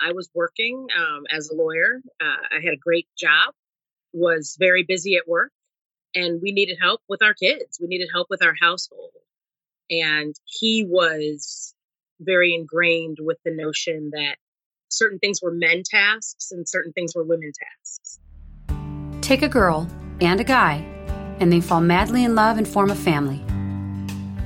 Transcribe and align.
I 0.00 0.12
was 0.12 0.28
working 0.34 0.86
um, 0.96 1.24
as 1.30 1.50
a 1.50 1.54
lawyer. 1.54 2.00
Uh, 2.20 2.56
I 2.56 2.60
had 2.62 2.74
a 2.74 2.78
great 2.78 3.06
job, 3.16 3.54
was 4.12 4.56
very 4.58 4.84
busy 4.84 5.16
at 5.16 5.28
work, 5.28 5.52
and 6.14 6.40
we 6.42 6.52
needed 6.52 6.78
help 6.80 7.00
with 7.08 7.22
our 7.22 7.34
kids. 7.34 7.78
We 7.80 7.88
needed 7.88 8.08
help 8.12 8.28
with 8.30 8.42
our 8.42 8.54
household. 8.60 9.12
And 9.90 10.34
he 10.44 10.84
was 10.88 11.74
very 12.20 12.54
ingrained 12.54 13.18
with 13.20 13.38
the 13.44 13.50
notion 13.50 14.10
that 14.12 14.36
certain 14.88 15.18
things 15.18 15.40
were 15.42 15.50
men 15.50 15.82
tasks 15.84 16.52
and 16.52 16.68
certain 16.68 16.92
things 16.92 17.14
were 17.14 17.24
women 17.24 17.52
tasks. 17.52 18.20
Take 19.20 19.42
a 19.42 19.48
girl 19.48 19.88
and 20.20 20.40
a 20.40 20.44
guy, 20.44 20.76
and 21.40 21.52
they 21.52 21.60
fall 21.60 21.80
madly 21.80 22.24
in 22.24 22.34
love 22.34 22.58
and 22.58 22.68
form 22.68 22.90
a 22.90 22.94
family. 22.94 23.42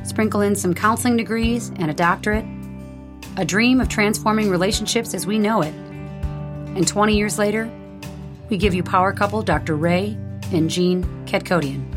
Sprinkle 0.04 0.40
in 0.40 0.54
some 0.54 0.72
counseling 0.72 1.16
degrees 1.16 1.70
and 1.76 1.90
a 1.90 1.94
doctorate, 1.94 2.44
a 3.36 3.44
dream 3.44 3.80
of 3.80 3.88
transforming 3.88 4.48
relationships 4.48 5.12
as 5.12 5.26
we 5.26 5.38
know 5.38 5.60
it. 5.60 5.74
And 5.74 6.88
20 6.88 7.16
years 7.16 7.38
later, 7.38 7.70
we 8.48 8.56
give 8.56 8.74
you 8.74 8.82
power 8.82 9.12
couple 9.12 9.42
Dr. 9.42 9.76
Ray 9.76 10.16
and 10.52 10.70
Jean 10.70 11.04
Ketkodian. 11.26 11.92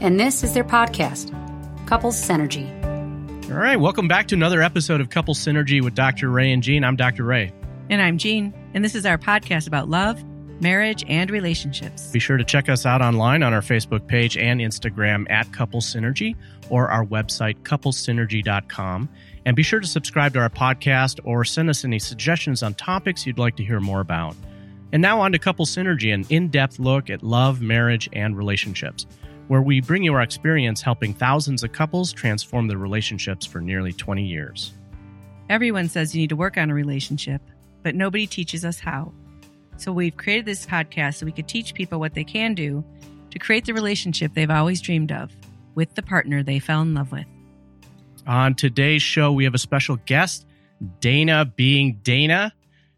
And 0.00 0.20
this 0.20 0.44
is 0.44 0.52
their 0.52 0.64
podcast, 0.64 1.30
Couples 1.86 2.16
Synergy. 2.16 2.70
All 3.50 3.56
right, 3.56 3.80
welcome 3.80 4.08
back 4.08 4.28
to 4.28 4.34
another 4.34 4.60
episode 4.60 5.00
of 5.00 5.08
Couple 5.08 5.32
Synergy 5.32 5.82
with 5.82 5.94
Dr. 5.94 6.28
Ray 6.28 6.52
and 6.52 6.62
Jean. 6.62 6.84
I'm 6.84 6.96
Dr. 6.96 7.24
Ray. 7.24 7.52
And 7.88 8.02
I'm 8.02 8.18
Jean, 8.18 8.52
and 8.74 8.84
this 8.84 8.94
is 8.94 9.06
our 9.06 9.16
podcast 9.16 9.68
about 9.68 9.88
love, 9.88 10.22
marriage, 10.60 11.04
and 11.08 11.30
relationships. 11.30 12.10
Be 12.10 12.18
sure 12.18 12.36
to 12.36 12.44
check 12.44 12.68
us 12.68 12.84
out 12.84 13.00
online 13.00 13.42
on 13.42 13.54
our 13.54 13.60
Facebook 13.60 14.06
page 14.06 14.36
and 14.36 14.60
Instagram 14.60 15.30
at 15.30 15.50
Couple 15.52 15.80
Synergy 15.80 16.34
or 16.68 16.88
our 16.88 17.06
website, 17.06 17.58
couplesynergy.com. 17.62 19.08
And 19.46 19.54
be 19.54 19.62
sure 19.62 19.78
to 19.78 19.86
subscribe 19.86 20.34
to 20.34 20.40
our 20.40 20.50
podcast 20.50 21.20
or 21.24 21.44
send 21.44 21.70
us 21.70 21.84
any 21.84 22.00
suggestions 22.00 22.64
on 22.64 22.74
topics 22.74 23.24
you'd 23.24 23.38
like 23.38 23.56
to 23.56 23.64
hear 23.64 23.78
more 23.78 24.00
about. 24.00 24.34
And 24.92 25.00
now 25.00 25.20
on 25.20 25.30
to 25.32 25.38
Couple 25.38 25.64
Synergy, 25.64 26.12
an 26.12 26.26
in 26.30 26.48
depth 26.48 26.80
look 26.80 27.10
at 27.10 27.22
love, 27.22 27.62
marriage, 27.62 28.08
and 28.12 28.36
relationships 28.36 29.06
where 29.46 29.62
we 29.62 29.80
bring 29.80 30.02
you 30.02 30.12
our 30.14 30.22
experience 30.22 30.82
helping 30.82 31.14
thousands 31.14 31.62
of 31.62 31.70
couples 31.70 32.12
transform 32.12 32.66
their 32.66 32.78
relationships 32.78 33.46
for 33.46 33.60
nearly 33.60 33.92
20 33.92 34.24
years. 34.24 34.72
Everyone 35.48 35.88
says 35.88 36.12
you 36.12 36.22
need 36.22 36.30
to 36.30 36.36
work 36.36 36.58
on 36.58 36.68
a 36.68 36.74
relationship, 36.74 37.40
but 37.84 37.94
nobody 37.94 38.26
teaches 38.26 38.64
us 38.64 38.80
how. 38.80 39.12
So 39.76 39.92
we've 39.92 40.16
created 40.16 40.46
this 40.46 40.66
podcast 40.66 41.16
so 41.16 41.26
we 41.26 41.30
could 41.30 41.46
teach 41.46 41.74
people 41.74 42.00
what 42.00 42.14
they 42.14 42.24
can 42.24 42.54
do 42.54 42.84
to 43.30 43.38
create 43.38 43.64
the 43.64 43.74
relationship 43.74 44.34
they've 44.34 44.50
always 44.50 44.80
dreamed 44.80 45.12
of 45.12 45.30
with 45.76 45.94
the 45.94 46.02
partner 46.02 46.42
they 46.42 46.58
fell 46.58 46.82
in 46.82 46.94
love 46.94 47.12
with. 47.12 47.26
On 48.26 48.54
today's 48.54 49.02
show, 49.02 49.32
we 49.32 49.44
have 49.44 49.54
a 49.54 49.58
special 49.58 49.96
guest, 50.04 50.46
Dana 51.00 51.44
being 51.44 52.00
Dana. 52.02 52.52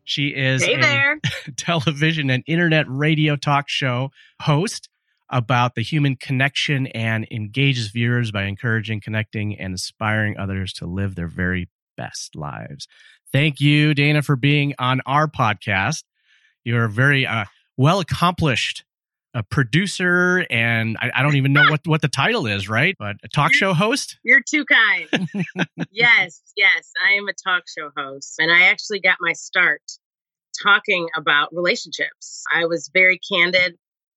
She 0.05 0.29
is 0.29 0.65
Hey 0.65 0.81
a 0.81 1.17
television 1.57 2.31
and 2.31 2.43
internet 2.47 2.87
radio 2.89 3.37
talk 3.37 3.69
show 3.69 4.11
host 4.41 4.89
about 5.29 5.75
the 5.75 5.83
human 5.83 6.17
connection 6.17 6.87
and 6.89 7.27
engages 7.31 7.89
viewers 7.89 8.31
by 8.31 8.45
encouraging, 8.45 9.03
connecting, 9.03 9.59
and 9.59 9.73
inspiring 9.73 10.39
others 10.39 10.73
to 10.75 10.87
live 10.87 11.15
their 11.15 11.29
very 11.29 11.69
best 11.99 12.35
lives. 12.35 12.89
Thank 13.31 13.61
you, 13.61 13.93
Dana, 13.93 14.23
for 14.23 14.37
being 14.37 14.75
on 14.79 15.03
our 15.05 15.29
podcast. 15.29 16.05
You're 16.65 16.85
a 16.85 16.91
very 16.91 17.27
uh, 17.27 17.45
well 17.77 18.01
accomplished 18.01 18.85
uh, 19.35 19.43
producer, 19.51 20.47
and 20.51 20.97
I, 21.01 21.11
I 21.17 21.23
don't 21.23 21.37
even 21.37 21.53
know 21.53 21.71
what, 21.71 21.81
what 21.87 22.03
the 22.03 22.09
title 22.09 22.47
is, 22.47 22.69
right? 22.69 22.97
But 22.99 23.17
a 23.23 23.29
talk 23.29 23.53
show 23.53 23.75
host? 23.75 24.19
You're 24.23 24.41
too 24.41 24.65
kind. 24.65 25.29
yes, 25.91 26.43
yes, 26.57 26.93
I 27.07 27.15
am 27.15 27.29
a 27.29 27.33
talk 27.33 27.65
show 27.69 27.91
host, 27.97 28.37
and 28.39 28.51
I 28.51 28.69
actually 28.69 29.01
got 29.01 29.19
my 29.21 29.33
start 29.33 29.83
talking 30.63 31.09
about 31.17 31.49
relationships. 31.53 32.45
I 32.53 32.67
was 32.67 32.91
very 32.93 33.21
candid 33.31 33.77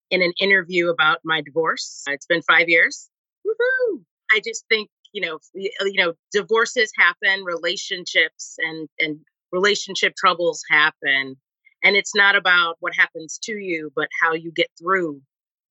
in 0.10 0.22
an 0.22 0.34
interview 0.40 0.90
about 0.90 1.20
my 1.24 1.42
divorce. 1.42 2.04
It's 2.08 2.26
been 2.26 2.42
five 2.42 2.68
years. 2.68 3.10
Woohoo! 3.46 4.02
I 4.32 4.42
just 4.44 4.66
think 4.70 4.90
you 5.14 5.22
know, 5.22 5.40
you 5.54 5.72
know, 5.96 6.14
divorces 6.32 6.92
happen, 6.98 7.44
relationships 7.44 8.56
and 8.60 8.88
and 9.00 9.20
relationship 9.52 10.14
troubles 10.16 10.64
happen, 10.70 11.36
and 11.84 11.96
it's 11.96 12.16
not 12.16 12.36
about 12.36 12.78
what 12.80 12.94
happens 12.96 13.40
to 13.44 13.54
you, 13.54 13.92
but 13.96 14.10
how 14.22 14.34
you 14.34 14.52
get 14.52 14.70
through 14.80 15.22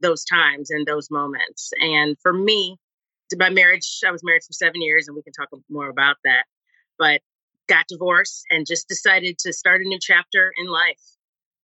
those 0.01 0.25
times 0.25 0.71
and 0.71 0.87
those 0.87 1.11
moments. 1.11 1.73
And 1.81 2.17
for 2.23 2.33
me, 2.33 2.77
my 3.37 3.51
marriage, 3.51 4.01
I 4.07 4.11
was 4.11 4.25
married 4.25 4.43
for 4.43 4.53
seven 4.53 4.83
years, 4.83 5.07
and 5.07 5.15
we 5.15 5.23
can 5.23 5.33
talk 5.33 5.49
more 5.69 5.89
about 5.89 6.17
that. 6.25 6.45
But 6.99 7.21
got 7.69 7.87
divorced 7.89 8.45
and 8.51 8.67
just 8.67 8.89
decided 8.89 9.39
to 9.39 9.53
start 9.53 9.81
a 9.81 9.85
new 9.85 9.99
chapter 10.01 10.53
in 10.59 10.67
life. 10.67 11.01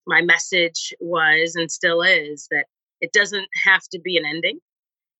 My 0.06 0.22
message 0.22 0.94
was 1.00 1.56
and 1.56 1.70
still 1.70 2.02
is 2.02 2.46
that 2.52 2.66
it 3.00 3.12
doesn't 3.12 3.48
have 3.64 3.82
to 3.92 3.98
be 3.98 4.16
an 4.16 4.24
ending, 4.24 4.60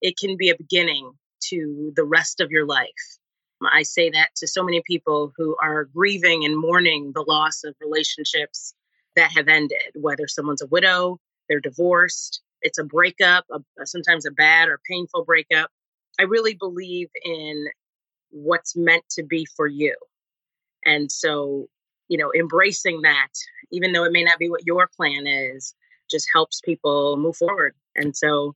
it 0.01 0.15
can 0.17 0.37
be 0.37 0.51
a 0.51 0.57
beginning 0.57 1.11
to 1.49 1.93
the 1.97 2.05
rest 2.05 2.41
of 2.41 2.51
your 2.51 2.65
life. 2.65 2.89
I 3.73 3.83
say 3.83 4.11
that 4.11 4.31
to 4.37 4.47
so 4.47 4.63
many 4.63 4.83
people 4.87 5.33
who 5.37 5.57
are 5.61 5.85
grieving 5.85 6.45
and 6.45 6.57
mourning 6.57 7.13
the 7.15 7.25
loss 7.27 7.65
of 7.65 7.75
relationships 7.81 8.75
that 9.17 9.33
have 9.37 9.49
ended, 9.49 9.79
whether 9.95 10.27
someone's 10.29 10.63
a 10.63 10.67
widow, 10.67 11.19
they're 11.49 11.61
divorced, 11.61 12.41
it's 12.63 12.79
a 12.79 12.85
breakup, 12.85 13.45
a, 13.53 13.61
sometimes 13.87 14.27
a 14.27 14.31
bad 14.31 14.69
or 14.69 14.81
painful 14.89 15.25
breakup. 15.25 15.71
I 16.19 16.25
really 16.25 16.55
believe 16.55 17.09
in 17.25 17.67
what's 18.31 18.77
meant 18.77 19.05
to 19.11 19.23
be 19.23 19.47
for 19.57 19.67
you. 19.67 19.95
And 20.85 21.11
so, 21.11 21.67
you 22.09 22.19
know, 22.19 22.33
embracing 22.39 23.03
that, 23.03 23.29
even 23.73 23.93
though 23.93 24.05
it 24.05 24.13
may 24.13 24.25
not 24.25 24.39
be 24.39 24.49
what 24.49 24.67
your 24.67 24.89
plan 24.97 25.27
is, 25.27 25.75
just 26.11 26.29
helps 26.33 26.61
people 26.61 27.17
move 27.17 27.37
forward. 27.37 27.75
And 27.97 28.17
so, 28.17 28.55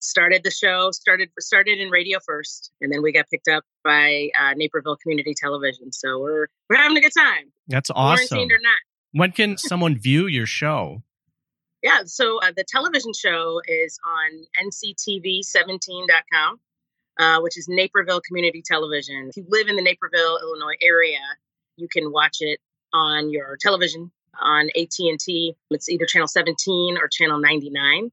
started 0.00 0.42
the 0.44 0.50
show, 0.50 0.90
started 0.90 1.30
started 1.40 1.78
in 1.78 1.88
radio 1.88 2.18
first, 2.24 2.70
and 2.80 2.92
then 2.92 3.02
we 3.02 3.12
got 3.12 3.28
picked 3.30 3.48
up 3.48 3.64
by 3.82 4.30
uh, 4.38 4.52
Naperville 4.54 4.96
Community 4.96 5.34
Television. 5.34 5.92
So 5.92 6.18
we're 6.20 6.46
we're 6.68 6.76
having 6.76 6.96
a 6.96 7.00
good 7.00 7.12
time, 7.16 7.52
That's 7.68 7.90
awesome. 7.90 8.26
quarantined 8.28 8.52
or 8.52 8.60
not. 8.62 8.78
When 9.14 9.30
can 9.30 9.56
someone 9.58 9.96
view 9.96 10.26
your 10.26 10.44
show? 10.44 11.04
Yeah, 11.84 12.02
so 12.04 12.40
uh, 12.40 12.50
the 12.56 12.64
television 12.66 13.12
show 13.12 13.60
is 13.68 13.96
on 14.04 14.44
nctv17.com, 14.66 16.58
uh, 17.20 17.40
which 17.40 17.56
is 17.56 17.68
Naperville 17.68 18.20
Community 18.22 18.60
Television. 18.66 19.28
If 19.28 19.36
you 19.36 19.46
live 19.48 19.68
in 19.68 19.76
the 19.76 19.82
Naperville, 19.82 20.40
Illinois 20.42 20.74
area, 20.82 21.20
you 21.76 21.86
can 21.86 22.10
watch 22.10 22.38
it 22.40 22.58
on 22.92 23.30
your 23.30 23.56
television 23.60 24.10
on 24.40 24.68
AT&T. 24.76 25.54
It's 25.70 25.88
either 25.88 26.06
channel 26.06 26.26
17 26.26 26.98
or 26.98 27.06
channel 27.06 27.38
99, 27.38 28.10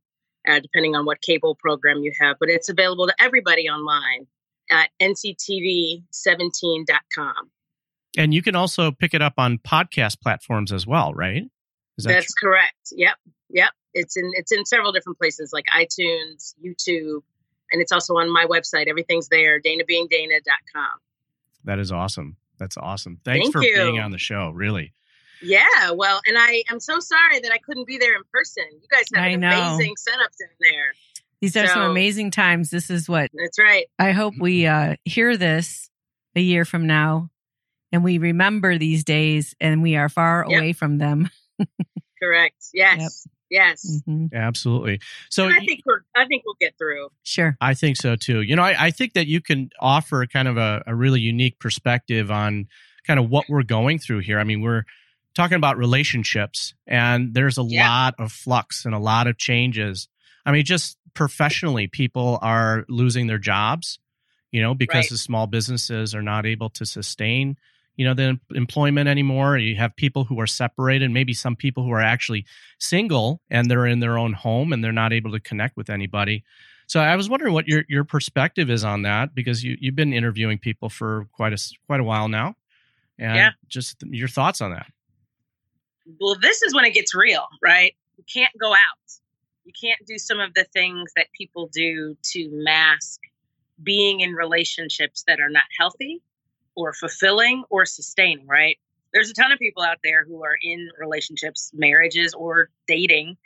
uh, 0.47 0.59
depending 0.59 0.95
on 0.95 1.05
what 1.05 1.19
cable 1.21 1.55
program 1.55 2.03
you 2.03 2.13
have. 2.21 2.37
But 2.39 2.49
it's 2.49 2.69
available 2.69 3.07
to 3.07 3.15
everybody 3.19 3.69
online 3.69 4.27
at 4.69 4.91
nctv17.com. 5.01 7.49
And 8.17 8.33
you 8.33 8.41
can 8.41 8.55
also 8.55 8.91
pick 8.91 9.13
it 9.13 9.21
up 9.21 9.33
on 9.37 9.57
podcast 9.57 10.19
platforms 10.21 10.71
as 10.71 10.85
well, 10.85 11.13
right? 11.13 11.43
Is 11.97 12.05
that 12.05 12.13
That's 12.13 12.33
correct. 12.33 12.91
Yep, 12.91 13.15
yep. 13.49 13.71
It's 13.93 14.17
in 14.17 14.31
it's 14.35 14.51
in 14.51 14.65
several 14.65 14.91
different 14.91 15.19
places 15.19 15.51
like 15.53 15.65
iTunes, 15.67 16.53
YouTube, 16.63 17.21
and 17.71 17.81
it's 17.81 17.91
also 17.91 18.15
on 18.15 18.31
my 18.31 18.45
website. 18.45 18.87
Everything's 18.87 19.27
there, 19.29 19.61
danabeingdana.com. 19.61 20.99
That 21.65 21.79
is 21.79 21.91
awesome. 21.91 22.37
That's 22.57 22.77
awesome. 22.77 23.19
Thanks 23.23 23.45
Thank 23.49 23.53
for 23.53 23.63
you. 23.63 23.75
being 23.75 23.99
on 23.99 24.11
the 24.11 24.17
show. 24.17 24.49
Really. 24.49 24.93
Yeah, 25.43 25.91
well, 25.95 26.21
and 26.27 26.37
I 26.37 26.63
am 26.69 26.79
so 26.79 26.99
sorry 26.99 27.39
that 27.39 27.51
I 27.51 27.57
couldn't 27.57 27.87
be 27.87 27.97
there 27.97 28.15
in 28.15 28.21
person. 28.31 28.63
You 28.73 28.87
guys 28.91 29.05
have 29.15 29.23
I 29.23 29.29
an 29.29 29.39
know. 29.39 29.49
amazing 29.49 29.95
setups 29.95 30.39
in 30.39 30.47
there. 30.59 30.93
These 31.41 31.57
are 31.57 31.65
some 31.65 31.89
amazing 31.89 32.29
times. 32.29 32.69
This 32.69 32.91
is 32.91 33.09
what 33.09 33.31
That's 33.33 33.57
right. 33.57 33.87
I 33.97 34.11
hope 34.11 34.35
we 34.39 34.67
uh, 34.67 34.97
hear 35.05 35.35
this 35.37 35.89
a 36.35 36.39
year 36.39 36.65
from 36.65 36.85
now 36.85 37.31
and 37.91 38.03
we 38.03 38.17
remember 38.17 38.77
these 38.77 39.03
days 39.03 39.55
and 39.59 39.81
we 39.81 39.95
are 39.95 40.09
far 40.09 40.45
Yep. 40.47 40.57
away 40.59 40.73
from 40.73 40.97
them. 40.97 41.29
Correct. 42.21 42.55
Yes. 42.73 43.27
Yes. 43.49 44.01
Mhm. 44.07 44.31
Absolutely. 44.33 45.01
So 45.29 45.45
and 45.45 45.55
I 45.55 45.59
think 45.59 45.81
we're 45.85 46.01
I 46.15 46.25
think 46.25 46.43
we'll 46.45 46.55
get 46.59 46.77
through. 46.77 47.09
Sure. 47.23 47.57
I 47.59 47.73
think 47.73 47.97
so 47.97 48.15
too. 48.15 48.41
You 48.41 48.55
know, 48.55 48.61
I, 48.63 48.85
I 48.87 48.91
think 48.91 49.13
that 49.13 49.27
you 49.27 49.41
can 49.41 49.69
offer 49.79 50.25
kind 50.25 50.47
of 50.47 50.57
a, 50.57 50.83
a 50.87 50.95
really 50.95 51.19
unique 51.19 51.59
perspective 51.59 52.31
on 52.31 52.67
kind 53.05 53.19
of 53.19 53.29
what 53.29 53.45
we're 53.49 53.63
going 53.63 53.99
through 53.99 54.19
here. 54.19 54.39
I 54.39 54.43
mean, 54.45 54.61
we're 54.61 54.83
talking 55.33 55.55
about 55.57 55.77
relationships 55.77 56.73
and 56.87 57.33
there's 57.33 57.57
a 57.57 57.63
Yeah. 57.63 57.89
lot 57.89 58.15
of 58.19 58.31
flux 58.31 58.85
and 58.85 58.93
a 58.95 58.99
lot 58.99 59.27
of 59.27 59.37
changes. 59.37 60.07
I 60.45 60.51
mean, 60.51 60.63
just 60.63 60.97
professionally, 61.13 61.87
people 61.87 62.39
are 62.41 62.85
losing 62.87 63.27
their 63.27 63.37
jobs, 63.39 63.99
you 64.51 64.61
know, 64.61 64.73
because 64.73 65.05
Right. 65.05 65.09
the 65.09 65.17
small 65.17 65.47
businesses 65.47 66.15
are 66.15 66.21
not 66.21 66.45
able 66.45 66.69
to 66.71 66.85
sustain, 66.85 67.57
you 68.01 68.07
know, 68.07 68.15
the 68.15 68.39
employment 68.55 69.07
anymore. 69.07 69.59
You 69.59 69.75
have 69.75 69.95
people 69.95 70.23
who 70.23 70.39
are 70.39 70.47
separated, 70.47 71.11
maybe 71.11 71.35
some 71.35 71.55
people 71.55 71.83
who 71.83 71.91
are 71.91 72.01
actually 72.01 72.47
single 72.79 73.41
and 73.51 73.69
they're 73.69 73.85
in 73.85 73.99
their 73.99 74.17
own 74.17 74.33
home 74.33 74.73
and 74.73 74.83
they're 74.83 74.91
not 74.91 75.13
able 75.13 75.31
to 75.33 75.39
connect 75.39 75.77
with 75.77 75.87
anybody. 75.87 76.43
So 76.87 76.99
I 76.99 77.15
was 77.15 77.29
wondering 77.29 77.53
what 77.53 77.67
your 77.67 77.83
your 77.87 78.03
perspective 78.03 78.71
is 78.71 78.83
on 78.83 79.03
that 79.03 79.35
because 79.35 79.63
you 79.63 79.77
you've 79.79 79.95
been 79.95 80.13
interviewing 80.13 80.57
people 80.57 80.89
for 80.89 81.27
quite 81.31 81.53
a 81.53 81.63
quite 81.85 81.99
a 81.99 82.03
while 82.03 82.27
now, 82.27 82.55
and 83.19 83.35
Yeah. 83.35 83.51
just 83.67 84.01
your 84.01 84.27
thoughts 84.27 84.61
on 84.61 84.71
that. 84.71 84.87
Well, 86.19 86.35
this 86.41 86.63
is 86.63 86.73
when 86.73 86.85
it 86.85 86.95
gets 86.95 87.13
real, 87.13 87.45
right? 87.61 87.95
You 88.17 88.23
can't 88.33 88.51
go 88.59 88.73
out. 88.73 89.11
You 89.63 89.73
can't 89.79 89.99
do 90.07 90.17
some 90.17 90.39
of 90.39 90.55
the 90.55 90.63
things 90.73 91.11
that 91.15 91.27
people 91.37 91.69
do 91.71 92.17
to 92.33 92.49
mask 92.51 93.19
being 93.83 94.21
in 94.21 94.33
relationships 94.33 95.23
that 95.27 95.39
are 95.39 95.49
not 95.49 95.65
healthy 95.77 96.19
or 96.81 96.93
fulfilling 96.93 97.63
or 97.69 97.85
sustaining, 97.85 98.47
right? 98.47 98.77
There's 99.13 99.29
a 99.29 99.33
ton 99.33 99.51
of 99.51 99.59
people 99.59 99.83
out 99.83 99.97
there 100.03 100.25
who 100.25 100.43
are 100.43 100.57
in 100.61 100.89
relationships, 100.97 101.71
marriages, 101.73 102.33
or 102.33 102.69
dating. 102.87 103.37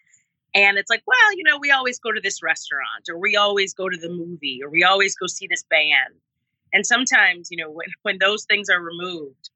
And 0.54 0.78
it's 0.78 0.90
like, 0.90 1.04
well, 1.06 1.36
you 1.36 1.44
know, 1.44 1.58
we 1.58 1.72
always 1.72 2.00
go 2.00 2.12
to 2.12 2.22
this 2.22 2.42
restaurant, 2.44 3.10
or 3.10 3.18
we 3.18 3.36
always 3.36 3.74
go 3.74 3.90
to 3.90 3.98
the 3.98 4.10
movie, 4.10 4.62
or 4.64 4.70
we 4.70 4.84
always 4.84 5.16
go 5.16 5.28
see 5.28 5.48
this 5.48 5.64
band. 5.64 6.16
And 6.72 6.86
sometimes, 6.86 7.50
you 7.52 7.58
know, 7.58 7.70
when, 7.72 7.88
when 8.04 8.18
those 8.20 8.46
things 8.46 8.70
are 8.70 8.82
removed 8.82 9.50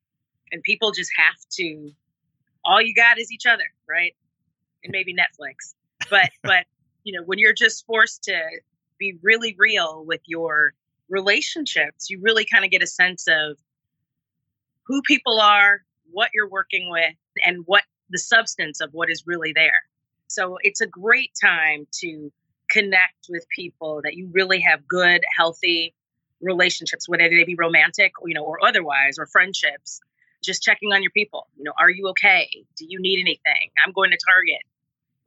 and 0.52 0.64
people 0.64 0.92
just 0.92 1.12
have 1.16 1.38
to, 1.52 1.92
all 2.66 2.81
you 2.81 2.94
got 2.94 3.20
is 3.20 3.31
each 3.31 3.46
other, 3.46 3.66
right? 3.88 4.16
And 4.84 4.92
maybe 4.92 5.14
Netflix. 5.14 5.76
But, 6.10 6.30
but, 6.44 6.66
you 7.04 7.14
know, 7.14 7.24
when 7.26 7.40
you're 7.40 7.54
just 7.54 7.86
forced 7.86 8.24
to 8.24 8.42
be 8.98 9.18
really 9.22 9.56
real 9.58 10.04
with 10.06 10.22
your 10.26 10.74
relationships, 11.10 12.10
you 12.10 12.20
really 12.22 12.46
kind 12.46 12.66
of 12.66 12.72
get 12.72 12.84
a 12.84 12.88
sense 12.88 13.26
of 13.28 13.58
who 14.89 15.01
people 15.03 15.39
are, 15.39 15.81
what 16.12 16.31
you're 16.33 16.50
working 16.50 16.89
with, 16.91 17.13
and 17.45 17.63
what 17.65 17.83
the 18.09 18.18
substance 18.18 18.81
of 18.81 18.89
what 18.91 19.09
is 19.09 19.24
really 19.25 19.53
there. 19.53 19.83
So 20.27 20.57
it's 20.62 20.81
a 20.81 20.88
great 20.88 21.31
time 21.41 21.88
to 22.01 22.31
connect 22.69 23.27
with 23.30 23.45
people 23.56 24.01
that 24.03 24.15
you 24.15 24.30
really 24.33 24.59
have 24.62 24.88
good, 24.88 25.24
healthy 25.38 25.94
relationships, 26.41 27.07
whether 27.07 27.30
they 27.30 27.44
be 27.44 27.56
romantic, 27.56 28.13
you 28.25 28.33
know, 28.33 28.44
or 28.44 28.63
otherwise, 28.65 29.18
or 29.18 29.27
friendships. 29.27 30.01
Just 30.44 30.63
checking 30.63 30.92
on 30.94 31.03
your 31.03 31.12
people. 31.12 31.47
You 31.57 31.65
know, 31.65 31.74
are 31.80 31.89
you 31.89 32.07
okay? 32.09 32.50
Do 32.77 32.85
you 32.88 33.00
need 33.00 33.19
anything? 33.19 33.71
I'm 33.85 33.92
going 33.92 34.12
to 34.12 34.18
Target 34.25 34.62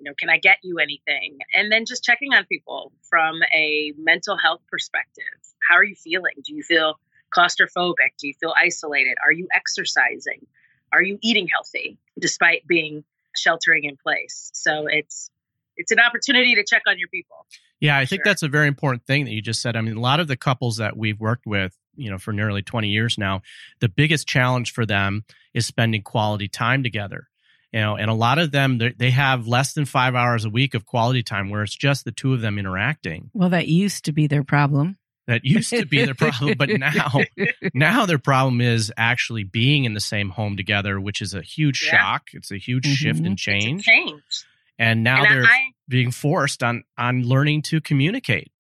you 0.03 0.11
know, 0.11 0.15
can 0.19 0.29
I 0.29 0.38
get 0.38 0.58
you 0.65 0.79
anything? 0.79 1.38
And 1.55 1.70
then 1.70 1.85
just 1.87 2.03
checking 2.03 2.35
on 2.35 2.44
people 2.47 2.91
from 3.08 3.37
a 3.55 3.93
mental 3.97 4.37
health 4.37 4.61
perspective. 4.69 5.25
How 5.69 5.76
are 5.76 5.85
you 5.85 5.94
feeling? 5.94 6.35
Do 6.44 6.55
you 6.55 6.65
feel 6.65 6.99
claustrophobic? 7.34 8.17
Do 8.19 8.29
you 8.29 8.34
feel 8.38 8.55
isolated? 8.56 9.17
Are 9.25 9.32
you 9.32 9.49
exercising? 9.52 10.46
Are 10.93 11.02
you 11.02 11.19
eating 11.23 11.49
healthy 11.49 11.99
despite 12.19 12.67
being 12.67 13.05
sheltering 13.34 13.84
in 13.84 13.96
place? 13.96 14.50
So 14.55 14.87
it's 14.87 15.31
it's 15.76 15.90
an 15.90 15.99
opportunity 15.99 16.55
to 16.55 16.64
check 16.64 16.82
on 16.87 16.99
your 16.99 17.08
people. 17.08 17.46
Yeah, 17.81 17.96
I 17.96 18.05
think 18.05 18.20
sure. 18.20 18.31
that's 18.31 18.43
a 18.43 18.49
very 18.49 18.69
important 18.69 19.06
thing 19.06 19.25
that 19.25 19.32
you 19.32 19.43
just 19.43 19.62
said. 19.62 19.75
I 19.75 19.81
mean, 19.81 19.96
a 19.96 20.00
lot 20.00 20.20
of 20.20 20.29
the 20.29 20.37
couples 20.37 20.76
that 20.76 20.96
we've 20.96 21.19
worked 21.19 21.46
with, 21.46 21.76
you 21.96 22.11
know, 22.11 22.19
for 22.19 22.32
nearly 22.32 22.62
20 22.62 22.88
years 22.88 23.19
now, 23.19 23.43
the 23.81 23.88
biggest 23.88 24.29
challenge 24.29 24.73
for 24.73 24.87
them 24.87 25.25
is 25.55 25.67
spending 25.67 26.02
quality 26.02 26.46
time 26.46 26.82
together 26.82 27.29
you 27.73 27.81
know 27.81 27.96
and 27.96 28.11
a 28.11 28.14
lot 28.14 28.38
of 28.38 28.52
them 28.52 28.79
they 28.99 29.11
have 29.11 29.46
less 29.46 29.73
than 29.73 29.84
five 29.84 30.14
hours 30.14 30.44
a 30.44 30.50
week 30.50 30.75
of 30.75 30.87
quality 30.87 31.23
time 31.23 31.50
where 31.50 31.62
it's 31.62 31.75
just 31.75 32.05
the 32.05 32.12
two 32.12 32.32
of 32.34 32.40
them 32.40 32.58
interacting 32.58 33.31
well 33.32 33.49
that 33.49 33.69
used 33.69 34.05
to 34.05 34.12
be 34.12 34.26
their 34.26 34.44
problem 34.44 34.96
that 35.27 35.45
used 35.45 35.71
to 35.71 35.87
be 35.87 36.05
their 36.05 36.15
problem 36.15 36.55
but 36.57 36.69
now 36.69 37.21
now 37.75 38.07
their 38.07 38.19
problem 38.19 38.61
is 38.61 38.93
actually 38.97 39.45
being 39.45 39.85
in 39.85 39.95
the 39.95 40.01
same 40.01 40.31
home 40.31 40.57
together 40.57 41.01
which 41.01 41.21
is 41.21 41.35
a 41.35 41.43
huge 41.43 41.85
yeah. 41.85 41.99
shock 41.99 42.29
it's 42.33 42.51
a 42.51 42.59
huge 42.59 42.85
mm-hmm. 42.85 42.95
shift 42.95 43.21
and 43.21 43.39
change 43.39 43.85
change 43.85 44.45
and 44.79 45.03
now 45.03 45.25
and 45.25 45.31
they're 45.31 45.45
I, 45.45 45.71
being 45.89 46.11
forced 46.11 46.63
on 46.63 46.85
on 46.99 47.23
learning 47.23 47.63
to 47.63 47.81
communicate 47.81 48.51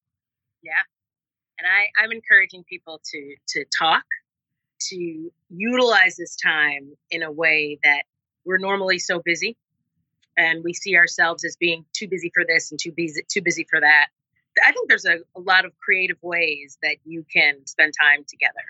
yeah 0.62 0.72
and 1.58 1.66
i 1.66 2.02
i'm 2.02 2.12
encouraging 2.12 2.64
people 2.64 3.00
to 3.12 3.34
to 3.48 3.64
talk 3.76 4.04
to 4.88 5.30
utilize 5.48 6.16
this 6.16 6.36
time 6.36 6.92
in 7.10 7.22
a 7.22 7.30
way 7.30 7.78
that 7.84 8.02
we're 8.44 8.58
normally 8.58 8.98
so 8.98 9.20
busy 9.24 9.56
and 10.36 10.64
we 10.64 10.72
see 10.72 10.96
ourselves 10.96 11.44
as 11.44 11.56
being 11.56 11.84
too 11.92 12.08
busy 12.08 12.30
for 12.32 12.44
this 12.46 12.70
and 12.70 12.80
too 12.80 12.92
busy 12.92 13.22
too 13.28 13.42
busy 13.42 13.66
for 13.68 13.80
that. 13.80 14.06
I 14.64 14.72
think 14.72 14.88
there's 14.88 15.04
a, 15.04 15.18
a 15.36 15.40
lot 15.40 15.64
of 15.64 15.72
creative 15.78 16.18
ways 16.22 16.78
that 16.82 16.96
you 17.04 17.24
can 17.32 17.66
spend 17.66 17.94
time 18.00 18.24
together. 18.28 18.64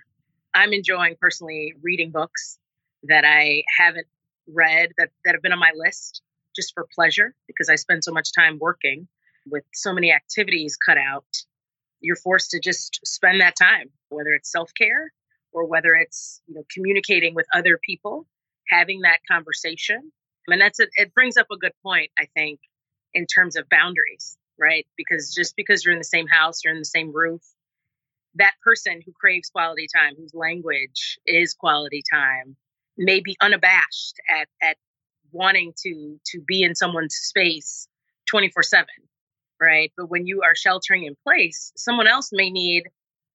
I'm 0.54 0.72
enjoying 0.72 1.16
personally 1.20 1.74
reading 1.82 2.10
books 2.10 2.58
that 3.04 3.24
I 3.24 3.64
haven't 3.78 4.06
read 4.46 4.90
that, 4.98 5.10
that 5.24 5.34
have 5.34 5.42
been 5.42 5.52
on 5.52 5.58
my 5.58 5.72
list 5.74 6.22
just 6.54 6.74
for 6.74 6.86
pleasure 6.94 7.34
because 7.46 7.68
I 7.68 7.76
spend 7.76 8.04
so 8.04 8.12
much 8.12 8.32
time 8.32 8.58
working 8.60 9.08
with 9.46 9.64
so 9.72 9.92
many 9.92 10.12
activities 10.12 10.76
cut 10.76 10.98
out. 10.98 11.24
You're 12.00 12.16
forced 12.16 12.50
to 12.50 12.60
just 12.60 13.00
spend 13.04 13.40
that 13.40 13.54
time, 13.56 13.90
whether 14.08 14.30
it's 14.30 14.50
self 14.50 14.70
care 14.78 15.12
or 15.52 15.66
whether 15.66 15.94
it's 15.94 16.40
you 16.46 16.54
know 16.54 16.64
communicating 16.72 17.34
with 17.34 17.46
other 17.54 17.78
people 17.84 18.26
having 18.68 19.02
that 19.02 19.18
conversation. 19.30 20.12
And 20.48 20.60
that's 20.60 20.80
a, 20.80 20.86
it 20.96 21.14
brings 21.14 21.36
up 21.36 21.46
a 21.52 21.56
good 21.56 21.72
point, 21.82 22.10
I 22.18 22.26
think, 22.34 22.60
in 23.14 23.26
terms 23.26 23.56
of 23.56 23.68
boundaries, 23.68 24.36
right? 24.58 24.86
Because 24.96 25.32
just 25.34 25.56
because 25.56 25.84
you're 25.84 25.92
in 25.92 25.98
the 25.98 26.04
same 26.04 26.26
house, 26.26 26.60
you're 26.64 26.74
in 26.74 26.80
the 26.80 26.84
same 26.84 27.12
roof, 27.12 27.42
that 28.36 28.54
person 28.64 29.00
who 29.04 29.12
craves 29.12 29.50
quality 29.50 29.86
time, 29.94 30.14
whose 30.16 30.34
language 30.34 31.18
is 31.26 31.54
quality 31.54 32.02
time, 32.10 32.56
may 32.96 33.20
be 33.20 33.36
unabashed 33.40 34.16
at 34.28 34.48
at 34.62 34.76
wanting 35.32 35.72
to 35.82 36.20
to 36.26 36.40
be 36.40 36.62
in 36.62 36.74
someone's 36.74 37.14
space 37.14 37.88
24 38.28 38.62
7 38.62 38.86
right 39.58 39.90
but 39.96 40.10
when 40.10 40.26
you 40.26 40.42
are 40.42 40.54
sheltering 40.54 41.04
in 41.04 41.16
place 41.24 41.72
someone 41.74 42.06
else 42.06 42.28
may 42.32 42.50
need 42.50 42.82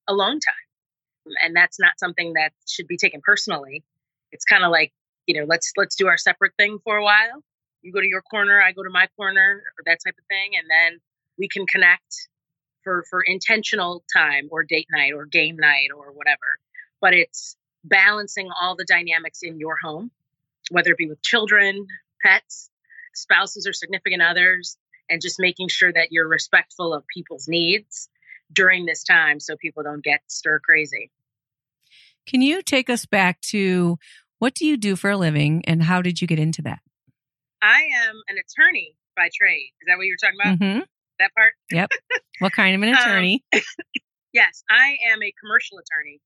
alone 0.08 0.40
time 0.40 1.34
and 1.44 1.56
that's 1.56 1.80
not 1.80 1.98
something 1.98 2.34
that 2.34 2.52
should 2.68 2.88
be 2.88 2.98
taken 2.98 3.20
personally 3.24 3.84
it's 4.32 4.46
kind 4.46 4.64
of 4.64 4.70
like 4.70 4.94
you 5.28 5.40
know, 5.40 5.46
let's 5.46 5.74
let's 5.78 5.96
do 5.96 6.08
our 6.08 6.18
separate 6.18 6.54
thing 6.58 6.80
for 6.84 6.98
a 6.98 7.04
while. 7.04 7.44
You 7.82 7.92
go 7.92 8.00
to 8.00 8.08
your 8.08 8.22
corner, 8.22 8.62
I 8.62 8.72
go 8.72 8.82
to 8.82 8.90
my 8.90 9.08
corner, 9.16 9.62
or 9.78 9.84
that 9.86 10.00
type 10.04 10.16
of 10.18 10.26
thing, 10.28 10.52
and 10.58 10.68
then 10.70 11.00
we 11.38 11.48
can 11.48 11.66
connect 11.68 12.28
for 12.84 13.04
for 13.10 13.22
intentional 13.22 14.04
time 14.16 14.48
or 14.52 14.64
date 14.64 14.88
night 14.92 15.14
or 15.14 15.26
game 15.26 15.58
night 15.58 15.90
or 15.96 16.12
whatever. 16.12 16.60
But 17.02 17.14
it's 17.14 17.56
balancing 17.84 18.50
all 18.60 18.76
the 18.76 18.86
dynamics 18.86 19.40
in 19.44 19.60
your 19.60 19.76
home, 19.82 20.12
whether 20.72 20.92
it 20.92 20.98
be 20.98 21.08
with 21.08 21.22
children, 21.22 21.88
pets, 22.24 22.70
spouses 23.14 23.68
or 23.68 23.74
significant 23.74 24.22
others, 24.22 24.78
and 25.10 25.22
just 25.22 25.40
making 25.40 25.70
sure 25.70 25.92
that 25.92 26.12
you're 26.12 26.28
respectful 26.28 26.94
of 26.94 27.04
people's 27.14 27.48
needs 27.48 28.10
during 28.52 28.86
this 28.86 29.04
time 29.04 29.40
so 29.40 29.56
people 29.58 29.84
don't 29.84 30.04
get 30.04 30.22
stir 30.28 30.60
crazy. 30.60 31.12
Can 32.26 32.42
you 32.42 32.62
take 32.62 32.90
us 32.90 33.06
back 33.06 33.40
to 33.42 33.98
what 34.40 34.54
do 34.54 34.66
you 34.66 34.78
do 34.78 34.96
for 34.96 35.10
a 35.10 35.18
living 35.18 35.64
and 35.66 35.84
how 35.84 36.02
did 36.02 36.22
you 36.22 36.28
get 36.28 36.40
into 36.40 36.62
that? 36.64 36.80
I 37.62 37.90
am 38.08 38.22
an 38.30 38.38
attorney 38.38 38.96
by 39.16 39.30
trade. 39.36 39.72
Is 39.82 39.88
that 39.88 39.98
what 39.98 40.06
you 40.06 40.14
were 40.14 40.28
talking 40.28 40.40
about? 40.40 40.60
Mm-hmm. 40.60 40.80
That 41.20 41.32
part? 41.36 41.54
Yep. 41.72 41.90
what 42.40 42.54
kind 42.54 42.76
of 42.76 42.88
an 42.88 42.90
um, 42.96 42.96
attorney? 42.96 43.44
Um, 43.54 43.62
yes, 44.34 44.64
I 44.70 44.98
am 45.12 45.24
a 45.24 45.34
commercial 45.42 45.78
attorney. 45.80 46.20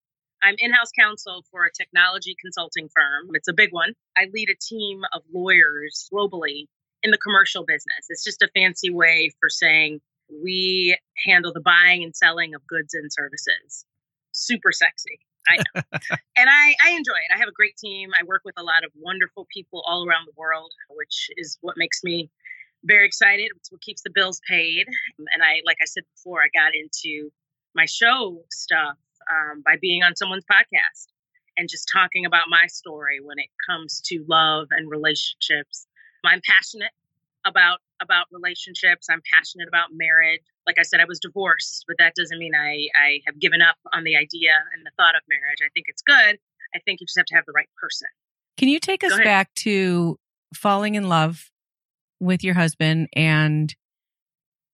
I'm 0.44 0.56
in 0.58 0.72
house 0.72 0.90
counsel 0.98 1.46
for 1.52 1.66
a 1.66 1.72
technology 1.72 2.36
consulting 2.42 2.90
firm. 2.96 3.30
It's 3.34 3.48
a 3.48 3.54
big 3.54 3.72
one. 3.72 3.94
I 4.18 4.26
lead 4.34 4.50
a 4.50 4.56
team 4.60 5.02
of 5.14 5.22
lawyers 5.32 6.10
globally 6.12 6.66
in 7.04 7.12
the 7.12 7.18
commercial 7.18 7.64
business. 7.64 8.08
It's 8.10 8.24
just 8.24 8.42
a 8.42 8.50
fancy 8.56 8.90
way 8.90 9.32
for 9.40 9.50
saying 9.50 10.02
we 10.44 10.98
handle 11.26 11.54
the 11.54 11.62
buying 11.62 12.04
and 12.04 12.16
selling 12.16 12.56
of 12.56 12.66
goods 12.66 12.94
and 12.94 13.12
services. 13.12 13.86
Super 14.32 14.72
sexy. 14.72 15.20
I 15.48 15.58
know. 15.58 15.82
and 16.38 16.50
I, 16.50 16.76
I 16.86 16.92
enjoy 16.92 17.14
it. 17.14 17.34
I 17.34 17.40
have 17.40 17.50
a 17.50 17.54
great 17.54 17.76
team. 17.78 18.10
I 18.20 18.24
work 18.24 18.42
with 18.46 18.56
a 18.58 18.64
lot 18.64 18.84
of 18.84 18.92
wonderful 18.96 19.48
people 19.52 19.84
all 19.86 20.08
around 20.08 20.26
the 20.28 20.34
world, 20.38 20.72
which 20.90 21.30
is 21.38 21.58
what 21.62 21.76
makes 21.78 22.04
me 22.04 22.30
very 22.84 23.06
excited. 23.06 23.50
It's 23.56 23.72
what 23.72 23.82
keeps 23.82 24.02
the 24.02 24.10
bills 24.10 24.42
paid. 24.48 24.88
And 25.18 25.44
I, 25.44 25.62
like 25.66 25.78
I 25.82 25.86
said 25.86 26.04
before, 26.16 26.42
I 26.42 26.50
got 26.54 26.74
into 26.76 27.32
my 27.76 27.86
show 27.86 28.44
stuff 28.52 28.98
um, 29.30 29.62
by 29.66 29.78
being 29.80 30.04
on 30.04 30.16
someone's 30.16 30.46
podcast 30.46 31.08
and 31.58 31.70
just 31.70 31.90
talking 31.92 32.26
about 32.26 32.46
my 32.50 32.68
story 32.68 33.20
when 33.22 33.40
it 33.40 33.50
comes 33.68 34.02
to 34.06 34.24
love 34.28 34.68
and 34.72 34.90
relationships. 34.90 35.88
I'm 36.26 36.42
passionate 36.48 36.92
about 37.46 37.80
about 38.02 38.26
relationships. 38.32 39.08
I'm 39.10 39.22
passionate 39.32 39.68
about 39.68 39.90
marriage. 39.92 40.42
Like 40.66 40.78
I 40.80 40.84
said, 40.84 41.00
I 41.00 41.06
was 41.06 41.20
divorced, 41.20 41.86
but 41.88 41.98
that 42.00 42.16
doesn't 42.16 42.38
mean 42.38 42.54
I, 42.56 42.88
I 42.96 43.20
have 43.26 43.40
given 43.40 43.62
up 43.62 43.78
on 43.94 44.04
the 44.04 44.16
idea 44.16 44.54
and 44.74 44.86
the 44.86 44.92
thought 44.98 45.16
of 45.16 45.22
marriage. 45.30 45.60
I 45.64 45.70
think 45.74 45.86
it's 45.88 46.02
good. 46.02 46.38
I 46.74 46.80
think 46.86 47.00
you 47.00 47.08
just 47.08 47.18
have 47.18 47.26
to 47.28 47.36
have 47.36 47.46
the 47.46 47.52
right 47.52 47.70
person. 47.80 48.08
Can 48.58 48.70
you 48.70 48.80
take 48.80 49.04
us 49.04 49.18
back 49.20 49.54
to 49.56 50.18
falling 50.54 50.96
in 50.96 51.10
love 51.10 51.51
with 52.22 52.44
your 52.44 52.54
husband 52.54 53.10
and 53.14 53.76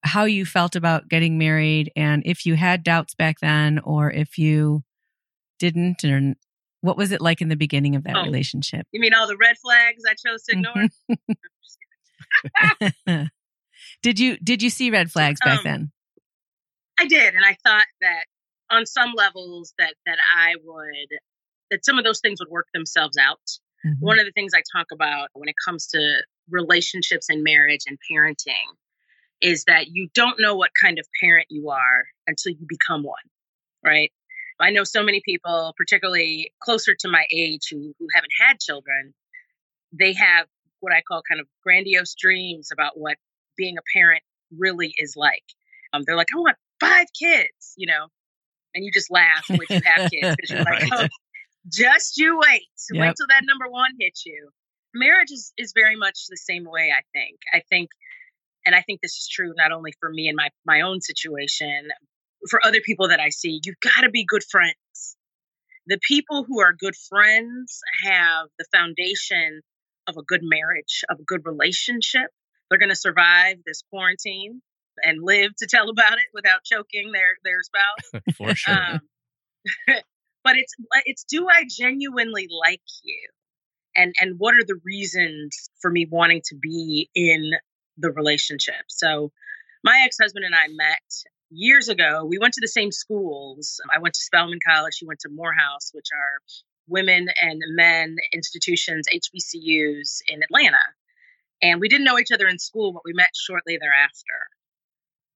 how 0.04 0.26
you 0.26 0.46
felt 0.46 0.76
about 0.76 1.10
getting 1.10 1.38
married 1.38 1.92
and 1.96 2.22
if 2.26 2.46
you 2.46 2.56
had 2.56 2.84
doubts 2.84 3.16
back 3.16 3.40
then 3.40 3.80
or 3.80 4.12
if 4.12 4.38
you 4.38 4.84
didn't 5.58 6.04
or 6.04 6.36
what 6.82 6.98
was 6.98 7.12
it 7.12 7.22
like 7.22 7.42
in 7.42 7.50
the 7.50 7.56
beginning 7.56 7.96
of 7.96 8.04
that 8.04 8.16
oh, 8.16 8.24
relationship? 8.24 8.86
You 8.92 9.00
mean 9.00 9.14
all 9.14 9.28
the 9.28 9.38
red 9.38 9.58
flags 9.58 10.04
I 10.08 10.14
chose 10.14 10.44
to 10.44 10.56
ignore? 13.08 13.28
did 14.04 14.20
you 14.20 14.38
did 14.38 14.62
you 14.62 14.70
see 14.70 14.92
red 14.92 15.12
flags 15.12 15.40
back 15.44 15.60
um, 15.60 15.64
then? 15.64 15.92
I 17.00 17.08
did, 17.08 17.34
and 17.34 17.46
I 17.46 17.58
thought 17.64 17.86
that 18.02 18.26
on 18.70 18.86
some 18.86 19.14
levels 19.16 19.74
that 19.80 19.96
that 20.06 20.18
I 20.38 20.56
would 20.64 21.20
that 21.72 21.84
some 21.84 21.98
of 21.98 22.06
those 22.06 22.20
things 22.20 22.40
would 22.40 22.50
work 22.50 22.68
themselves 22.74 23.18
out. 23.18 23.42
Mhm. 23.86 23.98
one 24.00 24.20
of 24.20 24.26
the 24.26 24.32
things 24.32 24.54
I 24.56 24.64
talk 24.76 24.88
about 24.92 25.30
when 25.34 25.48
it 25.48 25.56
comes 25.64 25.86
to 25.88 26.24
relationships 26.50 27.28
and 27.30 27.44
marriage 27.44 27.82
and 27.88 27.98
parenting 28.12 28.76
is 29.42 29.66
that 29.66 29.88
you 29.90 30.10
don't 30.14 30.40
know 30.40 30.56
what 30.56 30.72
kind 30.82 31.00
of 31.00 31.06
parent 31.22 31.48
you 31.50 31.70
are 31.70 32.06
until 32.26 32.52
you 32.54 32.66
become 32.68 33.04
one, 33.04 33.16
right? 33.84 34.12
I 34.60 34.72
know 34.72 34.84
so 34.84 35.04
many 35.04 35.22
people, 35.24 35.74
particularly 35.78 36.52
closer 36.62 36.96
to 37.02 37.08
my 37.08 37.26
age, 37.32 37.68
who, 37.70 37.94
who 38.00 38.08
haven't 38.14 38.32
had 38.40 38.60
children, 38.60 39.14
they 39.92 40.14
have 40.14 40.48
what 40.80 40.94
I 40.94 41.02
call 41.08 41.22
kind 41.30 41.40
of 41.40 41.48
grandiose 41.64 42.16
dreams 42.16 42.70
about 42.72 42.98
what 42.98 43.18
being 43.56 43.78
a 43.78 43.82
parent 43.98 44.24
really 44.58 44.94
is 44.98 45.14
like. 45.16 45.44
Um, 45.94 46.04
they're 46.06 46.16
like, 46.16 46.28
I 46.34 46.38
want 46.40 46.58
five 46.80 47.08
kids, 47.20 47.74
you 47.78 47.88
know, 47.88 48.08
and 48.74 48.84
you 48.84 48.92
just 48.92 49.12
laugh 49.12 49.46
when 49.48 49.60
you 49.70 49.82
have 49.84 50.10
kids 50.12 50.36
because 50.36 50.52
you're 50.52 50.60
like, 50.66 50.92
Right. 50.92 50.92
oh, 50.94 51.08
just 51.72 52.18
you 52.18 52.40
wait. 52.40 52.64
Yep. 52.92 53.02
Wait 53.02 53.16
till 53.16 53.28
that 53.28 53.42
number 53.46 53.70
one 53.70 53.92
hits 54.00 54.26
you. 54.26 54.50
Marriage 54.98 55.32
is, 55.32 55.54
is 55.58 55.74
very 55.76 55.96
much 55.96 56.26
the 56.30 56.38
same 56.38 56.66
way, 56.66 56.92
I 56.92 57.02
think. 57.14 57.40
I 57.54 57.62
think, 57.70 57.90
and 58.66 58.76
I 58.76 58.82
think 58.82 59.02
this 59.02 59.14
is 59.14 59.28
true 59.28 59.54
not 59.56 59.72
only 59.72 59.94
for 60.00 60.10
me 60.10 60.28
and 60.28 60.36
my, 60.36 60.50
my 60.66 60.82
own 60.82 61.02
situation, 61.02 61.90
for 62.50 62.66
other 62.66 62.82
people 62.82 63.10
that 63.10 63.20
I 63.20 63.30
see, 63.30 63.60
you've 63.64 63.80
got 63.80 64.02
to 64.02 64.10
be 64.10 64.26
good 64.28 64.44
friends. 64.44 64.76
The 65.88 66.00
people 66.06 66.44
who 66.44 66.60
are 66.60 66.74
good 66.74 66.96
friends 66.96 67.80
have 68.04 68.48
the 68.60 68.66
foundation 68.74 69.62
of 70.08 70.18
a 70.18 70.24
good 70.24 70.42
marriage, 70.44 71.04
of 71.10 71.20
a 71.20 71.24
good 71.24 71.46
relationship. 71.46 72.30
They're 72.70 72.80
going 72.80 72.90
to 72.90 72.96
survive 72.96 73.58
this 73.66 73.84
quarantine 73.90 74.62
and 75.04 75.20
live 75.22 75.56
to 75.58 75.68
tell 75.68 75.90
about 75.90 76.14
it 76.14 76.28
without 76.34 76.64
choking 76.64 77.12
their 77.12 77.38
their 77.44 77.62
spouse. 77.62 78.24
For 78.38 78.56
sure. 78.56 78.74
Um, 78.74 79.00
but 80.44 80.58
it's 80.58 80.74
it's 81.06 81.24
do 81.24 81.48
I 81.48 81.66
genuinely 81.70 82.48
like 82.50 82.82
you, 83.04 83.20
and 83.98 84.14
and 84.22 84.36
what 84.38 84.54
are 84.56 84.64
the 84.64 84.80
reasons 84.86 85.70
for 85.82 85.92
me 85.92 86.08
wanting 86.10 86.42
to 86.46 86.56
be 86.56 87.10
in 87.14 87.52
the 87.98 88.12
relationship? 88.12 88.86
So, 88.88 89.32
my 89.84 90.04
ex 90.06 90.18
husband 90.22 90.46
and 90.46 90.56
I 90.56 90.68
met 90.70 91.02
years 91.50 91.90
ago. 91.90 92.26
We 92.26 92.38
went 92.38 92.54
to 92.54 92.62
the 92.62 92.68
same 92.68 92.92
schools. 92.92 93.80
I 93.94 94.00
went 94.00 94.14
to 94.16 94.22
Spelman 94.22 94.60
College. 94.66 94.98
He 95.00 95.06
went 95.06 95.20
to 95.22 95.30
Morehouse, 95.30 95.92
which 95.94 96.08
are 96.14 96.42
women 96.88 97.28
and 97.42 97.62
men 97.70 98.18
institutions, 98.34 99.08
HBCUs 99.14 100.22
in 100.28 100.44
Atlanta. 100.44 100.84
And 101.62 101.82
we 101.82 101.90
didn't 101.90 102.06
know 102.06 102.20
each 102.20 102.32
other 102.32 102.48
in 102.48 102.60
school, 102.60 102.94
but 102.94 103.02
we 103.04 103.14
met 103.14 103.30
shortly 103.36 103.78
thereafter. 103.78 104.50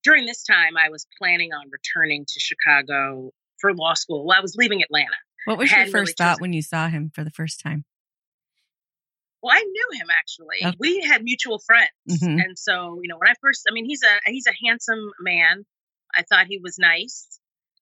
During 0.04 0.26
this 0.26 0.44
time, 0.44 0.78
I 0.78 0.90
was 0.90 1.08
planning 1.18 1.52
on 1.54 1.70
returning 1.72 2.26
to 2.28 2.40
Chicago 2.40 3.32
for 3.60 3.74
law 3.74 3.94
school. 3.94 4.26
Well, 4.26 4.38
I 4.38 4.42
was 4.42 4.56
leaving 4.56 4.82
Atlanta. 4.82 5.16
What 5.46 5.58
was 5.58 5.72
your 5.72 5.80
hadn't 5.80 5.94
really 5.94 6.06
first 6.08 6.18
thought 6.18 6.34
chosen- 6.34 6.42
when 6.42 6.54
you 6.54 6.62
saw 6.62 6.88
him 6.90 7.12
for 7.14 7.24
the 7.24 7.32
first 7.32 7.60
time? 7.60 7.86
Well, 9.42 9.56
I 9.56 9.62
knew 9.62 9.88
him 10.00 10.08
actually. 10.12 10.58
Okay. 10.66 10.78
We 10.80 11.02
had 11.02 11.24
mutual 11.24 11.60
friends, 11.60 11.90
Mhm. 12.22 12.44
and 12.44 12.58
so 12.60 13.00
you 13.02 13.08
know 13.10 13.18
when 13.18 13.30
I 13.30 13.34
first, 13.42 13.66
I 13.70 13.74
mean, 13.74 13.86
he's 13.86 14.04
a 14.04 14.20
he's 14.32 14.48
a 14.48 14.54
handsome 14.66 15.12
man. 15.20 15.66
I 16.16 16.24
thought 16.24 16.48
he 16.48 16.60
was 16.60 16.78
nice. 16.78 17.40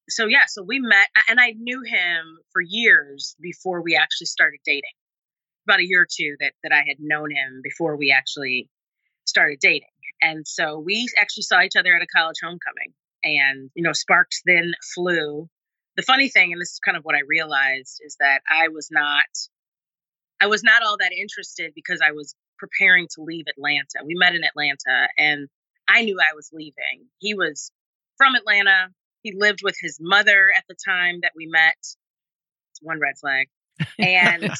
So 0.10 0.26
yeah, 0.26 0.46
so 0.48 0.64
we 0.64 0.80
met, 0.80 1.08
and 1.28 1.40
I 1.40 1.52
knew 1.52 1.84
him 1.84 2.40
for 2.52 2.62
years 2.62 3.36
before 3.40 3.82
we 3.82 3.96
actually 3.96 4.28
started 4.28 4.60
dating. 4.66 4.96
About 5.68 5.82
a 5.82 5.88
year 5.88 6.02
or 6.04 6.08
two 6.10 6.36
that 6.40 6.54
that 6.64 6.72
I 6.72 6.84
had 6.88 6.98
known 7.00 7.30
him 7.30 7.62
before 7.62 7.96
we 7.96 8.12
actually 8.12 8.70
started 9.26 9.60
dating, 9.60 9.94
and 10.22 10.48
so 10.48 10.80
we 10.80 11.08
actually 11.18 11.44
saw 11.44 11.62
each 11.62 11.76
other 11.76 11.94
at 11.96 12.02
a 12.02 12.08
college 12.08 12.38
homecoming, 12.42 12.94
and 13.24 13.70
you 13.76 13.84
know 13.84 13.94
sparks 13.94 14.42
then 14.46 14.74
flew. 14.96 15.50
The 15.98 16.04
funny 16.04 16.30
thing, 16.30 16.54
and 16.54 16.62
this 16.62 16.72
is 16.72 16.80
kind 16.80 16.96
of 16.98 17.04
what 17.04 17.16
I 17.16 17.22
realized, 17.28 18.00
is 18.06 18.16
that 18.22 18.42
I 18.50 18.70
was 18.70 18.88
not 18.90 19.26
I 20.42 20.48
was 20.48 20.64
not 20.64 20.84
all 20.84 20.98
that 20.98 21.12
interested 21.12 21.74
because 21.76 22.00
I 22.02 22.12
was 22.12 22.36
preparing 22.58 23.08
to 23.16 23.22
leave 23.22 23.46
Atlanta. 23.50 24.06
We 24.06 24.16
met 24.16 24.36
in 24.36 24.44
Atlanta 24.44 25.08
and 25.18 25.48
I 25.88 26.04
knew 26.04 26.20
I 26.20 26.36
was 26.36 26.50
leaving. 26.54 27.08
He 27.20 27.34
was 27.34 27.72
from 28.18 28.36
Atlanta. 28.36 28.90
He 29.24 29.34
lived 29.36 29.62
with 29.64 29.76
his 29.82 29.98
mother 30.00 30.50
at 30.56 30.64
the 30.70 30.76
time 30.86 31.20
that 31.24 31.32
we 31.36 31.48
met. 31.48 31.78
It's 31.80 32.82
one 32.82 33.00
red 33.00 33.18
flag. 33.20 33.48
And 33.98 34.52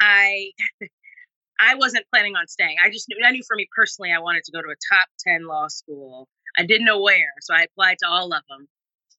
I 0.00 0.50
I 1.60 1.76
wasn't 1.76 2.06
planning 2.12 2.34
on 2.34 2.48
staying. 2.48 2.76
I 2.84 2.90
just 2.90 3.06
knew 3.08 3.16
I 3.24 3.30
knew 3.30 3.42
for 3.46 3.56
me 3.56 3.68
personally 3.74 4.10
I 4.14 4.20
wanted 4.20 4.42
to 4.44 4.52
go 4.52 4.60
to 4.60 4.68
a 4.68 4.94
top 4.94 5.08
10 5.26 5.46
law 5.46 5.68
school. 5.68 6.28
I 6.58 6.66
didn't 6.66 6.86
know 6.86 7.00
where, 7.00 7.32
so 7.40 7.54
I 7.54 7.62
applied 7.62 7.98
to 8.02 8.08
all 8.08 8.32
of 8.32 8.42
them. 8.48 8.68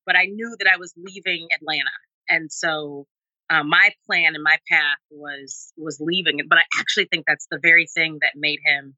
But 0.05 0.17
I 0.17 0.25
knew 0.25 0.55
that 0.59 0.67
I 0.71 0.77
was 0.77 0.93
leaving 0.97 1.47
Atlanta. 1.55 1.89
And 2.29 2.51
so 2.51 3.07
uh, 3.49 3.63
my 3.63 3.89
plan 4.05 4.35
and 4.35 4.43
my 4.43 4.57
path 4.69 4.97
was 5.11 5.71
was 5.77 5.99
leaving 5.99 6.39
it 6.39 6.45
but 6.49 6.57
i 6.57 6.63
actually 6.79 7.05
think 7.05 7.25
that's 7.27 7.47
the 7.51 7.59
very 7.61 7.87
thing 7.87 8.17
that 8.21 8.31
made 8.35 8.59
him 8.65 8.95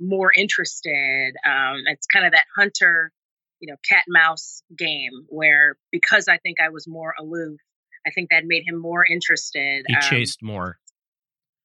more 0.00 0.32
interested 0.36 1.34
um, 1.46 1.76
it's 1.86 2.06
kind 2.06 2.26
of 2.26 2.32
that 2.32 2.44
hunter 2.56 3.10
you 3.60 3.70
know 3.70 3.76
cat 3.88 4.02
and 4.06 4.14
mouse 4.14 4.62
game 4.76 5.12
where 5.28 5.76
because 5.90 6.28
i 6.28 6.38
think 6.38 6.56
i 6.60 6.68
was 6.68 6.86
more 6.88 7.14
aloof 7.20 7.58
i 8.06 8.10
think 8.10 8.30
that 8.30 8.42
made 8.44 8.64
him 8.66 8.80
more 8.80 9.04
interested 9.08 9.84
he 9.86 9.94
Um, 9.94 10.00
chased 10.02 10.42
more. 10.42 10.78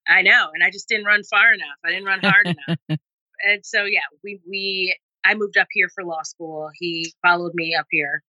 i 0.08 0.22
know 0.22 0.50
and 0.54 0.64
i 0.64 0.70
just 0.70 0.88
didn't 0.88 1.06
run 1.06 1.24
far 1.24 1.54
enough 1.54 1.78
i 1.86 1.90
didn't 1.90 2.06
run 2.06 2.20
hard 2.22 2.46
enough 2.56 3.00
and 3.44 3.66
so 3.66 3.86
yeah 3.86 4.02
we 4.24 4.40
we 4.48 4.96
i 5.26 5.34
moved 5.34 5.58
up 5.58 5.68
here 5.72 5.90
for 5.94 6.04
law 6.04 6.22
school 6.24 6.70
he 6.76 7.12
followed 7.26 7.54
me 7.56 7.76
up 7.80 7.88
here 7.90 8.22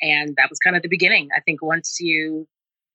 and 0.00 0.34
that 0.36 0.50
was 0.50 0.58
kind 0.58 0.74
of 0.76 0.82
the 0.82 0.88
beginning 0.88 1.28
i 1.36 1.40
think 1.40 1.62
once 1.62 1.98
you 2.00 2.48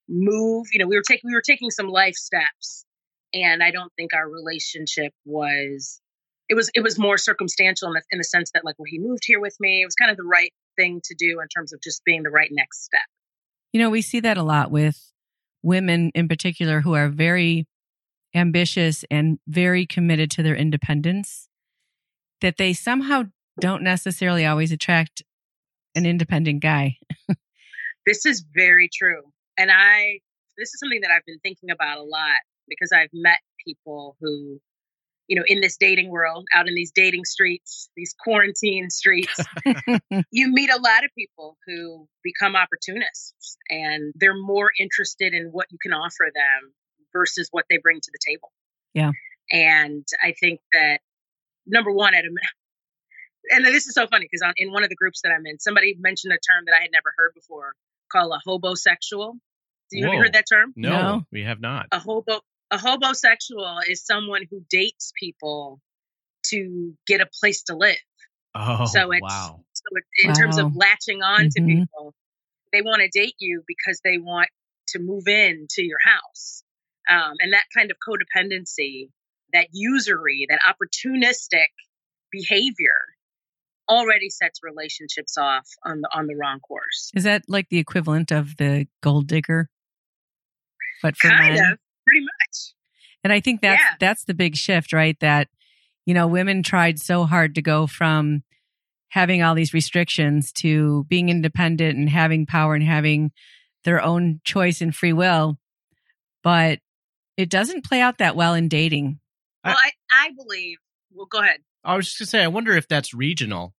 move 0.10 0.68
you 0.72 0.80
know 0.80 0.88
we 0.88 0.96
were 0.96 1.04
taking 1.08 1.30
we 1.30 1.34
were 1.34 1.42
taking 1.42 1.70
some 1.70 1.88
life 1.88 2.16
steps 2.16 2.86
and 3.34 3.62
i 3.62 3.72
don't 3.72 3.92
think 3.98 4.14
our 4.14 4.30
relationship 4.30 5.14
was 5.26 6.00
it 6.50 6.56
was 6.56 6.70
it 6.76 6.82
was 6.82 6.98
more 6.98 7.18
circumstantial 7.18 7.90
in 7.90 7.94
the, 7.94 8.02
in 8.12 8.18
the 8.18 8.24
sense 8.24 8.52
that 8.54 8.64
like 8.64 8.76
well 8.78 8.88
he 8.90 9.00
moved 9.00 9.24
here 9.26 9.40
with 9.40 9.56
me 9.60 9.82
it 9.82 9.86
was 9.86 9.96
kind 9.96 10.12
of 10.12 10.18
the 10.18 10.24
right 10.24 10.54
thing 10.78 11.02
to 11.04 11.16
do 11.18 11.40
in 11.42 11.48
terms 11.48 11.74
of 11.74 11.82
just 11.82 12.04
being 12.06 12.24
the 12.24 12.30
right 12.30 12.50
next 12.52 12.86
step 12.86 13.02
You 13.74 13.82
know, 13.82 13.90
we 13.90 14.02
see 14.02 14.20
that 14.22 14.38
a 14.38 14.44
lot 14.44 14.72
with 14.72 15.12
women 15.62 16.12
in 16.16 16.28
particular 16.28 16.82
who 16.82 16.94
are 16.94 17.10
very 17.10 17.68
ambitious 18.34 19.04
and 19.10 19.40
very 19.48 19.86
committed 19.86 20.32
to 20.32 20.44
their 20.44 20.56
independence, 20.56 21.50
that 22.42 22.58
they 22.58 22.74
somehow 22.74 23.24
don't 23.60 23.84
necessarily 23.84 24.46
always 24.46 24.72
attract 24.72 25.24
an 25.96 26.06
independent 26.06 26.62
guy. 26.62 26.98
This 28.06 28.26
is 28.26 28.46
very 28.56 28.90
true. 28.94 29.34
And 29.58 29.72
I, 29.72 30.20
this 30.58 30.70
is 30.70 30.80
something 30.80 31.02
that 31.02 31.12
I've 31.12 31.26
been 31.26 31.40
thinking 31.40 31.72
about 31.72 31.98
a 31.98 32.04
lot 32.04 32.40
because 32.68 32.92
I've 32.92 33.10
met 33.14 33.40
people 33.66 34.16
who, 34.22 34.60
you 35.28 35.36
know, 35.36 35.44
in 35.48 35.62
this 35.62 35.78
dating 35.78 36.10
world, 36.10 36.46
out 36.56 36.68
in 36.68 36.76
these 36.76 36.92
dating 36.94 37.26
streets, 37.26 37.90
these 37.98 38.14
quarantine 38.24 38.90
streets, 38.90 39.40
you 40.32 40.52
meet 40.52 40.70
a 40.70 40.80
lot 40.82 41.04
of 41.04 41.12
people 41.18 41.58
who 41.66 42.08
become 42.24 42.56
opportunists 42.56 43.58
and 43.70 44.14
they're 44.16 44.38
more 44.38 44.72
interested 44.80 45.34
in 45.34 45.48
what 45.52 45.68
you 45.72 45.78
can 45.82 45.94
offer 45.94 46.28
them 46.34 46.74
versus 47.14 47.48
what 47.52 47.66
they 47.70 47.78
bring 47.78 48.00
to 48.00 48.12
the 48.12 48.20
table. 48.26 48.52
Yeah. 48.94 49.12
And 49.52 50.06
I 50.24 50.34
think 50.40 50.60
that 50.74 51.00
number 51.66 51.92
one, 51.92 52.14
at 52.14 52.24
a, 52.24 52.30
and 53.50 53.66
this 53.66 53.88
is 53.88 53.94
so 53.94 54.08
funny 54.08 54.28
because 54.32 54.46
in 54.58 54.72
one 54.72 54.84
of 54.84 54.90
the 54.90 54.96
groups 54.96 55.22
that 55.24 55.32
I'm 55.32 55.46
in, 55.46 55.60
somebody 55.60 55.96
mentioned 56.00 56.34
a 56.34 56.40
term 56.40 56.66
that 56.66 56.76
I 56.78 56.82
had 56.82 56.92
never 56.92 57.14
heard 57.18 57.32
before 57.34 57.74
called 58.12 58.32
a 58.34 58.50
hobosexual. 58.50 59.34
Do 59.92 60.00
you 60.00 60.06
have 60.06 60.14
you 60.14 60.20
heard 60.20 60.34
that 60.34 60.46
term? 60.52 60.74
No, 60.76 60.90
No. 60.90 61.26
we 61.32 61.44
have 61.44 61.60
not. 61.62 61.88
A 61.92 62.00
hobo 62.00 62.42
a 62.70 62.78
hobosexual 62.78 63.80
is 63.88 64.06
someone 64.06 64.44
who 64.50 64.62
dates 64.70 65.14
people 65.18 65.80
to 66.48 66.94
get 67.08 67.22
a 67.22 67.28
place 67.40 67.64
to 67.64 67.76
live. 67.76 67.96
Oh, 68.56 68.86
so 68.86 69.12
it's 69.12 69.22
wow. 69.22 69.64
so 69.74 69.84
it, 69.92 70.04
in 70.28 70.34
terms 70.34 70.58
of 70.58 70.76
latching 70.76 71.22
on 71.22 71.50
to 71.50 71.62
Mhm. 71.62 71.66
people, 71.80 72.14
they 72.74 72.82
want 72.82 73.02
to 73.02 73.08
date 73.10 73.36
you 73.40 73.64
because 73.68 74.02
they 74.04 74.18
want 74.18 74.50
to 74.88 75.00
move 75.00 75.28
in 75.28 75.68
to 75.72 75.84
your 75.84 76.00
house, 76.04 76.64
um, 77.10 77.34
and 77.40 77.54
that 77.54 77.66
kind 77.74 77.92
of 77.92 77.98
codependency, 78.06 79.10
that 79.54 79.68
usury, 79.72 80.46
that 80.50 80.60
opportunistic 80.68 81.68
behavior, 82.32 82.98
already 83.90 84.30
sets 84.30 84.60
relationships 84.64 85.38
off 85.38 85.68
on 85.86 86.02
the 86.02 86.10
on 86.14 86.28
the 86.28 86.36
wrong 86.36 86.60
course. 86.60 87.12
Is 87.16 87.24
that 87.24 87.44
like 87.48 87.70
the 87.70 87.78
equivalent 87.80 88.32
of 88.32 88.58
the 88.58 88.88
gold 89.02 89.28
digger? 89.28 89.70
But 91.04 91.18
for 91.18 91.30
Kind 91.30 91.56
men? 91.56 91.72
of, 91.74 91.80
pretty 92.06 92.26
much. 92.26 92.74
And 93.24 93.34
I 93.34 93.40
think 93.40 93.62
that's 93.62 93.82
Yeah. 93.82 93.96
that's 94.00 94.24
the 94.26 94.34
big 94.34 94.56
shift, 94.56 94.94
right? 94.94 95.20
That 95.20 95.50
you 96.06 96.14
know, 96.14 96.28
women 96.28 96.64
tried 96.64 97.00
so 97.00 97.26
hard 97.26 97.56
to 97.56 97.62
go 97.62 97.86
from 97.86 98.44
having 99.10 99.42
all 99.44 99.56
these 99.56 99.74
restrictions 99.74 100.52
to 100.54 101.06
being 101.10 101.28
independent 101.30 101.98
and 101.98 102.10
having 102.10 102.46
power 102.46 102.76
and 102.76 102.84
having 102.84 103.32
their 103.84 104.02
own 104.02 104.40
choice 104.46 104.80
and 104.82 104.96
free 104.96 105.12
will, 105.14 105.58
but 106.44 106.80
it 107.36 107.50
doesn't 107.50 107.84
play 107.86 108.00
out 108.02 108.18
that 108.20 108.36
well 108.36 108.54
in 108.54 108.68
dating. 108.70 109.20
I- 109.64 109.70
Well, 109.70 109.78
I, 109.84 109.92
I 110.28 110.32
believe. 110.32 110.78
Well, 111.12 111.26
go 111.26 111.40
ahead. 111.42 111.60
I 111.84 111.96
was 111.96 112.06
just 112.08 112.20
gonna 112.20 112.28
say, 112.28 112.44
I 112.44 112.48
wonder 112.48 112.72
if 112.76 112.88
that's 112.88 113.14
regional. 113.14 113.74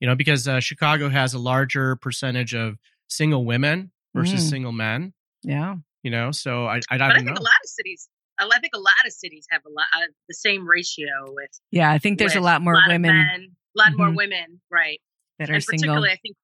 You 0.00 0.08
know, 0.08 0.14
because 0.16 0.48
uh, 0.48 0.58
Chicago 0.60 1.08
has 1.08 1.32
a 1.34 1.38
larger 1.38 1.94
percentage 1.96 2.54
of 2.54 2.76
single 3.08 3.44
women 3.44 3.92
versus 4.14 4.44
Mm. 4.44 4.50
single 4.50 4.72
men. 4.72 5.14
Yeah. 5.44 5.76
You 6.02 6.10
know, 6.10 6.32
so 6.32 6.66
I 6.66 6.76
I, 6.90 6.94
I 6.94 6.98
But 6.98 7.02
I 7.10 7.14
think 7.14 7.26
know. 7.26 7.32
a 7.34 7.42
lot 7.42 7.60
of 7.62 7.68
cities, 7.68 8.08
I 8.38 8.58
think 8.60 8.74
a 8.74 8.78
lot 8.78 8.92
of 9.06 9.12
cities 9.12 9.46
have 9.50 9.62
a 9.64 9.70
lot 9.70 9.86
uh, 9.96 10.06
the 10.28 10.34
same 10.34 10.66
ratio 10.66 11.06
with. 11.28 11.50
Yeah, 11.70 11.90
I 11.90 11.98
think 11.98 12.18
there's 12.18 12.34
a 12.34 12.40
lot 12.40 12.60
more 12.62 12.74
a 12.74 12.78
lot 12.78 12.88
women 12.88 13.14
men, 13.16 13.48
a 13.76 13.78
lot 13.78 13.96
more 13.96 14.08
Mhm. 14.08 14.16
women, 14.16 14.60
right? 14.70 15.00
that 15.38 15.48
are 15.50 15.54
and 15.54 15.64
single. 15.64 15.86
particularly, 15.86 16.10
I 16.10 16.16
think 16.16 16.36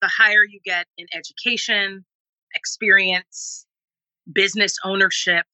the 0.00 0.08
higher 0.08 0.42
you 0.44 0.60
get 0.64 0.86
in 0.96 1.06
education, 1.14 2.04
experience, 2.54 3.66
business 4.32 4.76
ownership, 4.84 5.44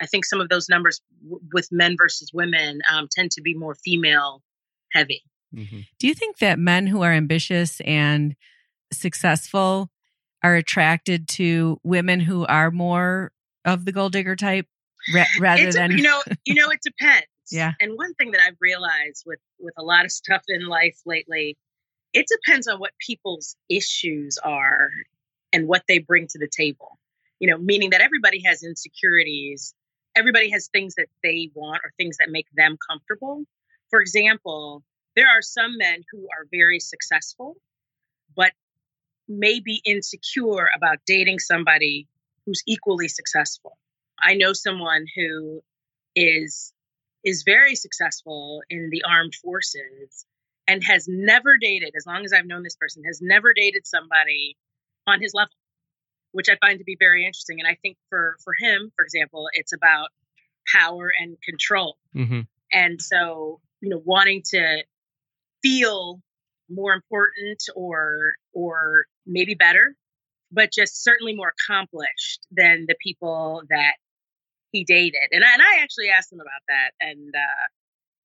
I 0.00 0.06
think 0.06 0.24
some 0.24 0.40
of 0.40 0.48
those 0.48 0.68
numbers 0.68 1.00
w- 1.22 1.42
with 1.52 1.68
men 1.72 1.96
versus 1.98 2.30
women 2.32 2.80
um, 2.92 3.08
tend 3.10 3.32
to 3.32 3.42
be 3.42 3.54
more 3.54 3.74
female 3.74 4.42
heavy. 4.92 5.22
Mhm. 5.54 5.86
Do 5.98 6.06
you 6.06 6.14
think 6.14 6.38
that 6.38 6.58
men 6.58 6.86
who 6.86 7.02
are 7.02 7.12
ambitious 7.12 7.80
and 7.80 8.36
successful 8.92 9.90
are 10.42 10.54
attracted 10.54 11.28
to 11.28 11.78
women 11.82 12.20
who 12.20 12.46
are 12.46 12.70
more 12.70 13.32
of 13.64 13.84
the 13.84 13.92
gold 13.92 14.12
digger 14.12 14.36
type 14.36 14.66
ra- 15.12 15.24
rather 15.40 15.68
a- 15.68 15.72
than 15.72 15.92
you 15.92 16.02
know, 16.02 16.22
you 16.44 16.54
know, 16.54 16.70
it 16.70 16.80
depends. 16.84 17.26
Yeah. 17.50 17.72
And 17.80 17.92
one 17.96 18.14
thing 18.14 18.32
that 18.32 18.40
I've 18.46 18.56
realized 18.60 19.24
with 19.26 19.40
with 19.58 19.74
a 19.78 19.82
lot 19.82 20.04
of 20.04 20.12
stuff 20.12 20.42
in 20.48 20.66
life 20.66 20.98
lately, 21.06 21.56
it 22.12 22.26
depends 22.28 22.66
on 22.68 22.78
what 22.78 22.92
people's 23.04 23.56
issues 23.68 24.38
are 24.38 24.90
and 25.52 25.66
what 25.66 25.82
they 25.88 25.98
bring 25.98 26.26
to 26.28 26.38
the 26.38 26.48
table. 26.48 26.98
You 27.40 27.50
know, 27.50 27.58
meaning 27.58 27.90
that 27.90 28.00
everybody 28.00 28.42
has 28.44 28.62
insecurities. 28.62 29.74
Everybody 30.16 30.50
has 30.50 30.68
things 30.68 30.96
that 30.96 31.06
they 31.22 31.50
want 31.54 31.80
or 31.84 31.92
things 31.96 32.16
that 32.18 32.28
make 32.30 32.46
them 32.54 32.76
comfortable. 32.88 33.44
For 33.90 34.00
example, 34.00 34.82
there 35.14 35.28
are 35.28 35.42
some 35.42 35.78
men 35.78 36.02
who 36.10 36.26
are 36.36 36.46
very 36.50 36.80
successful, 36.80 37.56
may 39.28 39.60
be 39.60 39.80
insecure 39.84 40.68
about 40.74 40.98
dating 41.06 41.38
somebody 41.38 42.06
who's 42.46 42.62
equally 42.66 43.08
successful. 43.08 43.76
I 44.20 44.34
know 44.34 44.52
someone 44.52 45.06
who 45.14 45.62
is 46.16 46.72
is 47.24 47.42
very 47.42 47.74
successful 47.74 48.62
in 48.70 48.90
the 48.90 49.02
armed 49.04 49.34
forces 49.34 50.24
and 50.66 50.82
has 50.84 51.06
never 51.08 51.58
dated 51.58 51.92
as 51.96 52.06
long 52.06 52.24
as 52.24 52.32
I've 52.32 52.46
known 52.46 52.62
this 52.62 52.76
person 52.76 53.02
has 53.04 53.20
never 53.20 53.52
dated 53.52 53.86
somebody 53.86 54.56
on 55.06 55.20
his 55.20 55.34
level 55.34 55.52
which 56.32 56.48
I 56.48 56.56
find 56.60 56.78
to 56.78 56.84
be 56.84 56.96
very 56.98 57.26
interesting 57.26 57.58
and 57.60 57.68
I 57.68 57.76
think 57.82 57.96
for 58.08 58.36
for 58.42 58.54
him 58.58 58.92
for 58.96 59.04
example 59.04 59.48
it's 59.52 59.72
about 59.72 60.08
power 60.72 61.12
and 61.18 61.36
control 61.42 61.98
Mhm. 62.14 62.46
and 62.72 63.00
so 63.02 63.60
you 63.80 63.90
know 63.90 64.02
wanting 64.04 64.42
to 64.50 64.84
feel 65.62 66.22
more 66.70 66.92
important 66.92 67.62
or 67.74 68.34
or 68.52 69.06
maybe 69.26 69.54
better 69.54 69.94
but 70.50 70.72
just 70.72 71.02
certainly 71.04 71.34
more 71.34 71.52
accomplished 71.68 72.46
than 72.50 72.86
the 72.88 72.94
people 73.02 73.62
that 73.68 73.96
he 74.72 74.82
dated. 74.82 75.20
And 75.30 75.44
I, 75.44 75.52
and 75.52 75.60
I 75.62 75.82
actually 75.82 76.08
asked 76.08 76.32
him 76.32 76.40
about 76.40 76.62
that 76.68 76.90
and 77.00 77.34
uh 77.34 77.64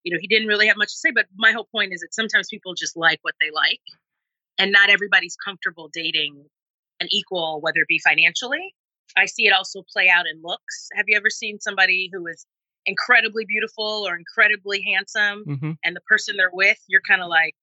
you 0.04 0.12
know 0.12 0.18
he 0.20 0.26
didn't 0.28 0.48
really 0.48 0.66
have 0.68 0.76
much 0.76 0.88
to 0.88 0.98
say 0.98 1.10
but 1.14 1.26
my 1.36 1.52
whole 1.52 1.68
point 1.72 1.92
is 1.92 2.00
that 2.00 2.12
sometimes 2.14 2.48
people 2.48 2.74
just 2.74 2.96
like 2.96 3.18
what 3.22 3.34
they 3.40 3.50
like 3.54 3.80
and 4.58 4.72
not 4.72 4.90
everybody's 4.90 5.36
comfortable 5.36 5.88
dating 5.92 6.44
an 7.00 7.08
equal 7.10 7.60
whether 7.60 7.80
it 7.80 7.88
be 7.88 7.98
financially. 7.98 8.74
I 9.16 9.26
see 9.26 9.46
it 9.46 9.52
also 9.52 9.82
play 9.92 10.08
out 10.08 10.26
in 10.26 10.40
looks. 10.42 10.88
Have 10.94 11.04
you 11.08 11.16
ever 11.16 11.30
seen 11.30 11.60
somebody 11.60 12.08
who 12.12 12.26
is 12.26 12.46
incredibly 12.86 13.44
beautiful 13.44 14.04
or 14.06 14.16
incredibly 14.16 14.82
handsome 14.82 15.44
Mhm. 15.46 15.78
and 15.84 15.96
the 15.96 16.00
person 16.02 16.36
they're 16.36 16.50
with 16.52 16.78
you're 16.88 17.00
kind 17.00 17.22
of 17.22 17.28
like 17.28 17.54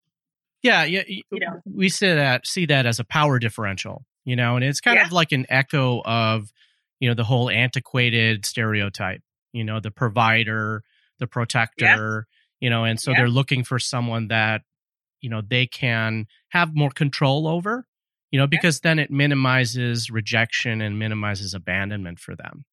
Yeah, 0.64 0.84
yeah. 0.84 1.04
You 1.08 1.24
know. 1.32 1.62
we 1.66 1.90
see 1.90 2.08
that 2.14 2.46
see 2.46 2.66
that 2.68 2.86
as 2.86 3.00
a 3.00 3.04
power 3.04 3.40
differential, 3.40 4.06
you 4.26 4.36
know, 4.36 4.56
and 4.56 4.64
it's 4.64 4.80
kind 4.82 4.98
Yeah. 4.98 5.06
of 5.06 5.12
like 5.12 5.32
an 5.32 5.46
echo 5.50 6.02
of, 6.04 6.52
you 7.00 7.10
know, 7.10 7.16
the 7.16 7.24
whole 7.24 7.50
antiquated 7.50 8.46
stereotype, 8.46 9.22
you 9.54 9.64
know, 9.64 9.80
the 9.80 9.92
provider, 9.92 10.84
the 11.20 11.28
protector, 11.28 12.28
you 12.60 12.70
know, 12.70 12.84
and 12.84 13.00
so 13.00 13.12
Yeah. 13.12 13.18
they're 13.18 13.30
looking 13.30 13.64
for 13.64 13.80
someone 13.80 14.28
that, 14.28 14.62
you 15.22 15.30
know, 15.30 15.42
they 15.42 15.66
can 15.66 16.28
have 16.50 16.76
more 16.76 16.92
control 16.92 17.48
over, 17.48 17.88
you 18.32 18.40
know, 18.40 18.48
because 18.48 18.82
then 18.82 19.00
it 19.00 19.10
minimizes 19.10 20.12
rejection 20.12 20.82
and 20.82 21.00
minimizes 21.00 21.54
abandonment 21.56 22.20
for 22.20 22.36
them. 22.36 22.66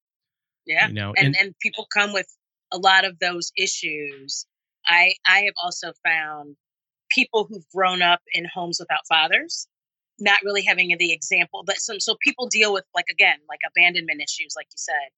yeah 0.66 0.88
You 0.88 0.94
know, 0.94 1.14
and 1.16 1.35
and 1.40 1.55
people 1.61 1.87
come 1.92 2.12
with 2.12 2.27
a 2.70 2.77
lot 2.79 3.07
of 3.07 3.18
those 3.18 3.51
issues 3.57 4.46
i 4.87 5.14
i 5.27 5.40
have 5.40 5.55
also 5.62 5.92
found 6.05 6.57
people 7.11 7.47
who've 7.49 7.68
grown 7.75 8.03
up 8.03 8.21
in 8.33 8.44
homes 8.53 8.79
without 8.81 9.07
fathers 9.09 9.66
not 10.21 10.38
really 10.44 10.62
having 10.62 10.94
the 10.99 11.12
example 11.12 11.62
but 11.66 11.77
some 11.79 12.01
so 12.01 12.16
people 12.23 12.47
deal 12.49 12.73
with 12.73 12.85
like 12.94 13.07
again 13.11 13.38
like 13.49 13.61
abandonment 13.66 14.21
issues 14.21 14.55
like 14.57 14.66
you 14.66 14.77
said 14.77 15.09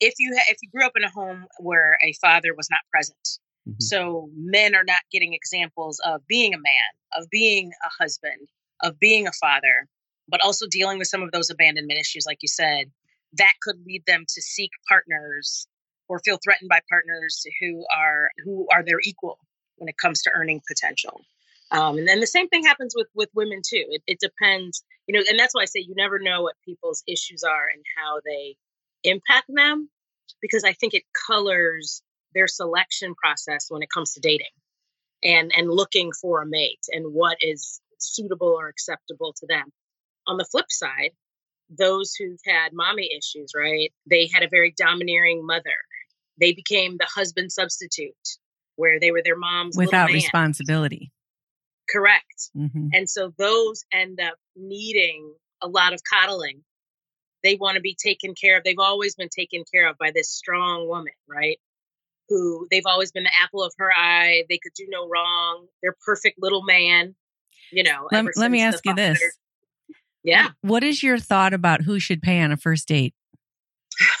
if 0.00 0.14
you 0.18 0.32
ha- 0.36 0.44
if 0.48 0.58
you 0.62 0.70
grew 0.70 0.84
up 0.86 0.92
in 0.96 1.02
a 1.04 1.10
home 1.10 1.46
where 1.58 1.98
a 2.04 2.12
father 2.20 2.54
was 2.56 2.68
not 2.70 2.80
present 2.90 3.38
Mhm. 3.66 3.82
so 3.82 4.28
men 4.36 4.74
are 4.74 4.84
not 4.84 5.00
getting 5.10 5.32
examples 5.32 5.98
of 6.04 6.20
being 6.26 6.52
a 6.54 6.58
man 6.58 6.90
of 7.16 7.28
being 7.30 7.72
a 7.84 7.88
husband 8.02 8.48
of 8.82 8.98
being 9.00 9.26
a 9.26 9.32
father 9.32 9.88
but 10.28 10.42
also 10.42 10.66
dealing 10.66 10.98
with 10.98 11.08
some 11.08 11.22
of 11.22 11.32
those 11.32 11.50
abandonment 11.50 11.98
issues 11.98 12.26
like 12.26 12.38
you 12.42 12.48
said 12.48 12.90
that 13.32 13.54
could 13.62 13.76
lead 13.86 14.04
them 14.06 14.24
to 14.28 14.40
seek 14.42 14.70
partners 14.88 15.66
or 16.08 16.18
feel 16.20 16.38
threatened 16.44 16.68
by 16.68 16.80
partners 16.88 17.44
who 17.60 17.84
are 17.96 18.30
who 18.44 18.66
are 18.72 18.82
their 18.84 19.00
equal 19.02 19.38
when 19.76 19.88
it 19.88 19.96
comes 19.96 20.22
to 20.22 20.30
earning 20.34 20.60
potential 20.68 21.22
um, 21.70 21.98
and 21.98 22.06
then 22.06 22.20
the 22.20 22.26
same 22.26 22.48
thing 22.48 22.64
happens 22.64 22.94
with 22.96 23.08
with 23.14 23.28
women 23.34 23.60
too 23.66 23.84
it, 23.88 24.02
it 24.06 24.18
depends 24.20 24.84
you 25.06 25.14
know 25.14 25.24
and 25.28 25.38
that's 25.38 25.54
why 25.54 25.62
i 25.62 25.66
say 25.66 25.80
you 25.80 25.94
never 25.96 26.18
know 26.18 26.42
what 26.42 26.54
people's 26.64 27.02
issues 27.06 27.42
are 27.42 27.68
and 27.72 27.82
how 27.96 28.20
they 28.24 28.56
impact 29.02 29.46
them 29.48 29.88
because 30.40 30.64
i 30.64 30.72
think 30.72 30.94
it 30.94 31.02
colors 31.26 32.02
their 32.34 32.48
selection 32.48 33.14
process 33.14 33.66
when 33.68 33.82
it 33.82 33.88
comes 33.92 34.14
to 34.14 34.20
dating 34.20 34.46
and 35.22 35.52
and 35.56 35.70
looking 35.70 36.10
for 36.12 36.42
a 36.42 36.46
mate 36.46 36.84
and 36.88 37.12
what 37.12 37.36
is 37.40 37.80
suitable 37.98 38.56
or 38.58 38.68
acceptable 38.68 39.34
to 39.36 39.46
them 39.46 39.66
on 40.26 40.36
the 40.36 40.44
flip 40.44 40.66
side 40.70 41.10
those 41.70 42.14
who've 42.14 42.40
had 42.46 42.72
mommy 42.72 43.10
issues, 43.16 43.52
right? 43.56 43.92
They 44.08 44.28
had 44.32 44.42
a 44.42 44.48
very 44.48 44.74
domineering 44.76 45.46
mother. 45.46 45.74
They 46.38 46.52
became 46.52 46.96
the 46.98 47.08
husband 47.12 47.52
substitute, 47.52 48.14
where 48.76 48.98
they 48.98 49.10
were 49.10 49.22
their 49.22 49.36
mom's 49.36 49.76
little 49.76 49.88
without 49.88 50.10
responsibility. 50.10 51.12
Correct. 51.90 52.50
hmm 52.54 52.88
And 52.92 53.08
so 53.08 53.32
those 53.38 53.84
end 53.92 54.20
up 54.20 54.34
needing 54.56 55.34
a 55.62 55.68
lot 55.68 55.92
of 55.92 56.00
coddling. 56.10 56.62
They 57.42 57.56
want 57.56 57.76
to 57.76 57.80
be 57.80 57.94
taken 57.94 58.34
care 58.34 58.56
of. 58.56 58.64
They've 58.64 58.78
always 58.78 59.14
been 59.16 59.28
taken 59.28 59.64
care 59.72 59.88
of 59.88 59.98
by 59.98 60.12
this 60.14 60.30
strong 60.30 60.88
woman, 60.88 61.12
right? 61.28 61.58
Who 62.30 62.66
they've 62.70 62.86
always 62.86 63.12
been 63.12 63.24
the 63.24 63.30
apple 63.42 63.62
of 63.62 63.74
her 63.78 63.90
eye. 63.94 64.44
They 64.48 64.58
could 64.58 64.72
do 64.74 64.86
no 64.88 65.08
wrong. 65.08 65.66
They're 65.82 65.96
perfect 66.06 66.38
little 66.40 66.62
man. 66.62 67.14
You 67.70 67.82
know. 67.82 68.08
Let, 68.10 68.36
let 68.36 68.50
me 68.50 68.62
ask 68.62 68.84
you 68.86 68.94
this. 68.94 69.20
Yeah. 70.22 70.48
What 70.62 70.82
is 70.82 71.02
your 71.02 71.18
thought 71.18 71.52
about 71.52 71.82
who 71.82 72.00
should 72.00 72.22
pay 72.22 72.40
on 72.40 72.50
a 72.50 72.56
first 72.56 72.88
date? 72.88 73.14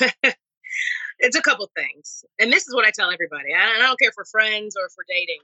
it's 1.18 1.36
a 1.36 1.40
couple 1.40 1.68
things. 1.74 2.24
And 2.38 2.52
this 2.52 2.68
is 2.68 2.74
what 2.74 2.84
I 2.84 2.90
tell 2.90 3.10
everybody. 3.10 3.54
I, 3.54 3.76
I 3.76 3.78
don't 3.78 3.98
care 3.98 4.12
for 4.14 4.24
friends 4.24 4.76
or 4.76 4.88
for 4.90 5.04
dating. 5.08 5.40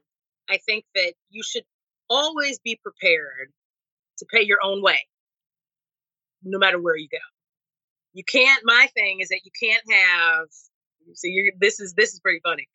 I 0.49 0.59
think 0.59 0.85
that 0.95 1.15
you 1.31 1.43
should 1.43 1.65
always 2.11 2.59
be 2.59 2.79
prepared 2.83 3.53
to 4.19 4.27
pay 4.31 4.43
your 4.43 4.59
own 4.63 4.83
way, 4.83 4.99
no 6.43 6.59
matter 6.59 6.79
where 6.79 6.97
you 6.97 7.09
go. 7.11 7.19
You 8.13 8.25
can't, 8.25 8.63
my 8.65 8.89
thing 8.93 9.21
is 9.21 9.29
that 9.29 9.41
you 9.45 9.53
can't 9.59 9.85
have, 9.91 10.49
so 11.15 11.29
you're, 11.29 11.53
this 11.59 11.81
is, 11.81 11.95
this 11.95 12.13
is 12.13 12.21
pretty 12.21 12.41
funny 12.45 12.67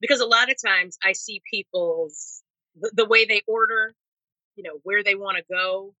because 0.00 0.20
a 0.20 0.26
lot 0.26 0.50
of 0.50 0.56
times 0.64 0.96
I 1.04 1.12
see 1.12 1.42
people's, 1.52 2.42
the, 2.80 2.92
the 2.94 3.04
way 3.04 3.24
they 3.24 3.42
order, 3.48 3.92
you 4.54 4.62
know, 4.62 4.78
where 4.84 5.02
they 5.02 5.16
want 5.16 5.36
to 5.36 5.44
go, 5.52 5.94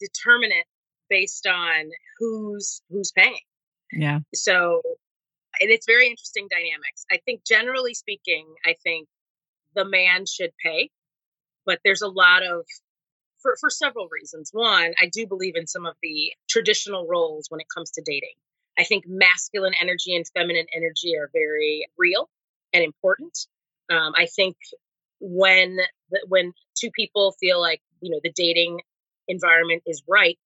determine 0.00 0.52
it 0.52 0.66
based 1.10 1.46
on 1.46 1.90
who's, 2.18 2.80
who's 2.88 3.12
paying. 3.12 3.40
Yeah. 3.92 4.20
So, 4.34 4.82
and 5.60 5.70
it's 5.70 5.86
very 5.86 6.06
interesting 6.08 6.48
dynamics. 6.50 7.04
I 7.10 7.18
think 7.24 7.44
generally 7.44 7.94
speaking, 7.94 8.46
I 8.64 8.74
think 8.82 9.08
the 9.74 9.84
man 9.84 10.26
should 10.26 10.52
pay, 10.64 10.90
but 11.66 11.80
there's 11.84 12.02
a 12.02 12.08
lot 12.08 12.42
of 12.42 12.64
for, 13.46 13.56
for 13.60 13.70
several 13.70 14.08
reasons. 14.10 14.50
One, 14.52 14.94
I 15.00 15.06
do 15.12 15.26
believe 15.26 15.56
in 15.56 15.66
some 15.66 15.86
of 15.86 15.94
the 16.02 16.32
traditional 16.48 17.06
roles 17.06 17.46
when 17.48 17.60
it 17.60 17.66
comes 17.74 17.90
to 17.92 18.02
dating. 18.04 18.34
I 18.78 18.84
think 18.84 19.04
masculine 19.06 19.74
energy 19.80 20.14
and 20.14 20.24
feminine 20.34 20.66
energy 20.74 21.16
are 21.16 21.30
very 21.32 21.88
real 21.96 22.28
and 22.72 22.84
important. 22.84 23.38
Um, 23.90 24.12
I 24.16 24.26
think 24.26 24.56
when 25.20 25.78
when 26.28 26.52
two 26.78 26.90
people 26.90 27.34
feel 27.40 27.60
like 27.60 27.80
you 28.00 28.10
know 28.10 28.20
the 28.22 28.32
dating 28.34 28.80
environment 29.28 29.82
is 29.86 30.02
right, 30.08 30.38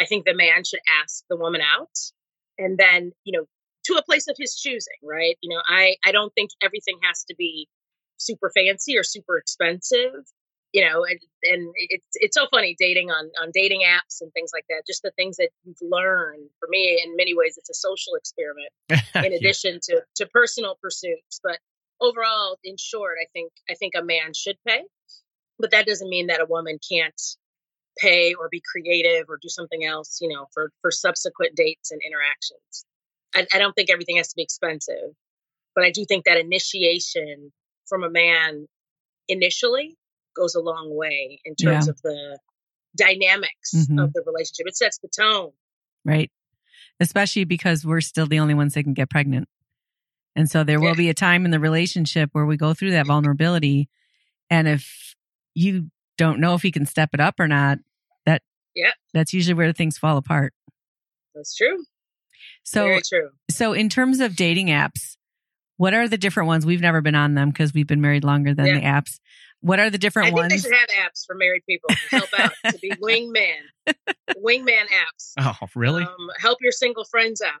I 0.00 0.06
think 0.06 0.24
the 0.24 0.34
man 0.34 0.64
should 0.64 0.80
ask 1.02 1.24
the 1.28 1.36
woman 1.36 1.60
out, 1.60 1.96
and 2.58 2.78
then 2.78 3.12
you 3.24 3.38
know 3.38 3.44
to 3.84 3.94
a 3.94 4.02
place 4.02 4.26
of 4.26 4.36
his 4.38 4.56
choosing. 4.56 4.98
Right? 5.04 5.36
You 5.40 5.54
know, 5.54 5.62
I 5.68 5.96
I 6.04 6.10
don't 6.10 6.34
think 6.34 6.50
everything 6.62 6.98
has 7.02 7.24
to 7.24 7.34
be 7.36 7.68
super 8.16 8.50
fancy 8.54 8.98
or 8.98 9.04
super 9.04 9.36
expensive 9.36 10.24
you 10.72 10.82
know, 10.82 11.04
and, 11.04 11.20
and 11.44 11.72
it's 11.76 12.06
it's 12.14 12.36
so 12.36 12.46
funny 12.50 12.74
dating 12.78 13.10
on 13.10 13.30
on 13.40 13.50
dating 13.52 13.82
apps 13.82 14.20
and 14.20 14.32
things 14.32 14.50
like 14.54 14.64
that. 14.70 14.82
Just 14.86 15.02
the 15.02 15.12
things 15.16 15.36
that 15.36 15.50
you've 15.64 15.76
learned. 15.82 16.48
For 16.58 16.68
me, 16.70 17.00
in 17.04 17.14
many 17.16 17.34
ways, 17.34 17.56
it's 17.58 17.70
a 17.70 17.74
social 17.74 18.14
experiment 18.14 18.72
in 19.26 19.32
addition 19.34 19.78
yeah. 19.88 19.96
to 19.98 20.24
to 20.24 20.30
personal 20.30 20.76
pursuits. 20.82 21.40
But 21.42 21.58
overall, 22.00 22.56
in 22.64 22.76
short, 22.78 23.16
I 23.22 23.26
think 23.34 23.52
I 23.70 23.74
think 23.74 23.92
a 23.96 24.02
man 24.02 24.32
should 24.34 24.56
pay, 24.66 24.82
but 25.58 25.70
that 25.72 25.86
doesn't 25.86 26.08
mean 26.08 26.28
that 26.28 26.40
a 26.40 26.46
woman 26.46 26.78
can't 26.90 27.20
pay 27.98 28.32
or 28.32 28.48
be 28.50 28.62
creative 28.72 29.26
or 29.28 29.38
do 29.42 29.50
something 29.50 29.84
else. 29.84 30.18
You 30.22 30.30
know, 30.30 30.46
for 30.54 30.70
for 30.80 30.90
subsequent 30.90 31.54
dates 31.54 31.90
and 31.90 32.00
interactions. 32.06 32.86
I, 33.34 33.46
I 33.54 33.58
don't 33.58 33.72
think 33.72 33.90
everything 33.90 34.16
has 34.16 34.28
to 34.28 34.36
be 34.36 34.42
expensive, 34.42 35.12
but 35.74 35.84
I 35.84 35.90
do 35.90 36.04
think 36.06 36.24
that 36.24 36.38
initiation 36.38 37.50
from 37.86 38.04
a 38.04 38.10
man 38.10 38.66
initially 39.28 39.96
goes 40.34 40.54
a 40.54 40.60
long 40.60 40.94
way 40.94 41.40
in 41.44 41.54
terms 41.54 41.86
yeah. 41.86 41.90
of 41.90 42.02
the 42.02 42.38
dynamics 42.96 43.74
mm-hmm. 43.74 43.98
of 43.98 44.12
the 44.12 44.22
relationship. 44.26 44.66
It 44.66 44.76
sets 44.76 44.98
the 44.98 45.08
tone. 45.08 45.50
Right. 46.04 46.30
Especially 47.00 47.44
because 47.44 47.84
we're 47.84 48.00
still 48.00 48.26
the 48.26 48.38
only 48.38 48.54
ones 48.54 48.74
that 48.74 48.82
can 48.82 48.94
get 48.94 49.10
pregnant. 49.10 49.48
And 50.34 50.50
so 50.50 50.64
there 50.64 50.80
yeah. 50.80 50.88
will 50.88 50.94
be 50.94 51.10
a 51.10 51.14
time 51.14 51.44
in 51.44 51.50
the 51.50 51.60
relationship 51.60 52.30
where 52.32 52.46
we 52.46 52.56
go 52.56 52.74
through 52.74 52.92
that 52.92 53.06
vulnerability. 53.06 53.88
And 54.50 54.68
if 54.68 55.14
you 55.54 55.90
don't 56.16 56.40
know 56.40 56.54
if 56.54 56.62
he 56.62 56.70
can 56.70 56.86
step 56.86 57.10
it 57.12 57.20
up 57.20 57.38
or 57.38 57.48
not, 57.48 57.78
that 58.26 58.42
yeah, 58.74 58.92
that's 59.12 59.32
usually 59.32 59.54
where 59.54 59.72
things 59.72 59.98
fall 59.98 60.16
apart. 60.16 60.54
That's 61.34 61.54
true. 61.54 61.84
So 62.64 62.84
Very 62.84 63.02
true. 63.02 63.30
So 63.50 63.72
in 63.72 63.88
terms 63.88 64.20
of 64.20 64.36
dating 64.36 64.68
apps, 64.68 65.16
what 65.76 65.94
are 65.94 66.08
the 66.08 66.18
different 66.18 66.46
ones? 66.46 66.64
We've 66.64 66.80
never 66.80 67.00
been 67.00 67.14
on 67.14 67.34
them 67.34 67.50
because 67.50 67.74
we've 67.74 67.86
been 67.86 68.00
married 68.00 68.24
longer 68.24 68.54
than 68.54 68.66
yeah. 68.66 68.74
the 68.74 68.80
apps. 68.80 69.18
What 69.62 69.78
are 69.78 69.90
the 69.90 69.98
different 69.98 70.32
ones? 70.32 70.40
I 70.40 70.42
ones? 70.42 70.62
they 70.62 70.68
should 70.68 70.76
have 70.76 71.10
apps 71.10 71.24
for 71.24 71.34
married 71.34 71.62
people 71.66 71.88
to 71.88 72.16
help 72.16 72.28
out 72.38 72.52
to 72.72 72.78
be 72.78 72.90
wingman, 72.90 73.62
wingman 74.36 74.86
apps. 74.86 75.32
Oh, 75.62 75.68
really? 75.74 76.02
Um, 76.02 76.30
help 76.38 76.58
your 76.60 76.72
single 76.72 77.04
friends 77.04 77.40
out. 77.40 77.60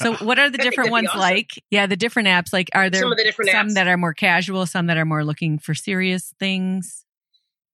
So, 0.00 0.14
what 0.24 0.38
are 0.38 0.48
the 0.48 0.58
different 0.58 0.90
ones 0.90 1.08
awesome. 1.08 1.20
like? 1.20 1.50
Yeah, 1.70 1.86
the 1.86 1.96
different 1.96 2.28
apps. 2.28 2.52
Like, 2.52 2.70
are 2.74 2.88
there 2.88 3.02
some, 3.02 3.12
of 3.12 3.18
the 3.18 3.24
different 3.24 3.50
some 3.50 3.74
that 3.74 3.86
are 3.86 3.98
more 3.98 4.14
casual, 4.14 4.64
some 4.64 4.86
that 4.86 4.96
are 4.96 5.04
more 5.04 5.24
looking 5.24 5.58
for 5.58 5.74
serious 5.74 6.34
things? 6.40 7.04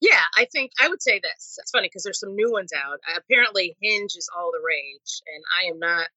Yeah, 0.01 0.21
I 0.37 0.47
think 0.51 0.73
I 0.81 0.89
would 0.89 1.03
say 1.03 1.21
this. 1.23 1.59
It's 1.59 1.71
funny 1.71 1.89
because 1.89 2.03
there's 2.03 2.21
some 2.21 2.35
new 2.35 2.53
ones 2.53 2.73
out. 2.77 2.99
Apparently, 3.17 3.77
Hinge 3.81 4.15
is 4.17 4.29
all 4.37 4.51
the 4.53 4.61
rage, 4.65 5.23
and 5.35 5.45
I 5.63 5.71
am 5.71 5.79
not. 5.79 6.09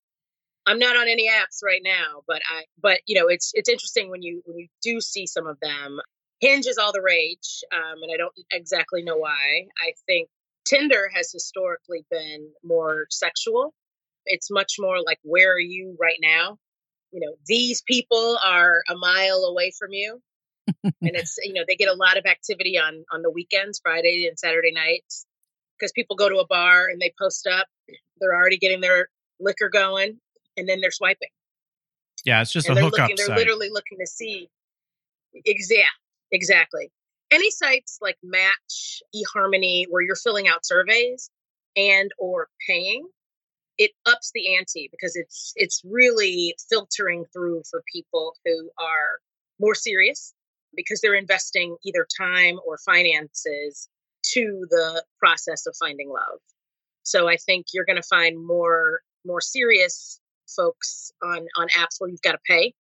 I'm 0.65 0.79
not 0.79 0.95
on 0.95 1.07
any 1.07 1.27
apps 1.29 1.63
right 1.63 1.81
now, 1.83 2.21
but 2.27 2.41
I. 2.49 2.63
But 2.81 2.99
you 3.05 3.19
know, 3.19 3.27
it's 3.27 3.51
it's 3.53 3.69
interesting 3.69 4.09
when 4.09 4.23
you 4.23 4.41
when 4.45 4.57
you 4.57 4.67
do 4.81 5.01
see 5.01 5.27
some 5.27 5.47
of 5.47 5.59
them. 5.61 5.99
Hinge 6.41 6.65
is 6.65 6.77
all 6.77 6.91
the 6.91 7.01
rage, 7.01 7.63
um, 7.71 8.01
and 8.01 8.11
I 8.13 8.17
don't 8.17 8.33
exactly 8.51 9.03
know 9.03 9.17
why. 9.17 9.67
I 9.79 9.93
think 10.07 10.27
Tinder 10.65 11.09
has 11.13 11.31
historically 11.31 12.03
been 12.09 12.49
more 12.63 13.05
sexual. 13.09 13.73
It's 14.25 14.49
much 14.51 14.73
more 14.79 14.97
like, 15.05 15.19
where 15.23 15.53
are 15.53 15.59
you 15.59 15.95
right 15.99 16.17
now? 16.19 16.57
You 17.11 17.19
know, 17.21 17.35
these 17.45 17.83
people 17.83 18.37
are 18.43 18.81
a 18.89 18.95
mile 18.95 19.45
away 19.49 19.71
from 19.77 19.89
you. 19.91 20.19
and 20.83 20.93
it's, 21.01 21.37
you 21.43 21.53
know, 21.53 21.63
they 21.67 21.75
get 21.75 21.89
a 21.89 21.93
lot 21.93 22.17
of 22.17 22.25
activity 22.25 22.77
on 22.77 23.03
on 23.11 23.21
the 23.21 23.29
weekends, 23.29 23.79
Friday 23.83 24.27
and 24.27 24.37
Saturday 24.39 24.71
nights, 24.71 25.25
because 25.77 25.91
people 25.91 26.15
go 26.15 26.29
to 26.29 26.37
a 26.37 26.47
bar 26.47 26.87
and 26.87 26.99
they 26.99 27.13
post 27.19 27.47
up. 27.47 27.67
They're 28.19 28.35
already 28.35 28.57
getting 28.57 28.81
their 28.81 29.09
liquor 29.39 29.69
going, 29.69 30.19
and 30.57 30.67
then 30.67 30.81
they're 30.81 30.91
swiping. 30.91 31.29
Yeah, 32.25 32.41
it's 32.41 32.51
just 32.51 32.69
and 32.69 32.77
a 32.77 32.81
hookup. 32.81 32.99
Looking, 32.99 33.15
they're 33.17 33.25
site. 33.27 33.37
literally 33.37 33.69
looking 33.71 33.97
to 33.99 34.07
see. 34.07 34.49
Exact. 35.33 35.87
Exactly. 36.31 36.91
Any 37.31 37.49
sites 37.51 37.97
like 38.01 38.17
Match, 38.23 39.01
eHarmony, 39.15 39.85
where 39.89 40.01
you're 40.01 40.15
filling 40.15 40.47
out 40.47 40.65
surveys 40.65 41.29
and 41.75 42.11
or 42.17 42.47
paying, 42.67 43.07
it 43.77 43.91
ups 44.05 44.31
the 44.33 44.55
ante 44.55 44.89
because 44.91 45.15
it's 45.15 45.53
it's 45.55 45.81
really 45.85 46.55
filtering 46.69 47.25
through 47.33 47.63
for 47.69 47.83
people 47.91 48.33
who 48.45 48.69
are 48.77 49.19
more 49.59 49.75
serious 49.75 50.33
because 50.75 51.01
they're 51.01 51.15
investing 51.15 51.75
either 51.85 52.05
time 52.17 52.59
or 52.65 52.77
finances 52.85 53.89
to 54.23 54.65
the 54.69 55.03
process 55.19 55.65
of 55.65 55.75
finding 55.77 56.09
love. 56.09 56.39
So 57.03 57.27
I 57.27 57.37
think 57.37 57.67
you're 57.73 57.85
going 57.85 58.01
to 58.01 58.07
find 58.07 58.45
more 58.45 58.99
more 59.25 59.41
serious 59.41 60.19
folks 60.53 61.11
on 61.23 61.47
on 61.57 61.67
apps 61.69 61.95
where 61.99 62.09
you've 62.09 62.21
got 62.21 62.33
to 62.33 62.39
pay 62.45 62.73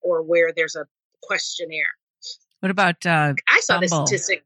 or 0.00 0.22
where 0.22 0.52
there's 0.54 0.76
a 0.76 0.86
questionnaire 1.22 1.96
what 2.66 2.72
about 2.72 3.06
uh, 3.06 3.32
I 3.48 3.60
saw 3.60 3.74
Bumble? 3.74 4.00
the 4.00 4.06
statistic. 4.06 4.44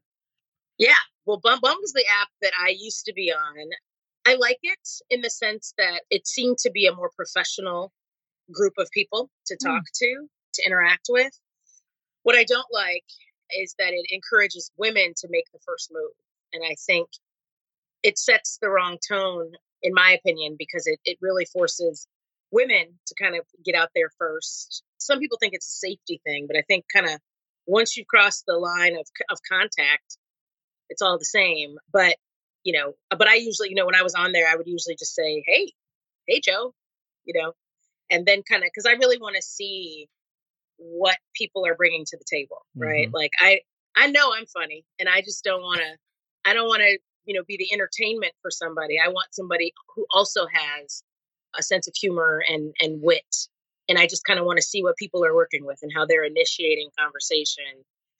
Yeah, 0.77 0.93
well, 1.25 1.39
Bumble 1.41 1.75
is 1.83 1.93
the 1.93 2.05
app 2.21 2.29
that 2.43 2.51
I 2.63 2.75
used 2.77 3.05
to 3.05 3.13
be 3.13 3.31
on. 3.31 3.69
I 4.27 4.35
like 4.35 4.59
it 4.61 4.89
in 5.09 5.21
the 5.21 5.29
sense 5.31 5.73
that 5.79 6.01
it 6.11 6.27
seemed 6.27 6.59
to 6.59 6.69
be 6.69 6.85
a 6.85 6.93
more 6.93 7.09
professional 7.15 7.91
group 8.51 8.73
of 8.77 8.91
people 8.91 9.31
to 9.47 9.57
hmm. 9.59 9.67
talk 9.67 9.81
mm. 9.81 9.99
to, 9.99 10.27
to 10.53 10.63
interact 10.67 11.07
with. 11.09 11.31
What 12.21 12.35
I 12.35 12.43
don't 12.43 12.67
like 12.71 13.05
is 13.57 13.73
that 13.79 13.93
it 13.93 14.05
encourages 14.11 14.71
women 14.77 15.13
to 15.17 15.27
make 15.31 15.45
the 15.51 15.59
first 15.65 15.91
move. 15.91 16.11
And 16.53 16.63
I 16.63 16.75
think 16.85 17.09
it 18.03 18.19
sets 18.19 18.59
the 18.61 18.69
wrong 18.69 18.99
tone, 19.07 19.53
in 19.81 19.93
my 19.95 20.11
opinion, 20.11 20.57
because 20.59 20.85
it, 20.85 20.99
it 21.05 21.17
really 21.21 21.45
forces 21.45 22.07
women 22.51 22.99
to 23.07 23.15
kind 23.19 23.35
of 23.35 23.45
get 23.65 23.73
out 23.73 23.89
there 23.95 24.11
first. 24.19 24.83
Some 24.99 25.17
people 25.17 25.39
think 25.39 25.55
it's 25.55 25.67
a 25.67 25.87
safety 25.87 26.21
thing, 26.23 26.45
but 26.45 26.55
I 26.55 26.61
think 26.67 26.85
kind 26.93 27.07
of 27.07 27.19
once 27.71 27.95
you 27.95 28.03
cross 28.05 28.43
the 28.45 28.57
line 28.57 28.95
of, 28.97 29.07
of 29.29 29.39
contact, 29.49 30.17
it's 30.89 31.01
all 31.01 31.17
the 31.17 31.25
same. 31.25 31.77
But, 31.91 32.17
you 32.63 32.73
know, 32.73 32.93
but 33.17 33.27
I 33.27 33.35
usually, 33.35 33.69
you 33.69 33.75
know, 33.75 33.85
when 33.85 33.95
I 33.95 34.03
was 34.03 34.13
on 34.13 34.33
there, 34.33 34.47
I 34.47 34.55
would 34.55 34.67
usually 34.67 34.95
just 34.95 35.15
say, 35.15 35.41
Hey, 35.47 35.71
hey, 36.27 36.41
Joe, 36.43 36.73
you 37.23 37.39
know, 37.41 37.53
and 38.11 38.25
then 38.25 38.43
kind 38.43 38.63
of, 38.63 38.69
cause 38.75 38.85
I 38.85 38.93
really 38.93 39.17
want 39.17 39.37
to 39.37 39.41
see 39.41 40.09
what 40.77 41.15
people 41.33 41.65
are 41.65 41.75
bringing 41.75 42.03
to 42.05 42.17
the 42.17 42.25
table. 42.29 42.65
Right. 42.75 43.07
Mm-hmm. 43.07 43.15
Like 43.15 43.31
I, 43.39 43.61
I 43.95 44.07
know 44.07 44.33
I'm 44.33 44.47
funny 44.47 44.83
and 44.99 45.07
I 45.07 45.21
just 45.21 45.43
don't 45.43 45.61
want 45.61 45.79
to, 45.79 46.49
I 46.49 46.53
don't 46.53 46.67
want 46.67 46.81
to, 46.81 46.97
you 47.23 47.35
know, 47.35 47.43
be 47.47 47.55
the 47.55 47.71
entertainment 47.71 48.33
for 48.41 48.51
somebody. 48.51 48.97
I 48.99 49.07
want 49.07 49.27
somebody 49.31 49.73
who 49.95 50.05
also 50.13 50.45
has 50.51 51.03
a 51.57 51.63
sense 51.63 51.87
of 51.87 51.93
humor 51.95 52.43
and, 52.49 52.73
and 52.81 53.01
wit 53.01 53.47
and 53.91 53.99
I 53.99 54.07
just 54.07 54.23
kind 54.23 54.39
of 54.39 54.45
want 54.45 54.57
to 54.57 54.63
see 54.63 54.81
what 54.81 54.95
people 54.95 55.25
are 55.25 55.35
working 55.35 55.65
with 55.65 55.79
and 55.81 55.91
how 55.93 56.05
they're 56.05 56.23
initiating 56.23 56.91
conversation, 56.97 57.65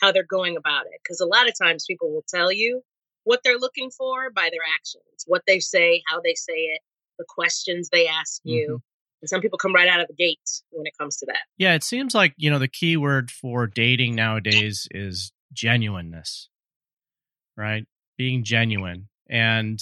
how 0.01 0.11
they're 0.11 0.23
going 0.23 0.57
about 0.57 0.85
it. 0.85 0.99
Because 1.01 1.21
a 1.21 1.25
lot 1.25 1.47
of 1.47 1.57
times 1.57 1.85
people 1.87 2.11
will 2.11 2.25
tell 2.27 2.51
you 2.51 2.81
what 3.23 3.39
they're 3.41 3.57
looking 3.57 3.89
for 3.89 4.29
by 4.31 4.49
their 4.51 4.59
actions, 4.75 5.23
what 5.27 5.43
they 5.47 5.61
say, 5.61 6.03
how 6.09 6.19
they 6.19 6.33
say 6.33 6.53
it, 6.53 6.81
the 7.17 7.23
questions 7.25 7.87
they 7.89 8.05
ask 8.07 8.41
you. 8.43 8.65
Mm-hmm. 8.65 9.21
And 9.21 9.29
some 9.29 9.39
people 9.39 9.57
come 9.57 9.73
right 9.73 9.87
out 9.87 10.01
of 10.01 10.07
the 10.07 10.13
gate 10.13 10.39
when 10.71 10.85
it 10.85 10.97
comes 10.99 11.15
to 11.17 11.27
that. 11.27 11.43
Yeah, 11.57 11.73
it 11.73 11.83
seems 11.83 12.13
like, 12.13 12.33
you 12.35 12.49
know, 12.49 12.59
the 12.59 12.67
key 12.67 12.97
word 12.97 13.31
for 13.31 13.65
dating 13.65 14.15
nowadays 14.15 14.89
is 14.91 15.31
genuineness, 15.53 16.49
right? 17.55 17.85
Being 18.17 18.43
genuine. 18.43 19.07
And, 19.29 19.79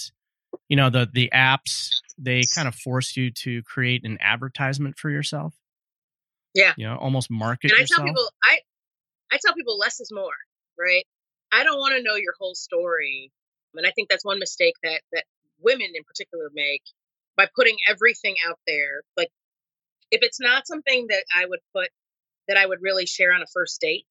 you 0.68 0.76
know, 0.76 0.88
the 0.88 1.08
the 1.12 1.30
apps, 1.34 1.88
they 2.16 2.42
kind 2.54 2.68
of 2.68 2.76
force 2.76 3.16
you 3.16 3.32
to 3.32 3.62
create 3.64 4.04
an 4.04 4.18
advertisement 4.20 4.96
for 4.96 5.10
yourself. 5.10 5.54
Yeah. 6.54 6.72
You 6.76 6.88
know, 6.88 6.96
almost 6.96 7.30
market 7.30 7.70
and 7.70 7.78
I 7.78 7.82
yourself. 7.82 7.98
tell 7.98 8.06
people 8.06 8.28
I 8.42 8.58
I 9.32 9.38
tell 9.44 9.54
people 9.54 9.78
less 9.78 10.00
is 10.00 10.10
more, 10.12 10.32
right? 10.78 11.04
I 11.52 11.64
don't 11.64 11.78
want 11.78 11.94
to 11.96 12.02
know 12.02 12.16
your 12.16 12.34
whole 12.38 12.54
story. 12.54 13.32
And 13.74 13.86
I 13.86 13.92
think 13.92 14.08
that's 14.08 14.24
one 14.24 14.38
mistake 14.38 14.74
that 14.82 15.00
that 15.12 15.24
women 15.60 15.88
in 15.94 16.04
particular 16.04 16.50
make 16.52 16.82
by 17.36 17.48
putting 17.54 17.76
everything 17.88 18.36
out 18.48 18.58
there. 18.66 19.02
Like 19.16 19.30
if 20.10 20.22
it's 20.22 20.40
not 20.40 20.66
something 20.66 21.06
that 21.08 21.24
I 21.34 21.46
would 21.46 21.60
put 21.74 21.88
that 22.48 22.56
I 22.56 22.66
would 22.66 22.82
really 22.82 23.06
share 23.06 23.32
on 23.32 23.42
a 23.42 23.46
first 23.52 23.80
date, 23.80 24.06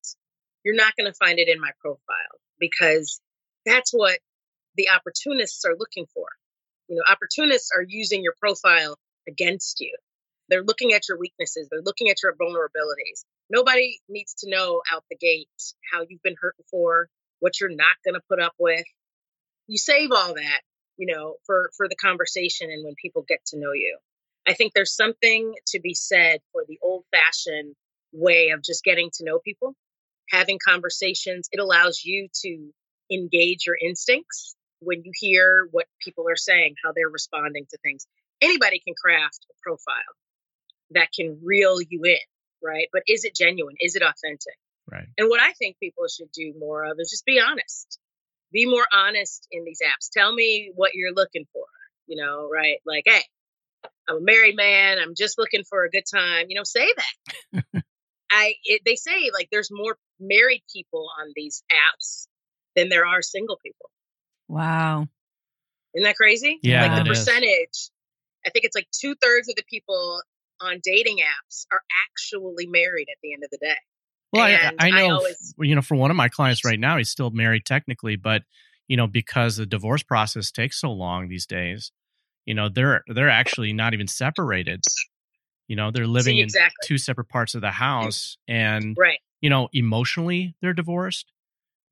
you're 0.64 0.76
not 0.76 0.94
going 0.98 1.12
to 1.12 1.18
find 1.18 1.40
it 1.40 1.50
in 1.50 1.60
my 1.60 1.72
profile 1.82 2.40
because 2.60 3.20
that's 3.66 3.92
what 3.92 4.20
the 4.76 4.90
opportunists 4.90 5.66
are 5.66 5.76
looking 5.78 6.06
for. 6.14 6.28
You 6.88 6.96
know, 6.96 7.04
opportunists 7.08 7.72
are 7.76 7.86
using 7.86 8.24
your 8.24 8.34
profile 8.40 8.98
against 9.28 9.80
you. 9.80 9.96
They're 10.50 10.64
looking 10.64 10.94
at 10.94 11.08
your 11.08 11.18
weaknesses, 11.18 11.68
they're 11.70 11.82
looking 11.82 12.10
at 12.10 12.18
your 12.24 12.36
vulnerabilities. 12.36 13.24
Nobody 13.50 14.00
needs 14.10 14.34
to 14.40 14.50
know 14.50 14.82
out 14.92 15.04
the 15.10 15.18
gate 15.18 15.48
how 15.92 16.06
you've 16.08 16.24
been 16.24 16.36
hurt 16.40 16.58
before, 16.58 17.10
what 17.40 17.60
you're 17.60 17.70
not 17.70 17.96
going 18.04 18.16
to 18.16 18.22
put 18.30 18.42
up 18.42 18.54
with. 18.60 18.86
You 19.68 19.78
save 19.78 20.12
all 20.12 20.34
that, 20.34 20.62
you 20.98 21.14
know, 21.14 21.36
for 21.46 21.70
for 21.78 21.88
the 21.88 21.96
conversation 21.96 22.70
and 22.72 22.84
when 22.84 22.96
people 23.02 23.24
get 23.28 23.46
to 23.48 23.60
know 23.60 23.74
you. 23.74 23.98
I 24.48 24.54
think 24.54 24.74
there's 24.74 24.96
something 24.96 25.54
to 25.68 25.80
be 25.80 25.94
said 25.94 26.40
for 26.52 26.64
the 26.68 26.80
old-fashioned 26.82 27.76
way 28.12 28.50
of 28.50 28.64
just 28.64 28.84
getting 28.84 29.12
to 29.14 29.24
know 29.24 29.40
people, 29.40 29.76
having 30.30 30.58
conversations. 30.64 31.48
It 31.52 31.60
allows 31.60 32.02
you 32.04 32.30
to 32.42 32.72
engage 33.12 33.68
your 33.68 33.78
instincts 33.80 34.56
when 34.80 35.04
you 35.04 35.12
hear 35.14 35.68
what 35.72 35.86
people 36.04 36.26
are 36.30 36.36
saying, 36.36 36.76
how 36.84 36.94
they're 36.96 37.10
responding 37.10 37.66
to 37.70 37.78
things. 37.84 38.08
Anybody 38.42 38.80
can 38.80 38.96
craft 39.00 39.46
a 39.52 39.54
profile 39.62 40.16
that 40.92 41.10
can 41.14 41.40
reel 41.44 41.82
you 41.82 42.04
in, 42.04 42.18
right? 42.64 42.88
But 42.92 43.04
is 43.08 43.26
it 43.26 43.36
genuine? 43.36 43.76
Is 43.80 43.96
it 43.96 44.02
authentic? 44.02 44.58
Right. 44.92 45.08
And 45.18 45.30
what 45.30 45.40
I 45.40 45.54
think 45.54 45.78
people 45.80 46.06
should 46.08 46.32
do 46.32 46.54
more 46.60 46.84
of 46.84 46.98
is 47.00 47.10
just 47.12 47.26
be 47.26 47.40
honest. 47.40 48.00
be 48.52 48.66
more 48.66 48.86
honest 48.92 49.48
in 49.52 49.64
these 49.64 49.80
apps. 49.84 50.10
Tell 50.12 50.34
me 50.34 50.72
what 50.76 50.92
you're 50.96 51.14
looking 51.14 51.46
for. 51.54 51.66
You 52.08 52.18
know, 52.18 52.50
right? 52.52 52.78
Like, 52.88 53.04
hey, 53.06 53.22
I'm 54.08 54.18
a 54.18 54.22
married 54.22 54.56
man. 54.56 54.98
I'm 55.00 55.14
just 55.16 55.38
looking 55.38 55.64
for 55.64 55.84
a 55.84 55.90
good 55.90 56.06
time. 56.12 56.48
You 56.50 56.56
know, 56.56 56.64
say 56.64 56.88
that. 57.54 57.64
I 58.32 58.54
it, 58.64 58.82
they 58.86 58.96
say 58.96 59.32
like 59.34 59.50
there's 59.52 59.70
more 59.72 59.98
married 60.20 60.64
people 60.74 61.08
on 61.22 61.32
these 61.36 61.64
apps 61.72 62.28
than 62.76 62.90
there 62.90 63.06
are 63.06 63.22
single 63.22 63.58
people. 63.64 63.90
Wow. 64.48 65.08
Isn't 65.96 66.04
that 66.04 66.16
crazy? 66.16 66.60
Yeah, 66.62 66.86
like 66.86 67.04
the 67.04 67.10
it 67.10 67.14
is. 67.14 67.20
percentage. 67.20 67.90
I 68.46 68.50
think 68.50 68.66
it's 68.66 68.76
like 68.76 68.88
two 68.92 69.16
thirds 69.16 69.50
of 69.50 69.56
the 69.56 69.64
people 69.70 70.22
on 70.62 70.80
dating 70.84 71.18
apps 71.18 71.66
are 71.72 71.82
actually 72.08 72.68
married 72.68 73.08
at 73.10 73.18
the 73.24 73.34
end 73.34 73.44
of 73.44 73.50
the 73.52 73.58
day. 73.58 73.76
Well, 74.32 74.44
I, 74.44 74.72
I 74.80 74.88
I 74.88 74.90
know, 74.92 75.16
always- 75.16 75.56
you 75.60 75.76
know, 75.76 75.82
for 75.82 75.96
one 75.96 76.12
of 76.12 76.18
my 76.18 76.30
clients 76.30 76.64
right 76.64 76.80
now, 76.80 76.98
he's 76.98 77.10
still 77.10 77.32
married 77.32 77.66
technically, 77.66 78.16
but 78.16 78.44
you 78.88 78.98
know, 78.98 79.08
because 79.08 79.58
the 79.58 79.66
divorce 79.66 80.04
process 80.04 80.52
takes 80.52 80.80
so 80.82 80.92
long 80.92 81.28
these 81.30 81.46
days, 81.46 81.92
you 82.46 82.54
know, 82.54 82.70
they're 82.70 83.04
they're 83.08 83.30
actually 83.30 83.74
not 83.74 83.94
even 83.94 84.08
separated. 84.08 84.82
You 85.68 85.76
know, 85.76 85.92
they're 85.92 86.08
living 86.08 86.38
See, 86.38 86.60
in 86.60 86.70
two 86.84 86.98
separate 86.98 87.30
parts 87.30 87.54
of 87.54 87.62
the 87.62 87.68
mm. 87.68 87.74
house, 87.74 88.38
and 88.48 88.96
Right. 88.98 89.20
you 89.42 89.50
know, 89.50 89.70
emotionally 89.74 90.56
they're 90.62 90.74
divorced, 90.74 91.32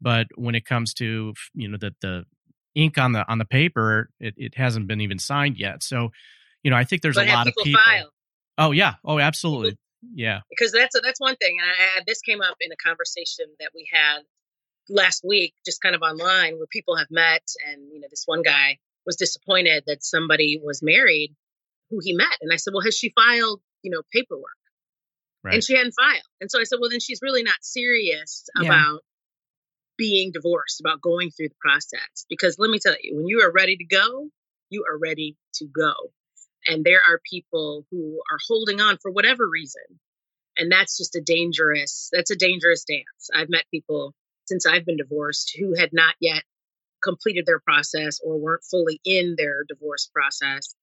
but 0.02 0.28
when 0.36 0.56
it 0.56 0.66
comes 0.66 0.94
to 0.96 1.34
you 1.54 1.68
know 1.68 1.78
the 1.78 1.96
the 2.02 2.26
ink 2.76 2.98
on 2.98 3.14
the 3.14 3.28
on 3.28 3.38
the 3.38 3.46
paper, 3.46 4.10
it, 4.20 4.34
it 4.38 4.56
hasn't 4.56 4.88
been 4.88 5.02
even 5.02 5.20
signed 5.20 5.58
yet. 5.58 5.84
So, 5.84 6.10
you 6.64 6.72
know, 6.72 6.78
I 6.78 6.84
think 6.84 7.02
there's 7.02 7.16
but 7.16 7.28
a 7.28 7.32
lot 7.34 7.48
of 7.48 7.54
people, 7.54 7.64
people. 7.64 7.82
file 7.86 8.12
Oh 8.58 8.72
yeah, 8.72 8.96
oh 9.04 9.14
mm-hmm. 9.14 9.22
absolutely, 9.22 9.78
yeah. 10.14 10.42
because 10.50 10.72
that's 10.72 10.96
uh, 10.96 11.00
that's 11.04 11.20
one 11.20 11.36
thing. 11.36 11.58
And 11.62 11.70
I, 11.70 12.00
I, 12.00 12.04
this 12.08 12.22
came 12.22 12.42
up 12.42 12.56
in 12.60 12.72
a 12.72 12.76
conversation 12.76 13.46
that 13.60 13.72
we 13.76 13.88
had 13.92 14.20
last 14.90 15.24
week, 15.24 15.54
just 15.66 15.82
kind 15.82 15.96
of 15.96 16.02
online, 16.02 16.58
where 16.58 16.68
people 16.68 16.96
have 16.96 17.08
met, 17.12 17.44
and 17.68 17.82
you 17.94 18.00
know, 18.00 18.08
this 18.10 18.24
one 18.26 18.42
guy 18.42 18.78
was 19.06 19.16
disappointed 19.16 19.84
that 19.88 20.04
somebody 20.04 20.60
was 20.64 20.82
married 20.82 21.36
who 21.90 22.00
he 22.02 22.14
met, 22.14 22.38
and 22.42 22.52
I 22.52 22.58
said, 22.58 22.74
"Well, 22.74 22.84
has 22.84 22.96
she 22.96 23.14
filed, 23.16 23.62
you 23.84 23.92
know, 23.92 24.02
paperwork?" 24.12 24.44
Right. 25.44 25.56
And 25.56 25.64
she 25.64 25.76
hadn't 25.76 25.94
filed, 25.94 26.24
and 26.42 26.50
so 26.50 26.60
I 26.60 26.64
said, 26.64 26.80
"Well, 26.82 26.90
then 26.90 27.00
she's 27.00 27.20
really 27.22 27.44
not 27.44 27.58
serious 27.62 28.46
Yeah. 28.60 28.68
about." 28.68 29.02
being 29.98 30.32
divorced 30.32 30.80
about 30.80 31.02
going 31.02 31.32
through 31.32 31.50
the 31.50 31.56
process 31.60 32.24
because 32.30 32.58
let 32.60 32.70
me 32.70 32.78
tell 32.78 32.94
you 33.02 33.16
when 33.16 33.26
you 33.28 33.42
are 33.42 33.52
ready 33.52 33.76
to 33.76 33.84
go 33.84 34.30
you 34.70 34.86
are 34.88 34.96
ready 34.96 35.36
to 35.56 35.66
go 35.66 35.92
and 36.68 36.84
there 36.84 37.02
are 37.08 37.20
people 37.30 37.86
who 37.92 38.22
are 38.32 38.40
holding 38.48 38.82
on 38.82 38.98
for 38.98 39.12
whatever 39.12 39.48
reason. 39.50 39.82
And 40.58 40.72
that's 40.72 40.98
just 40.98 41.16
a 41.16 41.22
dangerous 41.22 42.10
that's 42.12 42.32
a 42.32 42.36
dangerous 42.36 42.84
dance. 42.84 43.30
I've 43.34 43.50
met 43.50 43.66
people 43.72 44.14
since 44.46 44.66
i've 44.66 44.86
been 44.86 44.98
divorced 44.98 45.56
who 45.60 45.76
had 45.78 45.90
not 45.94 46.16
yet 46.20 46.44
completed 47.04 47.46
their 47.46 47.60
process 47.60 48.20
or 48.24 48.38
weren't 48.38 48.64
fully 48.64 49.00
in 49.04 49.36
their 49.38 49.64
divorce 49.68 50.10
process. 50.14 50.74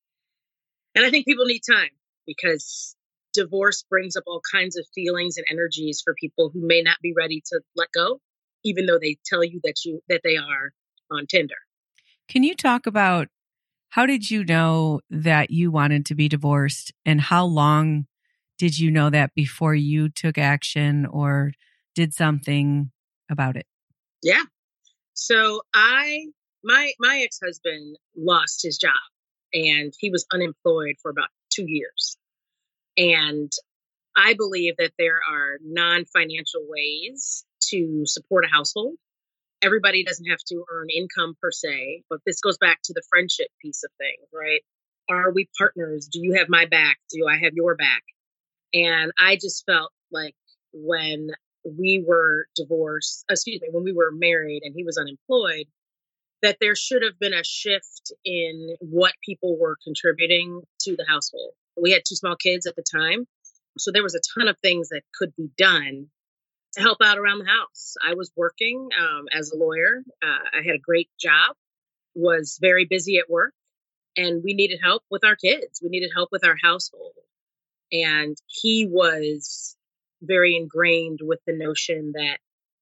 And 0.95 1.05
i 1.05 1.11
think 1.11 1.27
people 1.27 1.47
need 1.47 1.63
time 1.69 1.91
because 2.27 2.95
divorce 3.33 3.85
brings 3.91 4.17
up 4.17 4.25
all 4.27 4.41
kinds 4.53 4.77
of 4.77 4.87
feelings 4.95 5.37
and 5.39 5.47
energies 5.51 6.03
for 6.05 6.15
people 6.15 6.51
who 6.51 6.65
may 6.67 6.83
not 6.83 6.99
be 7.03 7.13
ready 7.17 7.43
to 7.47 7.61
let 7.75 7.89
go 7.93 8.21
even 8.65 8.87
though 8.87 8.99
they 8.99 9.19
tell 9.25 9.45
you 9.45 9.61
that 9.65 9.85
you 9.85 10.01
that 10.09 10.23
they 10.25 10.37
are 10.37 10.73
on 11.11 11.27
tinder. 11.27 11.57
Can 12.29 12.43
you 12.43 12.55
talk 12.55 12.87
about 12.87 13.29
how 13.95 14.07
did 14.07 14.29
you 14.29 14.45
know 14.45 15.01
that 15.09 15.53
you 15.53 15.71
wanted 15.71 16.05
to 16.05 16.17
be 16.17 16.29
divorced 16.29 16.93
and 17.07 17.21
how 17.21 17.45
long 17.45 18.07
did 18.59 18.77
you 18.77 18.91
know 18.91 19.09
that 19.09 19.33
before 19.37 19.73
you 19.73 20.09
took 20.09 20.37
action 20.37 21.07
or 21.07 21.53
did 21.95 22.13
something 22.13 22.91
about 23.31 23.57
it? 23.57 23.67
Yeah. 24.21 24.43
So 25.13 25.61
I 25.73 26.27
my 26.65 26.91
my 26.99 27.21
ex-husband 27.25 27.97
lost 28.17 28.63
his 28.65 28.79
job 28.79 28.91
and 29.53 29.93
he 30.01 30.11
was 30.11 30.27
unemployed 30.33 30.97
for 31.01 31.13
about 31.13 31.29
2 31.53 31.65
years. 31.69 32.17
And 32.97 33.53
I 34.17 34.35
believe 34.35 34.75
that 34.79 34.95
there 34.99 35.21
are 35.31 35.59
non-financial 35.63 36.67
ways 36.67 37.45
to 37.69 38.03
support 38.07 38.45
a 38.45 38.49
household. 38.49 38.95
Everybody 39.65 40.05
doesn't 40.05 40.27
have 40.27 40.41
to 40.49 40.65
earn 40.71 40.89
income 40.95 41.35
per 41.41 41.51
se, 41.51 42.03
but 42.11 42.21
this 42.27 42.41
goes 42.41 42.59
back 42.59 42.81
to 42.85 42.93
the 42.93 43.03
friendship 43.09 43.49
piece 43.63 43.83
of 43.83 43.91
things, 43.97 44.29
right? 44.33 44.61
Are 45.09 45.33
we 45.33 45.49
partners? 45.57 46.07
Do 46.13 46.21
you 46.23 46.35
have 46.35 46.49
my 46.51 46.67
back? 46.67 46.99
Do 47.11 47.27
I 47.27 47.39
have 47.43 47.55
your 47.55 47.75
back? 47.75 48.03
And 48.75 49.11
I 49.19 49.37
just 49.37 49.65
felt 49.65 49.91
like 50.13 50.35
when 50.75 51.31
we 51.65 52.05
were 52.07 52.47
divorced, 52.57 53.25
excuse 53.31 53.63
me, 53.63 53.69
when 53.71 53.85
we 53.85 53.93
were 53.93 54.11
married 54.13 54.63
and 54.65 54.75
he 54.77 54.85
was 54.85 54.99
unemployed, 54.99 55.67
that 56.43 56.59
there 56.61 56.77
should 56.77 57.03
have 57.03 57.19
been 57.19 57.33
a 57.33 57.43
shift 57.43 58.13
in 58.23 58.77
what 58.81 59.13
people 59.25 59.57
were 59.59 59.79
contributing 59.83 60.61
to 60.81 60.95
the 60.95 61.07
household. 61.09 61.53
We 61.81 61.93
had 61.93 62.03
two 62.07 62.17
small 62.17 62.37
kids 62.37 62.67
at 62.67 62.77
the 62.77 62.85
time. 62.85 63.27
So 63.79 63.93
there 63.93 64.03
was 64.03 64.15
a 64.15 64.21
ton 64.39 64.49
of 64.49 64.59
things 64.59 64.91
that 64.91 65.03
could 65.19 65.35
be 65.37 65.49
done 65.57 66.09
to 66.75 66.83
help 66.83 66.99
out 67.03 67.19
around 67.19 67.39
the 67.39 67.51
house. 67.51 67.95
I 68.05 68.15
was 68.15 68.31
working 68.37 68.89
um, 68.99 69.27
as 69.33 69.51
a 69.51 69.57
lawyer. 69.57 70.03
Uh, 70.23 70.59
I 70.59 70.63
had 70.65 70.77
a 70.77 70.79
great 70.79 71.09
job, 71.19 71.57
was 72.15 72.59
very 72.61 72.87
busy 72.87 73.19
at 73.19 73.31
work, 73.31 73.55
and 74.17 74.43
we 74.45 74.55
needed 74.55 74.81
help 74.83 75.03
with 75.11 75.25
our 75.25 75.37
kids. 75.37 75.81
We 75.83 75.89
needed 75.89 76.11
help 76.15 76.31
with 76.33 76.45
our 76.45 76.57
household. 76.63 77.13
And 77.93 78.37
he 78.47 78.87
was 78.91 79.77
very 80.23 80.57
ingrained 80.57 81.21
with 81.23 81.41
the 81.47 81.57
notion 81.57 82.13
that 82.15 82.39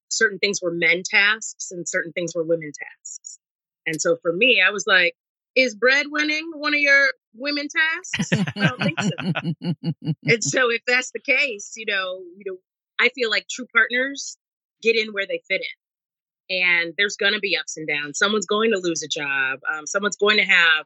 certain 0.09 0.39
things 0.39 0.61
were 0.63 0.73
men 0.73 1.03
tasks 1.05 1.71
and 1.71 1.89
certain 1.89 2.13
things 2.13 2.35
were 2.35 2.45
women 2.45 2.73
tasks. 2.73 3.39
And 3.87 4.01
so 4.01 4.17
for 4.23 4.33
me, 4.33 4.63
I 4.65 4.71
was 4.71 4.87
like, 4.87 5.15
is 5.55 5.75
breadwinning 5.75 6.51
one 6.55 6.75
of 6.75 6.81
your 6.81 7.09
women 7.35 7.69
tasks? 7.69 8.33
I 8.57 8.69
don't 8.69 8.83
think 8.83 9.01
so. 9.01 10.13
and 10.25 10.45
so 10.45 10.71
if 10.71 10.83
that's 10.87 11.11
the 11.11 11.21
case, 11.21 11.73
you 11.77 11.87
know, 11.87 12.21
you 12.37 12.45
know, 12.47 12.57
I 13.01 13.11
feel 13.15 13.31
like 13.31 13.47
true 13.49 13.67
partners 13.75 14.37
get 14.83 14.97
in 14.97 15.13
where 15.13 15.27
they 15.27 15.41
fit 15.49 15.61
in. 15.61 16.57
And 16.63 16.95
there's 16.99 17.17
going 17.17 17.33
to 17.33 17.41
be 17.41 17.57
ups 17.57 17.77
and 17.77 17.87
downs. 17.87 18.19
Someone's 18.19 18.47
going 18.47 18.73
to 18.73 18.81
lose 18.83 19.03
a 19.03 19.09
job. 19.09 19.61
Um, 19.73 19.87
someone's 19.87 20.17
going 20.17 20.37
to 20.39 20.45
have 20.45 20.85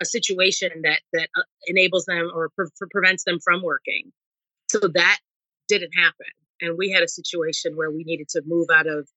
a 0.00 0.04
situation 0.04 0.70
that 0.82 1.00
that 1.12 1.28
uh, 1.36 1.42
enables 1.66 2.04
them 2.04 2.30
or 2.32 2.50
pre- 2.50 2.68
prevents 2.90 3.24
them 3.24 3.38
from 3.40 3.62
working. 3.62 4.12
So 4.70 4.80
that 4.94 5.18
didn't 5.66 5.92
happen. 5.92 6.26
And 6.60 6.76
we 6.76 6.90
had 6.90 7.02
a 7.02 7.08
situation 7.08 7.76
where 7.76 7.90
we 7.90 8.04
needed 8.04 8.28
to 8.30 8.42
move 8.46 8.68
out 8.72 8.86
of 8.86 9.08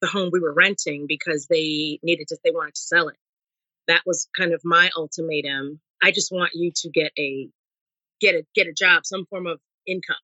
the 0.00 0.06
home 0.06 0.30
we 0.32 0.40
were 0.40 0.54
renting 0.54 1.06
because 1.06 1.46
they 1.46 1.98
needed 2.02 2.28
to 2.28 2.38
they 2.42 2.50
wanted 2.50 2.74
to 2.74 2.80
sell 2.80 3.08
it. 3.08 3.16
That 3.86 4.02
was 4.06 4.28
kind 4.36 4.52
of 4.52 4.60
my 4.64 4.90
ultimatum. 4.96 5.80
I 6.02 6.10
just 6.10 6.32
want 6.32 6.52
you 6.54 6.72
to 6.76 6.90
get 6.90 7.12
a 7.18 7.48
get 8.20 8.34
a 8.34 8.46
get 8.54 8.66
a 8.66 8.72
job, 8.72 9.04
some 9.04 9.26
form 9.26 9.46
of 9.46 9.60
income. 9.86 10.16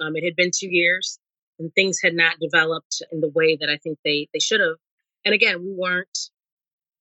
Um, 0.00 0.16
it 0.16 0.24
had 0.24 0.36
been 0.36 0.50
two 0.54 0.68
years 0.70 1.18
and 1.58 1.72
things 1.74 2.00
had 2.02 2.14
not 2.14 2.38
developed 2.40 3.02
in 3.12 3.20
the 3.20 3.28
way 3.28 3.56
that 3.56 3.68
I 3.68 3.76
think 3.76 3.98
they 4.04 4.28
they 4.32 4.40
should 4.40 4.60
have. 4.60 4.76
And 5.24 5.34
again, 5.34 5.62
we 5.62 5.74
weren't 5.76 6.18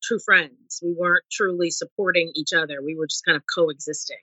true 0.04 0.20
friends. 0.20 0.80
We 0.84 0.94
weren't 0.98 1.24
truly 1.32 1.72
supporting 1.72 2.32
each 2.36 2.54
other. 2.54 2.82
We 2.84 2.96
were 2.96 3.08
just 3.08 3.26
kind 3.26 3.36
of 3.36 3.44
coexisting. 3.54 4.18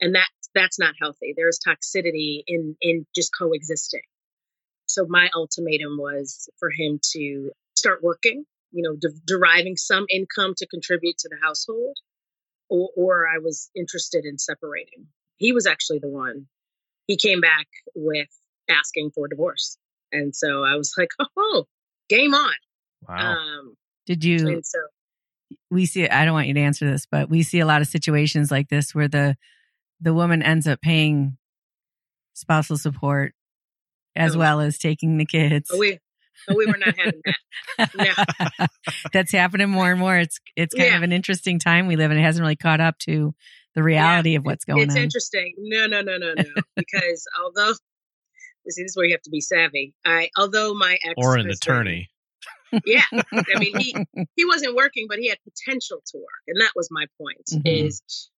And 0.00 0.14
that 0.14 0.28
that's 0.54 0.78
not 0.78 0.94
healthy. 1.00 1.34
There 1.36 1.48
is 1.48 1.60
toxicity 1.66 2.42
in 2.46 2.76
in 2.80 3.06
just 3.14 3.30
coexisting. 3.38 4.02
So 4.86 5.06
my 5.08 5.30
ultimatum 5.34 5.98
was 5.98 6.48
for 6.58 6.70
him 6.70 6.98
to 7.12 7.50
start 7.76 8.02
working, 8.02 8.44
you 8.72 8.82
know, 8.82 8.96
de- 8.96 9.20
deriving 9.24 9.76
some 9.76 10.06
income 10.10 10.54
to 10.56 10.66
contribute 10.66 11.16
to 11.18 11.28
the 11.28 11.36
household, 11.40 11.96
or, 12.68 12.88
or 12.96 13.28
I 13.28 13.38
was 13.38 13.70
interested 13.76 14.24
in 14.24 14.36
separating. 14.36 15.06
He 15.36 15.52
was 15.52 15.66
actually 15.66 16.00
the 16.00 16.08
one. 16.08 16.46
He 17.10 17.16
came 17.16 17.40
back 17.40 17.66
with 17.96 18.28
asking 18.70 19.10
for 19.12 19.26
divorce, 19.26 19.76
and 20.12 20.34
so 20.34 20.62
I 20.64 20.76
was 20.76 20.94
like, 20.96 21.08
"Oh, 21.36 21.64
game 22.08 22.34
on!" 22.34 22.52
Wow. 23.08 23.32
Um, 23.32 23.74
Did 24.06 24.22
you 24.24 24.46
and 24.48 24.64
so 24.64 24.78
we 25.72 25.86
see 25.86 26.08
I 26.08 26.24
don't 26.24 26.34
want 26.34 26.46
you 26.46 26.54
to 26.54 26.60
answer 26.60 26.88
this, 26.88 27.06
but 27.10 27.28
we 27.28 27.42
see 27.42 27.58
a 27.58 27.66
lot 27.66 27.80
of 27.82 27.88
situations 27.88 28.50
like 28.52 28.68
this 28.68 28.94
where 28.94 29.08
the 29.08 29.36
the 30.00 30.14
woman 30.14 30.40
ends 30.42 30.68
up 30.68 30.80
paying 30.80 31.36
spousal 32.34 32.78
support 32.78 33.34
as 34.14 34.36
Oh. 34.36 34.38
well 34.38 34.60
as 34.60 34.78
taking 34.78 35.16
the 35.18 35.26
kids. 35.26 35.68
we 35.76 35.98
we 36.54 36.66
were 36.66 36.76
not 36.78 36.94
having 36.96 37.20
that. 37.78 38.70
That's 39.12 39.32
happening 39.32 39.68
more 39.68 39.90
and 39.90 39.98
more. 40.00 40.16
It's 40.16 40.38
it's 40.56 40.74
kind 40.74 40.90
Yeah. 40.90 40.96
of 40.96 41.02
an 41.02 41.12
interesting 41.12 41.58
time 41.58 41.86
we 41.88 41.96
live 41.96 42.10
in. 42.12 42.18
It 42.18 42.22
hasn't 42.22 42.42
really 42.42 42.56
caught 42.56 42.80
up 42.80 42.98
to 43.00 43.34
the 43.74 43.82
reality 43.82 44.34
of 44.34 44.44
what's 44.44 44.64
going 44.64 44.82
it's 44.82 44.90
on. 44.94 44.96
It's 44.96 45.04
interesting. 45.04 45.54
No, 45.58 45.86
no, 45.86 46.02
no, 46.02 46.16
no, 46.18 46.34
no. 46.34 46.44
because 46.76 47.26
although 47.42 47.72
this 48.64 48.78
is 48.78 48.96
where 48.96 49.06
you 49.06 49.12
have 49.12 49.22
to 49.22 49.30
be 49.30 49.40
savvy. 49.40 49.94
I 50.04 50.30
although 50.36 50.74
my 50.74 50.98
ex 51.04 51.14
or 51.16 51.36
an 51.36 51.48
attorney. 51.50 52.08
been- 52.70 52.80
yeah. 52.86 53.02
I 53.12 53.58
mean 53.58 53.78
he 53.78 53.96
he 54.36 54.44
wasn't 54.44 54.74
working, 54.76 55.06
but 55.08 55.18
he 55.18 55.28
had 55.28 55.38
potential 55.44 56.02
to 56.06 56.18
work. 56.18 56.42
And 56.46 56.60
that 56.60 56.72
was 56.76 56.88
my 56.90 57.06
point 57.20 57.46
Mhm. 57.52 57.62
is 57.88 58.30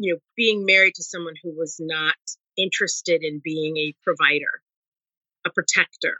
you 0.00 0.14
know, 0.14 0.18
being 0.36 0.64
married 0.64 0.94
to 0.94 1.02
someone 1.02 1.34
who 1.42 1.50
was 1.56 1.76
not 1.80 2.14
interested 2.56 3.24
in 3.24 3.40
being 3.42 3.76
a 3.76 3.94
provider, 4.04 4.62
a 5.44 5.50
protector. 5.50 6.16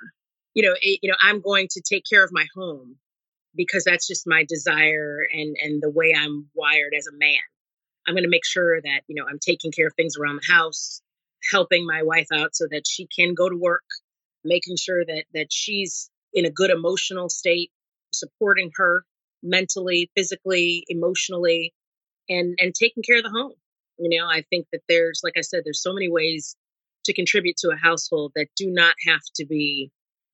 You 0.54 0.64
know, 0.64 0.74
it, 0.80 0.98
you 1.02 1.08
know, 1.10 1.16
I'm 1.22 1.40
going 1.40 1.68
to 1.70 1.80
take 1.80 2.02
care 2.10 2.24
of 2.24 2.30
my 2.32 2.46
home, 2.56 2.96
because 3.54 3.84
that's 3.84 4.06
just 4.08 4.26
my 4.26 4.44
desire 4.48 5.20
and 5.32 5.56
and 5.62 5.80
the 5.82 5.90
way 5.90 6.12
I'm 6.16 6.48
wired 6.54 6.92
as 6.96 7.06
a 7.06 7.16
man. 7.16 7.38
I'm 8.08 8.14
going 8.14 8.24
to 8.24 8.30
make 8.30 8.46
sure 8.46 8.80
that, 8.80 9.02
you 9.06 9.14
know, 9.14 9.26
I'm 9.28 9.38
taking 9.38 9.70
care 9.70 9.86
of 9.86 9.92
things 9.94 10.16
around 10.16 10.36
the 10.36 10.52
house, 10.52 11.02
helping 11.52 11.86
my 11.86 12.02
wife 12.02 12.28
out 12.32 12.56
so 12.56 12.66
that 12.70 12.86
she 12.86 13.06
can 13.06 13.34
go 13.34 13.50
to 13.50 13.56
work, 13.56 13.84
making 14.44 14.76
sure 14.76 15.04
that 15.04 15.24
that 15.34 15.48
she's 15.52 16.08
in 16.32 16.46
a 16.46 16.50
good 16.50 16.70
emotional 16.70 17.28
state, 17.28 17.70
supporting 18.14 18.70
her 18.76 19.04
mentally, 19.42 20.10
physically, 20.16 20.84
emotionally, 20.88 21.74
and 22.30 22.56
and 22.58 22.74
taking 22.74 23.02
care 23.02 23.18
of 23.18 23.24
the 23.24 23.30
home. 23.30 23.52
You 23.98 24.18
know, 24.18 24.26
I 24.26 24.42
think 24.48 24.66
that 24.72 24.82
there's 24.88 25.20
like 25.22 25.34
I 25.36 25.42
said, 25.42 25.62
there's 25.64 25.82
so 25.82 25.92
many 25.92 26.10
ways 26.10 26.56
to 27.04 27.12
contribute 27.12 27.56
to 27.58 27.70
a 27.70 27.76
household 27.76 28.32
that 28.36 28.48
do 28.56 28.70
not 28.70 28.94
have 29.06 29.20
to 29.36 29.44
be 29.44 29.90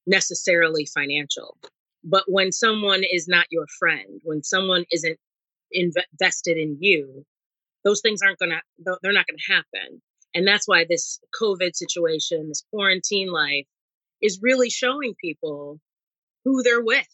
necessarily 0.07 0.87
financial. 0.87 1.57
But 2.05 2.25
when 2.29 2.53
someone 2.53 3.03
is 3.11 3.27
not 3.27 3.47
your 3.51 3.67
friend, 3.79 4.21
when 4.23 4.45
someone 4.45 4.85
isn't 4.93 5.19
invested 5.73 6.57
in 6.57 6.77
you, 6.81 7.25
those 7.85 8.01
things 8.01 8.21
aren't 8.23 8.39
going 8.39 8.51
to, 8.51 8.61
they're 9.03 9.13
not 9.13 9.27
going 9.27 9.39
to 9.39 9.53
happen. 9.53 10.03
And 10.35 10.47
that's 10.47 10.67
why 10.67 10.85
this 10.89 11.21
COVID 11.41 11.77
situation, 11.77 12.49
this 12.49 12.65
quarantine 12.73 13.31
life 13.31 13.67
is 14.21 14.41
really 14.43 14.71
showing 14.71 15.15
people 15.21 15.79
who 16.45 16.63
they're 16.63 16.83
with. 16.83 17.07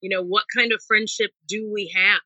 You 0.00 0.10
know, 0.10 0.22
what 0.22 0.44
kind 0.56 0.72
of 0.72 0.82
friendship 0.86 1.30
do 1.46 1.70
we 1.70 1.92
have? 1.94 2.20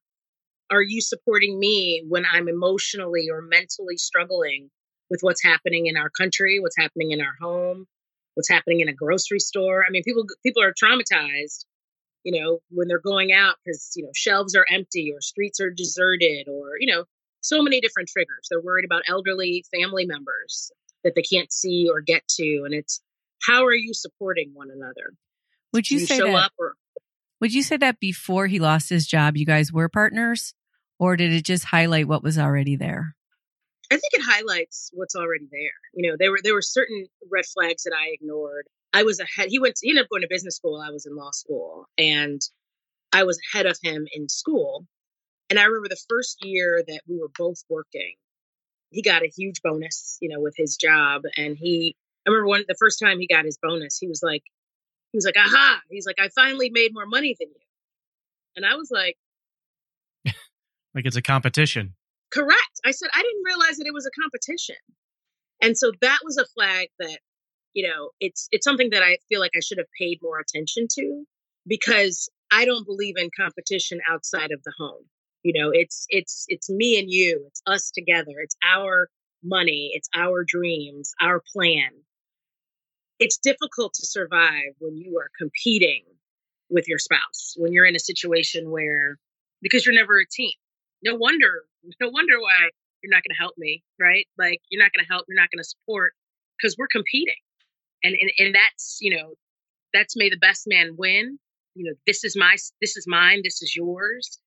Are 0.71 0.83
you 0.83 1.01
supporting 1.01 1.59
me 1.59 2.05
when 2.09 2.25
I'm 2.31 2.49
emotionally 2.49 3.29
or 3.31 3.43
mentally 3.43 3.97
struggling 3.97 4.71
with 5.11 5.21
what's 5.23 5.43
happening 5.43 5.87
in 5.87 5.97
our 5.97 6.11
country, 6.11 6.61
what's 6.61 6.79
happening 6.79 7.11
in 7.11 7.21
our 7.21 7.35
home, 7.41 7.87
what's 8.35 8.49
happening 8.49 8.81
in 8.81 8.89
a 8.89 8.95
grocery 8.95 9.41
store? 9.41 9.85
I 9.87 9.91
mean, 9.91 10.03
people 10.05 10.25
people 10.45 10.63
are 10.63 10.73
traumatized, 10.73 11.65
you 12.23 12.41
know, 12.41 12.61
when 12.71 12.89
they're 12.89 13.01
going 13.01 13.33
out 13.33 13.57
because, 13.65 13.93
you 13.97 14.05
know, 14.05 14.11
shelves 14.15 14.55
are 14.55 14.67
empty 14.71 15.13
or 15.13 15.21
streets 15.21 15.61
are 15.61 15.71
deserted 15.71 16.49
or, 16.49 16.73
you 16.79 16.93
know, 16.93 17.05
so 17.45 17.63
many 17.63 17.81
different 17.81 18.09
triggers. 18.09 18.49
They're 18.51 18.61
worried 18.61 18.85
about 18.85 19.03
elderly 19.09 19.65
family 19.73 20.07
members 20.07 20.73
that 21.05 21.15
they 21.15 21.23
can't 21.23 21.53
see 21.53 21.89
or 21.91 22.01
get 22.01 22.27
to 22.37 22.63
and 22.65 22.75
it's 22.75 23.01
how 23.47 23.65
are 23.65 23.75
you 23.75 23.93
supporting 23.93 24.51
one 24.55 24.69
another? 24.71 25.13
Would 25.73 25.91
you, 25.91 25.99
you 25.99 26.07
say 26.07 26.19
that? 26.19 26.51
Or, 26.59 26.75
would 27.41 27.53
you 27.53 27.63
say 27.63 27.77
that 27.77 28.01
before 28.01 28.47
he 28.47 28.59
lost 28.59 28.89
his 28.89 29.07
job, 29.07 29.37
you 29.37 29.45
guys 29.45 29.73
were 29.73 29.89
partners, 29.89 30.55
or 30.99 31.17
did 31.17 31.33
it 31.33 31.45
just 31.45 31.65
highlight 31.65 32.09
what 32.09 32.23
was 32.23 32.39
already 32.39 32.77
there? 32.77 33.15
I 33.91 33.97
think 33.97 34.15
it 34.15 34.23
highlights 34.25 34.91
what's 34.95 35.15
already 35.15 35.47
there. 35.51 35.61
You 35.93 36.11
know, 36.11 36.17
there 36.19 36.31
were 36.31 36.39
there 36.43 36.55
were 36.55 36.63
certain 36.63 37.07
red 37.31 37.45
flags 37.45 37.83
that 37.83 37.93
I 37.93 38.13
ignored. 38.13 38.67
I 38.93 39.03
was 39.03 39.21
ahead. 39.21 39.49
He 39.51 39.59
went. 39.59 39.75
To, 39.77 39.87
he 39.87 39.91
ended 39.91 40.05
up 40.05 40.11
going 40.11 40.23
to 40.23 40.29
business 40.31 40.57
school. 40.57 40.81
I 40.81 40.91
was 40.91 41.07
in 41.07 41.15
law 41.15 41.33
school, 41.33 41.87
and 41.99 42.41
I 43.13 43.25
was 43.25 43.39
ahead 43.53 43.67
of 43.67 43.79
him 43.83 44.07
in 44.13 44.29
school. 44.29 44.87
And 45.51 45.59
I 45.59 45.65
remember 45.65 45.89
the 45.89 46.03
first 46.09 46.45
year 46.45 46.83
that 46.87 47.01
we 47.09 47.19
were 47.19 47.31
both 47.37 47.63
working, 47.69 48.15
he 48.91 49.03
got 49.03 49.23
a 49.23 49.29
huge 49.29 49.61
bonus, 49.63 50.19
you 50.21 50.29
know, 50.29 50.41
with 50.41 50.55
his 50.57 50.77
job. 50.77 51.23
And 51.37 51.57
he, 51.57 51.97
I 52.27 52.31
remember 52.31 52.49
one 52.49 52.65
the 52.67 52.77
first 52.79 53.01
time 53.01 53.19
he 53.19 53.27
got 53.27 53.45
his 53.45 53.59
bonus, 53.61 53.99
he 53.99 54.09
was 54.09 54.23
like, 54.23 54.43
he 55.13 55.17
was 55.17 55.25
like, 55.25 55.37
aha. 55.37 55.81
He's 55.91 56.07
like, 56.07 56.19
I 56.19 56.29
finally 56.35 56.71
made 56.71 56.93
more 56.93 57.07
money 57.07 57.37
than 57.39 57.49
you. 57.49 57.65
And 58.57 58.65
I 58.65 58.77
was 58.77 58.91
like, 58.91 59.17
like 60.95 61.05
it's 61.05 61.17
a 61.17 61.23
competition. 61.23 61.95
Correct. 62.33 62.81
I 62.85 62.91
said, 62.91 63.11
I 63.15 63.23
didn't 63.23 63.45
realize 63.45 63.77
that 63.77 63.87
it 63.87 63.95
was 63.95 64.07
a 64.07 64.21
competition. 64.21 64.77
And 65.63 65.79
so 65.79 65.93
that 66.01 66.19
was 66.25 66.37
a 66.37 66.47
flag 66.47 66.89
that, 66.99 67.19
you 67.75 67.89
know, 67.89 68.11
it's 68.21 68.49
it's 68.51 68.65
something 68.65 68.91
that 68.91 69.03
I 69.03 69.19
feel 69.29 69.41
like 69.41 69.53
I 69.57 69.61
should 69.61 69.79
have 69.79 69.87
paid 69.99 70.19
more 70.23 70.41
attention 70.41 70.87
to 70.99 71.25
because 71.67 72.29
I 72.51 72.65
don't 72.65 72.87
believe 72.87 73.17
in 73.17 73.31
competition 73.37 74.01
outside 74.09 74.53
of 74.53 74.63
the 74.65 74.73
home. 74.79 75.05
You 75.45 75.53
know, 75.61 75.71
it's 75.73 76.07
it's 76.09 76.47
it's 76.49 76.69
me 76.69 76.99
and 76.99 77.09
you, 77.11 77.45
it's 77.47 77.63
us 77.67 77.93
together, 77.93 78.33
it's 78.39 78.57
our 78.65 79.09
money, 79.45 79.93
it's 79.95 80.09
our 80.17 80.43
dreams, 80.43 81.15
our 81.21 81.41
plan 81.53 81.91
it's 83.19 83.39
difficult 83.39 83.95
to 83.95 84.07
survive 84.07 84.75
when 84.79 84.97
you 84.97 85.19
are 85.19 85.31
competing 85.39 86.03
with 86.71 86.89
your 86.89 86.99
spouse, 86.99 87.55
when 87.57 87.73
you're 87.73 87.87
in 87.87 87.97
a 87.97 88.01
situation 88.01 88.71
where, 88.71 89.19
because 89.63 89.87
you're 89.87 89.95
never 89.95 90.19
a 90.19 90.27
team. 90.27 90.53
No 91.03 91.15
wonder, 91.15 91.65
no 92.01 92.09
wonder 92.09 92.41
why 92.41 92.71
you're 93.03 93.11
not 93.11 93.23
going 93.23 93.35
to 93.35 93.39
help 93.39 93.55
me, 93.57 93.83
right? 94.01 94.27
Like, 94.39 94.61
you're 94.71 94.83
not 94.83 94.93
going 94.95 95.05
to 95.05 95.13
help, 95.13 95.27
you're 95.29 95.41
not 95.41 95.51
going 95.51 95.63
to 95.63 95.69
support 95.69 96.13
because 96.59 96.77
we're 96.79 96.89
competing. 96.89 97.35
And, 98.03 98.17
and, 98.21 98.31
and 98.39 98.55
that's, 98.55 98.99
you 99.01 99.17
know, 99.17 99.35
that's 99.93 100.17
may 100.17 100.31
the 100.31 100.37
best 100.37 100.65
man 100.67 100.97
win. 100.97 101.39
You 101.75 101.85
know, 101.85 101.95
this 102.07 102.25
is 102.25 102.37
my, 102.37 102.57
this 102.81 102.97
is 102.97 103.07
mine, 103.07 103.41
this 103.45 103.63
is 103.63 103.75
yours. 103.77 104.39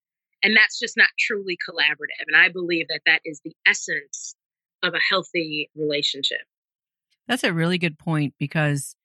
And 0.44 0.56
that's 0.56 0.80
just 0.80 0.96
not 0.98 1.10
truly 1.20 1.58
collaborative. 1.68 2.26
And 2.28 2.36
I 2.36 2.50
believe 2.50 2.88
that 2.90 3.02
that 3.06 3.22
is 3.26 3.42
the 3.44 3.56
essence 3.66 4.36
of 4.84 4.94
a 4.94 5.00
healthy 5.10 5.70
relationship. 5.76 6.42
That's 7.28 7.44
a 7.44 7.54
really 7.54 7.78
good 7.78 7.98
point 7.98 8.36
because 8.40 8.96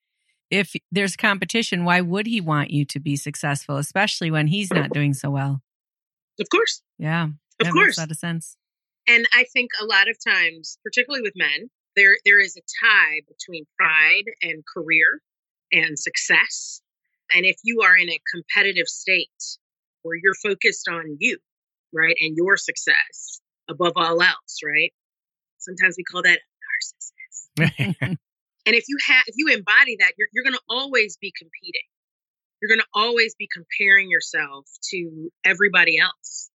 if 0.51 0.75
there's 0.91 1.17
competition, 1.17 1.85
why 1.85 2.03
would 2.03 2.27
he 2.27 2.41
want 2.41 2.71
you 2.71 2.85
to 2.85 3.01
be 3.01 3.17
successful, 3.17 3.79
especially 3.79 4.31
when 4.31 4.47
he's 4.47 4.71
not 4.73 4.91
doing 4.91 5.15
so 5.15 5.31
well? 5.31 5.63
Of 6.39 6.49
course. 6.51 6.83
Yeah. 6.99 7.29
Of 7.61 7.71
course. 7.71 7.87
Makes 7.87 7.99
a 7.99 8.01
lot 8.03 8.11
of 8.11 8.17
sense. 8.19 8.57
And 9.09 9.27
I 9.35 9.45
think 9.53 9.71
a 9.81 9.85
lot 9.85 10.09
of 10.09 10.17
times, 10.25 10.79
particularly 10.85 11.23
with 11.23 11.33
men, 11.35 11.71
there 11.97 12.17
there 12.25 12.41
is 12.41 12.57
a 12.57 12.61
tie 12.61 13.21
between 13.29 13.65
pride 13.79 14.25
and 14.43 14.63
career 14.73 15.21
and 15.73 15.99
success. 15.99 16.81
And 17.35 17.45
if 17.45 17.57
you 17.65 17.81
are 17.83 17.97
in 17.97 18.11
a 18.11 18.21
competitive 18.33 18.87
state 18.87 19.59
where 20.03 20.17
you're 20.23 20.35
focused 20.35 20.89
on 20.89 21.17
you, 21.21 21.39
right, 21.93 22.17
and 22.21 22.37
your 22.37 22.57
success 22.57 23.41
above 23.69 23.93
all 23.97 24.21
else, 24.21 24.61
right? 24.65 24.93
Sometimes 25.59 25.97
we 25.97 26.05
call 26.05 26.23
that 26.23 26.41
narcissism 27.59 28.19
and 28.67 28.77
if 28.77 28.85
you 28.89 28.97
have 29.07 29.25
if 29.27 29.35
you 29.37 29.49
embody 29.49 29.97
that, 30.01 30.13
you're 30.17 30.29
you're 30.33 30.45
going 30.45 30.55
to 30.55 30.63
always 30.69 31.17
be 31.21 31.33
competing. 31.37 31.83
You're 32.61 32.69
going 32.69 32.81
to 32.81 32.87
always 32.95 33.35
be 33.35 33.49
comparing 33.53 34.09
yourself 34.09 34.67
to 34.91 35.31
everybody 35.45 35.99
else. 35.99 36.51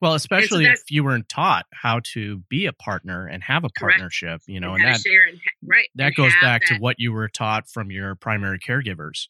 Well, 0.00 0.14
especially 0.14 0.66
so 0.66 0.70
if 0.70 0.82
you 0.90 1.02
weren't 1.02 1.28
taught 1.28 1.66
how 1.72 2.00
to 2.12 2.38
be 2.48 2.66
a 2.66 2.72
partner 2.72 3.26
and 3.26 3.42
have 3.42 3.64
a 3.64 3.68
correct. 3.68 3.98
partnership, 3.98 4.42
you 4.46 4.60
know, 4.60 4.74
and, 4.74 4.84
and 4.84 4.94
that 4.94 5.04
and 5.04 5.38
ha- 5.38 5.66
right 5.66 5.88
that 5.96 6.14
goes 6.14 6.32
back 6.40 6.62
that. 6.62 6.74
to 6.76 6.80
what 6.80 6.96
you 6.98 7.12
were 7.12 7.28
taught 7.28 7.68
from 7.68 7.90
your 7.90 8.14
primary 8.14 8.60
caregivers, 8.60 9.26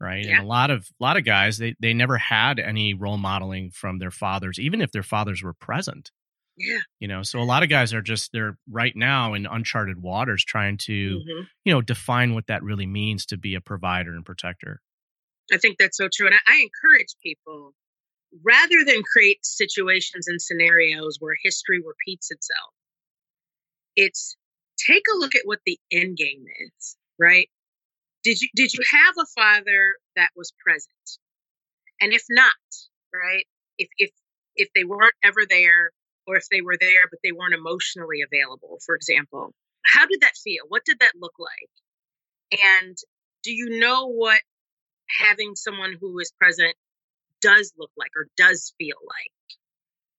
right? 0.00 0.24
Yeah. 0.24 0.36
And 0.36 0.44
a 0.44 0.46
lot 0.46 0.70
of 0.70 0.88
a 1.00 1.04
lot 1.04 1.16
of 1.16 1.24
guys 1.24 1.58
they 1.58 1.74
they 1.80 1.94
never 1.94 2.18
had 2.18 2.58
any 2.58 2.94
role 2.94 3.18
modeling 3.18 3.70
from 3.70 3.98
their 3.98 4.10
fathers, 4.10 4.58
even 4.58 4.80
if 4.80 4.92
their 4.92 5.02
fathers 5.02 5.42
were 5.42 5.54
present. 5.54 6.10
Yeah. 6.58 6.80
You 7.00 7.08
know, 7.08 7.22
so 7.22 7.38
a 7.40 7.44
lot 7.44 7.62
of 7.62 7.68
guys 7.68 7.92
are 7.92 8.02
just 8.02 8.32
they're 8.32 8.56
right 8.70 8.94
now 8.96 9.34
in 9.34 9.46
uncharted 9.46 10.00
waters 10.00 10.44
trying 10.44 10.78
to, 10.78 11.18
mm-hmm. 11.18 11.42
you 11.64 11.72
know, 11.72 11.82
define 11.82 12.34
what 12.34 12.46
that 12.46 12.62
really 12.62 12.86
means 12.86 13.26
to 13.26 13.36
be 13.36 13.54
a 13.54 13.60
provider 13.60 14.14
and 14.14 14.24
protector. 14.24 14.80
I 15.52 15.58
think 15.58 15.76
that's 15.78 15.96
so 15.96 16.08
true. 16.12 16.26
And 16.26 16.34
I, 16.34 16.54
I 16.54 16.56
encourage 16.56 17.14
people 17.22 17.74
rather 18.44 18.84
than 18.84 19.02
create 19.02 19.44
situations 19.44 20.26
and 20.28 20.40
scenarios 20.40 21.18
where 21.20 21.36
history 21.42 21.80
repeats 21.84 22.30
itself, 22.30 22.72
it's 23.94 24.36
take 24.78 25.04
a 25.14 25.18
look 25.18 25.34
at 25.34 25.42
what 25.44 25.60
the 25.66 25.78
end 25.92 26.16
game 26.16 26.44
is, 26.66 26.96
right? 27.18 27.48
Did 28.26 28.42
you 28.42 28.48
did 28.56 28.72
you 28.74 28.80
have 28.90 29.14
a 29.20 29.26
father 29.40 29.94
that 30.16 30.30
was 30.34 30.52
present? 30.58 31.06
And 32.00 32.12
if 32.12 32.24
not, 32.28 32.54
right? 33.14 33.46
If 33.78 33.88
if 33.98 34.10
if 34.56 34.68
they 34.74 34.82
weren't 34.82 35.14
ever 35.22 35.42
there, 35.48 35.92
or 36.26 36.34
if 36.34 36.48
they 36.50 36.60
were 36.60 36.76
there 36.80 37.06
but 37.08 37.20
they 37.22 37.30
weren't 37.30 37.54
emotionally 37.54 38.22
available, 38.22 38.80
for 38.84 38.96
example. 38.96 39.54
How 39.84 40.06
did 40.06 40.22
that 40.22 40.36
feel? 40.42 40.64
What 40.66 40.84
did 40.84 40.98
that 40.98 41.12
look 41.14 41.34
like? 41.38 41.70
And 42.60 42.96
do 43.44 43.52
you 43.52 43.78
know 43.78 44.08
what 44.08 44.40
having 45.20 45.54
someone 45.54 45.96
who 46.00 46.18
is 46.18 46.32
present 46.32 46.74
does 47.40 47.72
look 47.78 47.92
like 47.96 48.10
or 48.16 48.26
does 48.36 48.74
feel 48.76 48.96
like? 49.06 49.32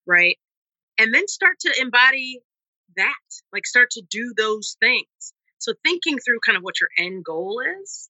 Right? 0.05 0.37
And 0.97 1.13
then 1.13 1.27
start 1.27 1.59
to 1.61 1.81
embody 1.81 2.39
that, 2.95 3.15
like 3.51 3.65
start 3.65 3.89
to 3.91 4.01
do 4.09 4.33
those 4.37 4.77
things. 4.79 5.33
So 5.59 5.73
thinking 5.83 6.19
through 6.19 6.39
kind 6.45 6.57
of 6.57 6.63
what 6.63 6.79
your 6.79 6.89
end 6.97 7.23
goal 7.25 7.61
is 7.81 8.09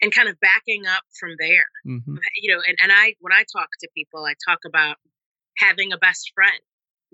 and 0.00 0.12
kind 0.12 0.28
of 0.28 0.38
backing 0.40 0.86
up 0.86 1.02
from 1.18 1.30
there. 1.38 1.66
Mm-hmm. 1.86 2.16
You 2.42 2.54
know, 2.54 2.62
and, 2.66 2.76
and 2.82 2.92
I 2.92 3.14
when 3.20 3.32
I 3.32 3.44
talk 3.52 3.68
to 3.80 3.88
people, 3.96 4.24
I 4.24 4.34
talk 4.48 4.60
about 4.66 4.96
having 5.58 5.92
a 5.92 5.98
best 5.98 6.32
friend 6.34 6.60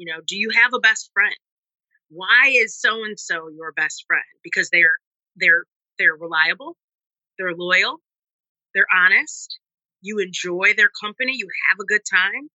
you 0.01 0.07
know, 0.07 0.23
do 0.27 0.35
you 0.35 0.49
have 0.55 0.73
a 0.73 0.79
best 0.79 1.11
friend? 1.13 1.37
Why 2.09 2.53
is 2.55 2.75
so 2.75 3.05
and 3.05 3.21
so 3.21 3.49
your 3.49 3.71
best 3.73 4.05
friend? 4.07 4.25
Because 4.43 4.71
they're 4.71 4.97
they're 5.37 5.65
they're 5.99 6.17
reliable, 6.17 6.75
they're 7.39 7.55
loyal, 7.55 7.99
they're 8.75 8.87
honest, 8.97 9.59
you 10.01 10.19
enjoy 10.19 10.73
their 10.75 10.89
company, 11.03 11.35
you 11.37 11.47
have 11.69 11.79
a 11.79 11.85
good 11.85 12.01
time. 12.11 12.49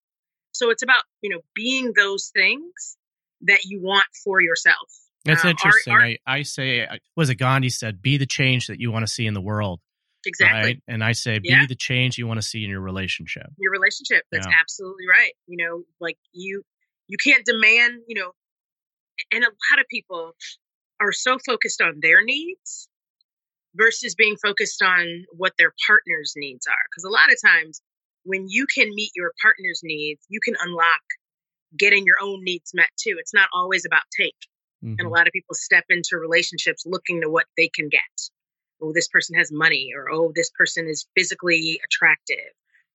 So 0.53 0.71
it's 0.71 0.83
about, 0.83 1.03
you 1.21 1.29
know, 1.29 1.41
being 1.55 1.93
those 1.95 2.31
things 2.35 2.97
that 3.43 3.65
you 3.65 3.83
want 3.83 4.07
for 4.25 4.41
yourself. 4.41 4.89
That's 5.25 5.45
um, 5.45 5.51
interesting. 5.51 5.93
Our, 5.93 6.01
our, 6.01 6.07
I, 6.07 6.19
I 6.27 6.43
say, 6.43 6.87
was 7.17 7.31
it 7.31 7.37
Gandhi 7.37 7.71
said, 7.71 8.03
be 8.03 8.17
the 8.17 8.27
change 8.27 8.67
that 8.67 8.81
you 8.81 8.93
want 8.93 9.07
to 9.07 9.13
see 9.13 9.27
in 9.27 9.35
the 9.35 9.41
world. 9.41 9.81
Exactly. 10.27 10.63
Right. 10.63 10.83
And 10.89 11.05
I 11.05 11.13
say, 11.13 11.39
be 11.39 11.49
Yeah. 11.51 11.67
the 11.67 11.75
change 11.75 12.19
you 12.19 12.27
want 12.27 12.41
to 12.41 12.47
see 12.47 12.65
in 12.65 12.71
your 12.71 12.81
relationship. 12.81 13.47
Your 13.59 13.73
relationship. 13.73 14.25
That's 14.31 14.47
Yeah. 14.47 14.57
absolutely 14.59 15.07
right. 15.09 15.33
You 15.47 15.65
know, 15.65 15.85
like 16.01 16.19
you 16.33 16.63
you 17.07 17.19
can't 17.23 17.45
demand, 17.45 18.01
you 18.09 18.19
know, 18.19 18.33
and 19.31 19.45
a 19.45 19.49
lot 19.49 19.81
of 19.81 19.87
people 19.91 20.33
are 21.01 21.13
so 21.13 21.39
focused 21.45 21.83
on 21.83 22.01
their 22.01 22.25
needs 22.25 22.89
versus 23.75 24.15
being 24.15 24.37
focused 24.37 24.81
on 24.83 25.25
what 25.33 25.53
their 25.59 25.75
partner's 25.87 26.33
needs 26.37 26.67
are. 26.67 26.85
Because 26.91 27.05
a 27.05 27.11
lot 27.11 27.31
of 27.31 27.39
times 27.45 27.83
when 28.23 28.47
you 28.49 28.67
can 28.67 28.89
meet 28.95 29.11
your 29.15 29.33
partner's 29.43 29.81
needs, 29.83 30.25
you 30.29 30.41
can 30.43 30.55
unlock 30.59 31.03
getting 31.77 32.05
your 32.07 32.17
own 32.23 32.43
needs 32.43 32.71
met 32.73 32.89
too. 32.97 33.17
It's 33.19 33.35
not 33.35 33.49
always 33.53 33.85
about 33.85 34.05
take. 34.19 34.37
And 34.99 35.07
a 35.07 35.11
Mhm. 35.11 35.11
lot 35.11 35.27
of 35.27 35.33
people 35.33 35.55
step 35.55 35.85
into 35.91 36.17
relationships 36.19 36.85
looking 36.87 37.21
to 37.23 37.31
what 37.31 37.47
they 37.57 37.69
can 37.69 37.89
get. 37.89 38.01
Oh, 38.81 38.93
this 38.93 39.09
person 39.09 39.37
has 39.37 39.51
money, 39.53 39.91
or 39.97 40.11
oh, 40.13 40.33
this 40.35 40.51
person 40.59 40.89
is 40.89 41.07
physically 41.17 41.81
attractive, 41.85 42.53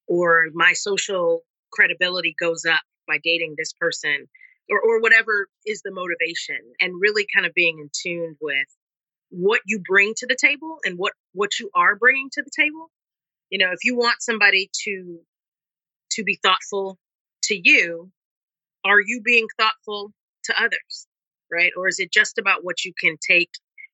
or 0.07 0.47
my 0.53 0.73
social 0.73 1.43
credibility 1.71 2.35
goes 2.39 2.65
up 2.65 2.81
by 3.07 3.19
dating 3.23 3.55
this 3.57 3.73
person, 3.73 4.27
or, 4.69 4.79
or 4.81 5.01
whatever 5.01 5.47
is 5.65 5.81
the 5.83 5.91
motivation. 5.91 6.59
And 6.81 7.01
really 7.01 7.27
kind 7.33 7.45
of 7.45 7.53
being 7.53 7.79
in 7.79 7.89
tune 7.93 8.37
with 8.41 8.67
what 9.29 9.61
you 9.65 9.79
bring 9.79 10.13
to 10.17 10.27
the 10.27 10.37
table 10.39 10.79
and 10.85 10.97
what 10.97 11.13
what 11.33 11.59
you 11.59 11.69
are 11.75 11.95
bringing 11.95 12.29
to 12.33 12.43
the 12.43 12.51
table. 12.55 12.91
You 13.49 13.59
know, 13.59 13.71
if 13.71 13.79
you 13.85 13.97
want 13.97 14.21
somebody 14.21 14.69
to 14.85 15.19
to 16.13 16.23
be 16.23 16.39
thoughtful 16.43 16.97
to 17.43 17.59
you, 17.61 18.11
are 18.85 19.01
you 19.01 19.21
being 19.23 19.47
thoughtful 19.59 20.13
to 20.45 20.55
others? 20.63 21.07
Right? 21.51 21.71
Or 21.77 21.87
is 21.87 21.99
it 21.99 22.11
just 22.11 22.37
about 22.37 22.63
what 22.63 22.85
you 22.85 22.93
can 22.99 23.17
take 23.25 23.51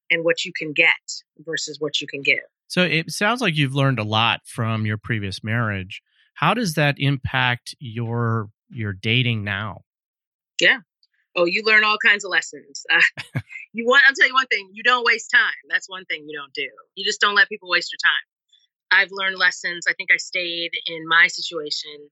and 0.10 0.24
what 0.24 0.46
you 0.46 0.52
can 0.56 0.74
get 0.74 0.96
versus 1.40 1.78
what 1.80 2.02
you 2.02 2.08
can 2.08 2.22
give? 2.22 2.44
So 2.68 2.84
it 2.84 3.12
sounds 3.12 3.42
like 3.42 3.56
you've 3.56 3.76
learned 3.76 4.00
a 4.00 4.04
lot 4.04 4.42
from 4.46 4.86
your 4.86 4.98
previous 4.98 5.44
marriage. 5.44 6.02
How 6.34 6.54
does 6.54 6.74
that 6.74 6.96
impact 6.98 7.76
your 7.80 8.50
your 8.70 8.94
dating 8.94 9.44
now? 9.44 9.82
Yeah. 10.60 10.80
Oh, 11.36 11.46
you 11.46 11.64
learn 11.66 11.84
all 11.84 11.98
kinds 11.98 12.24
of 12.24 12.32
lessons. 12.32 12.84
Uh, 12.92 13.40
you 13.74 13.86
want? 13.86 14.04
I'll 14.08 14.16
tell 14.16 14.28
you 14.28 14.34
one 14.34 14.48
thing: 14.48 14.70
you 14.74 14.84
don't 14.84 15.06
waste 15.06 15.32
time. 15.32 15.54
That's 15.70 15.90
one 15.90 16.06
thing 16.06 16.26
you 16.28 16.38
don't 16.38 16.54
do. 16.54 16.68
You 16.96 17.06
just 17.06 17.22
don't 17.22 17.36
let 17.36 17.50
people 17.50 17.70
waste 17.70 17.92
your 17.94 18.00
time. 18.04 18.26
I've 18.92 19.12
learned 19.12 19.38
lessons. 19.38 19.86
I 19.88 19.94
think 19.94 20.12
I 20.12 20.18
stayed 20.18 20.72
in 20.88 21.08
my 21.08 21.28
situation 21.28 22.10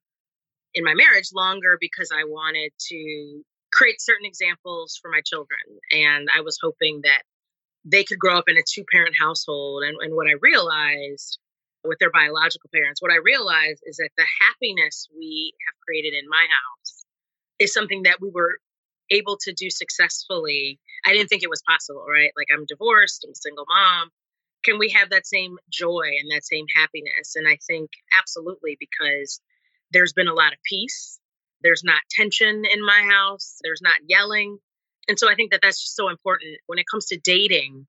in 0.73 0.83
my 0.83 0.93
marriage 0.93 1.29
longer 1.33 1.77
because 1.79 2.09
I 2.11 2.23
wanted 2.25 2.71
to 2.89 3.43
create 3.73 4.01
certain 4.01 4.25
examples 4.25 4.99
for 5.01 5.09
my 5.09 5.21
children, 5.25 5.59
and 5.91 6.29
I 6.35 6.41
was 6.41 6.57
hoping 6.61 7.01
that 7.03 7.23
they 7.83 8.03
could 8.03 8.19
grow 8.19 8.37
up 8.37 8.47
in 8.47 8.57
a 8.57 8.63
two-parent 8.63 9.15
household. 9.19 9.83
And, 9.83 9.97
and 9.99 10.15
what 10.15 10.27
I 10.27 10.35
realized 10.39 11.39
with 11.83 11.99
their 11.99 12.11
biological 12.11 12.69
parents, 12.73 13.01
what 13.01 13.11
I 13.11 13.17
realized 13.17 13.83
is 13.85 13.97
that 13.97 14.11
the 14.15 14.25
happiness 14.39 15.09
we 15.17 15.53
have 15.67 15.75
created 15.85 16.13
in 16.13 16.29
my 16.29 16.45
house 16.47 17.03
is 17.59 17.73
something 17.73 18.03
that 18.03 18.21
we 18.21 18.29
were 18.29 18.57
able 19.09 19.37
to 19.41 19.53
do 19.53 19.69
successfully. 19.69 20.79
I 21.05 21.11
didn't 21.11 21.27
think 21.27 21.43
it 21.43 21.49
was 21.49 21.61
possible, 21.67 22.05
right? 22.07 22.31
Like 22.37 22.47
I'm 22.53 22.65
divorced, 22.65 23.25
I'm 23.25 23.31
a 23.31 23.35
single 23.35 23.65
mom. 23.67 24.09
Can 24.63 24.79
we 24.79 24.89
have 24.91 25.09
that 25.09 25.27
same 25.27 25.57
joy 25.69 26.07
and 26.21 26.31
that 26.31 26.45
same 26.45 26.65
happiness? 26.73 27.35
And 27.35 27.47
I 27.47 27.57
think 27.67 27.89
absolutely 28.17 28.77
because 28.79 29.41
there's 29.91 30.13
been 30.13 30.29
a 30.29 30.33
lot 30.33 30.53
of 30.53 30.59
peace. 30.63 31.19
There's 31.63 31.83
not 31.83 32.01
tension 32.11 32.63
in 32.71 32.85
my 32.85 33.07
house. 33.09 33.57
There's 33.63 33.81
not 33.81 33.97
yelling. 34.07 34.57
And 35.07 35.19
so 35.19 35.29
I 35.29 35.35
think 35.35 35.51
that 35.51 35.61
that's 35.61 35.81
just 35.81 35.95
so 35.95 36.09
important 36.09 36.57
when 36.67 36.79
it 36.79 36.85
comes 36.89 37.07
to 37.07 37.17
dating. 37.17 37.87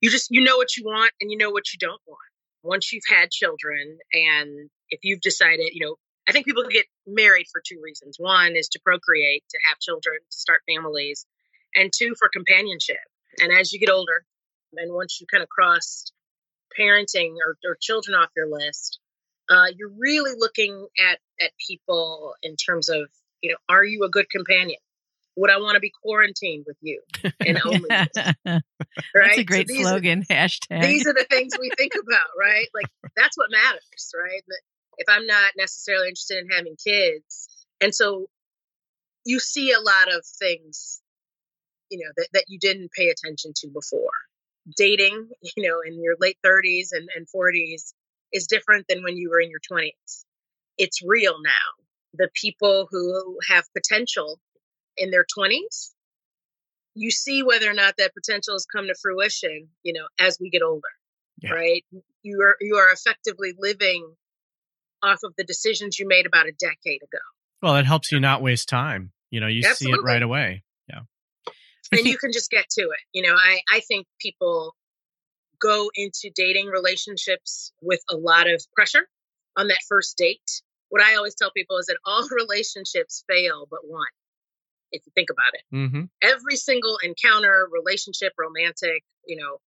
You 0.00 0.10
just 0.10 0.28
you 0.30 0.42
know 0.42 0.56
what 0.56 0.76
you 0.76 0.84
want 0.84 1.12
and 1.20 1.30
you 1.30 1.36
know 1.36 1.50
what 1.50 1.72
you 1.72 1.78
don't 1.78 2.00
want. 2.06 2.18
Once 2.62 2.92
you've 2.92 3.04
had 3.08 3.30
children 3.30 3.98
and 4.12 4.70
if 4.90 5.00
you've 5.02 5.20
decided, 5.20 5.70
you 5.72 5.84
know, 5.84 5.96
I 6.28 6.32
think 6.32 6.46
people 6.46 6.64
get 6.68 6.86
married 7.06 7.46
for 7.50 7.62
two 7.66 7.80
reasons. 7.82 8.16
One 8.18 8.54
is 8.54 8.68
to 8.70 8.80
procreate, 8.84 9.44
to 9.50 9.58
have 9.68 9.78
children, 9.78 10.18
to 10.30 10.38
start 10.38 10.60
families, 10.68 11.26
and 11.74 11.90
two 11.96 12.14
for 12.18 12.28
companionship. 12.28 12.98
And 13.40 13.52
as 13.52 13.72
you 13.72 13.80
get 13.80 13.90
older, 13.90 14.24
and 14.76 14.92
once 14.92 15.20
you 15.20 15.26
kind 15.26 15.42
of 15.42 15.48
crossed 15.48 16.12
parenting 16.78 17.36
or, 17.44 17.56
or 17.64 17.76
children 17.80 18.14
off 18.14 18.28
your 18.36 18.48
list, 18.50 19.00
uh, 19.48 19.66
you're 19.76 19.92
really 19.98 20.32
looking 20.38 20.86
at 20.98 21.18
at 21.40 21.50
people 21.66 22.34
in 22.42 22.56
terms 22.56 22.88
of, 22.88 23.08
you 23.40 23.50
know, 23.50 23.56
are 23.68 23.84
you 23.84 24.04
a 24.04 24.08
good 24.10 24.28
companion? 24.30 24.78
Would 25.36 25.50
I 25.50 25.58
want 25.58 25.74
to 25.74 25.80
be 25.80 25.92
quarantined 26.02 26.64
with 26.66 26.76
you 26.80 27.00
and 27.46 27.60
only 27.64 27.78
you? 27.78 27.86
That's 28.44 29.38
a 29.38 29.44
great 29.44 29.68
so 29.68 29.74
these 29.74 29.86
are- 29.86 29.90
slogan. 29.90 30.24
Hashtag. 30.28 30.82
these 30.82 31.06
are 31.06 31.14
the 31.14 31.26
things 31.30 31.52
we 31.58 31.70
think 31.76 31.92
about, 31.94 32.28
right? 32.38 32.66
Like 32.74 32.86
that's 33.16 33.36
what 33.36 33.48
matters, 33.50 34.14
right? 34.18 34.42
If 34.98 35.06
I'm 35.08 35.26
not 35.26 35.52
necessarily 35.56 36.08
interested 36.08 36.38
in 36.38 36.48
having 36.50 36.74
kids, 36.76 37.48
and 37.80 37.94
so 37.94 38.26
you 39.24 39.38
see 39.38 39.72
a 39.72 39.80
lot 39.80 40.12
of 40.12 40.24
things, 40.38 41.00
you 41.90 41.98
know, 41.98 42.10
that, 42.16 42.28
that 42.32 42.44
you 42.48 42.58
didn't 42.58 42.90
pay 42.92 43.08
attention 43.08 43.52
to 43.56 43.68
before. 43.68 44.10
Dating, 44.76 45.28
you 45.56 45.68
know, 45.68 45.80
in 45.86 46.02
your 46.02 46.16
late 46.18 46.38
30s 46.44 46.88
and, 46.92 47.08
and 47.14 47.26
40s 47.26 47.92
is 48.32 48.46
different 48.46 48.86
than 48.88 49.02
when 49.02 49.16
you 49.16 49.30
were 49.30 49.40
in 49.40 49.50
your 49.50 49.60
20s. 49.70 50.24
It's 50.76 51.02
real 51.02 51.36
now. 51.42 51.84
The 52.14 52.28
people 52.34 52.88
who 52.90 53.38
have 53.48 53.64
potential 53.76 54.40
in 54.96 55.10
their 55.10 55.24
20s, 55.38 55.90
you 56.94 57.10
see 57.10 57.42
whether 57.42 57.70
or 57.70 57.74
not 57.74 57.94
that 57.98 58.12
potential 58.14 58.54
has 58.54 58.66
come 58.66 58.86
to 58.86 58.94
fruition, 59.00 59.68
you 59.82 59.92
know, 59.92 60.06
as 60.18 60.38
we 60.40 60.50
get 60.50 60.62
older 60.62 60.88
Yeah. 61.40 61.52
right? 61.52 61.84
You 62.22 62.40
are 62.42 62.56
you 62.60 62.76
are 62.76 62.90
effectively 62.90 63.54
living 63.58 64.14
off 65.02 65.20
of 65.22 65.32
the 65.38 65.44
decisions 65.44 65.98
you 65.98 66.08
made 66.08 66.26
about 66.26 66.46
a 66.46 66.52
decade 66.52 67.02
ago, 67.02 67.18
Well, 67.62 67.76
it 67.76 67.86
helps 67.86 68.10
you 68.10 68.18
not 68.18 68.42
waste 68.42 68.68
time. 68.68 69.12
You 69.30 69.40
know, 69.40 69.46
you 69.46 69.62
see 69.62 69.90
it 69.90 70.02
right 70.02 70.22
away. 70.22 70.64
Yeah. 70.88 71.00
And 71.92 72.04
you 72.06 72.18
can 72.18 72.32
just 72.32 72.50
get 72.50 72.68
to 72.70 72.82
it. 72.82 73.00
You 73.12 73.22
know, 73.22 73.34
I 73.36 73.60
I 73.70 73.80
think 73.80 74.06
people 74.20 74.74
go 75.60 75.90
into 75.94 76.30
dating 76.34 76.66
relationships 76.66 77.72
with 77.82 78.00
a 78.10 78.16
lot 78.16 78.48
of 78.48 78.64
pressure 78.74 79.08
on 79.56 79.68
that 79.68 79.78
first 79.88 80.16
date. 80.16 80.62
What 80.90 81.02
I 81.02 81.16
always 81.16 81.34
tell 81.34 81.50
people 81.50 81.76
is 81.78 81.86
that 81.86 81.98
all 82.04 82.26
relationships 82.36 83.24
fail 83.28 83.66
but 83.70 83.80
one. 83.84 84.06
If 84.90 85.02
you 85.04 85.12
think 85.14 85.28
about 85.30 85.52
it, 85.52 85.62
hmm 85.70 86.04
every 86.22 86.56
single 86.56 86.98
encounter, 87.02 87.68
relationship, 87.70 88.32
romantic, 88.38 89.02
you 89.26 89.36
know, 89.36 89.58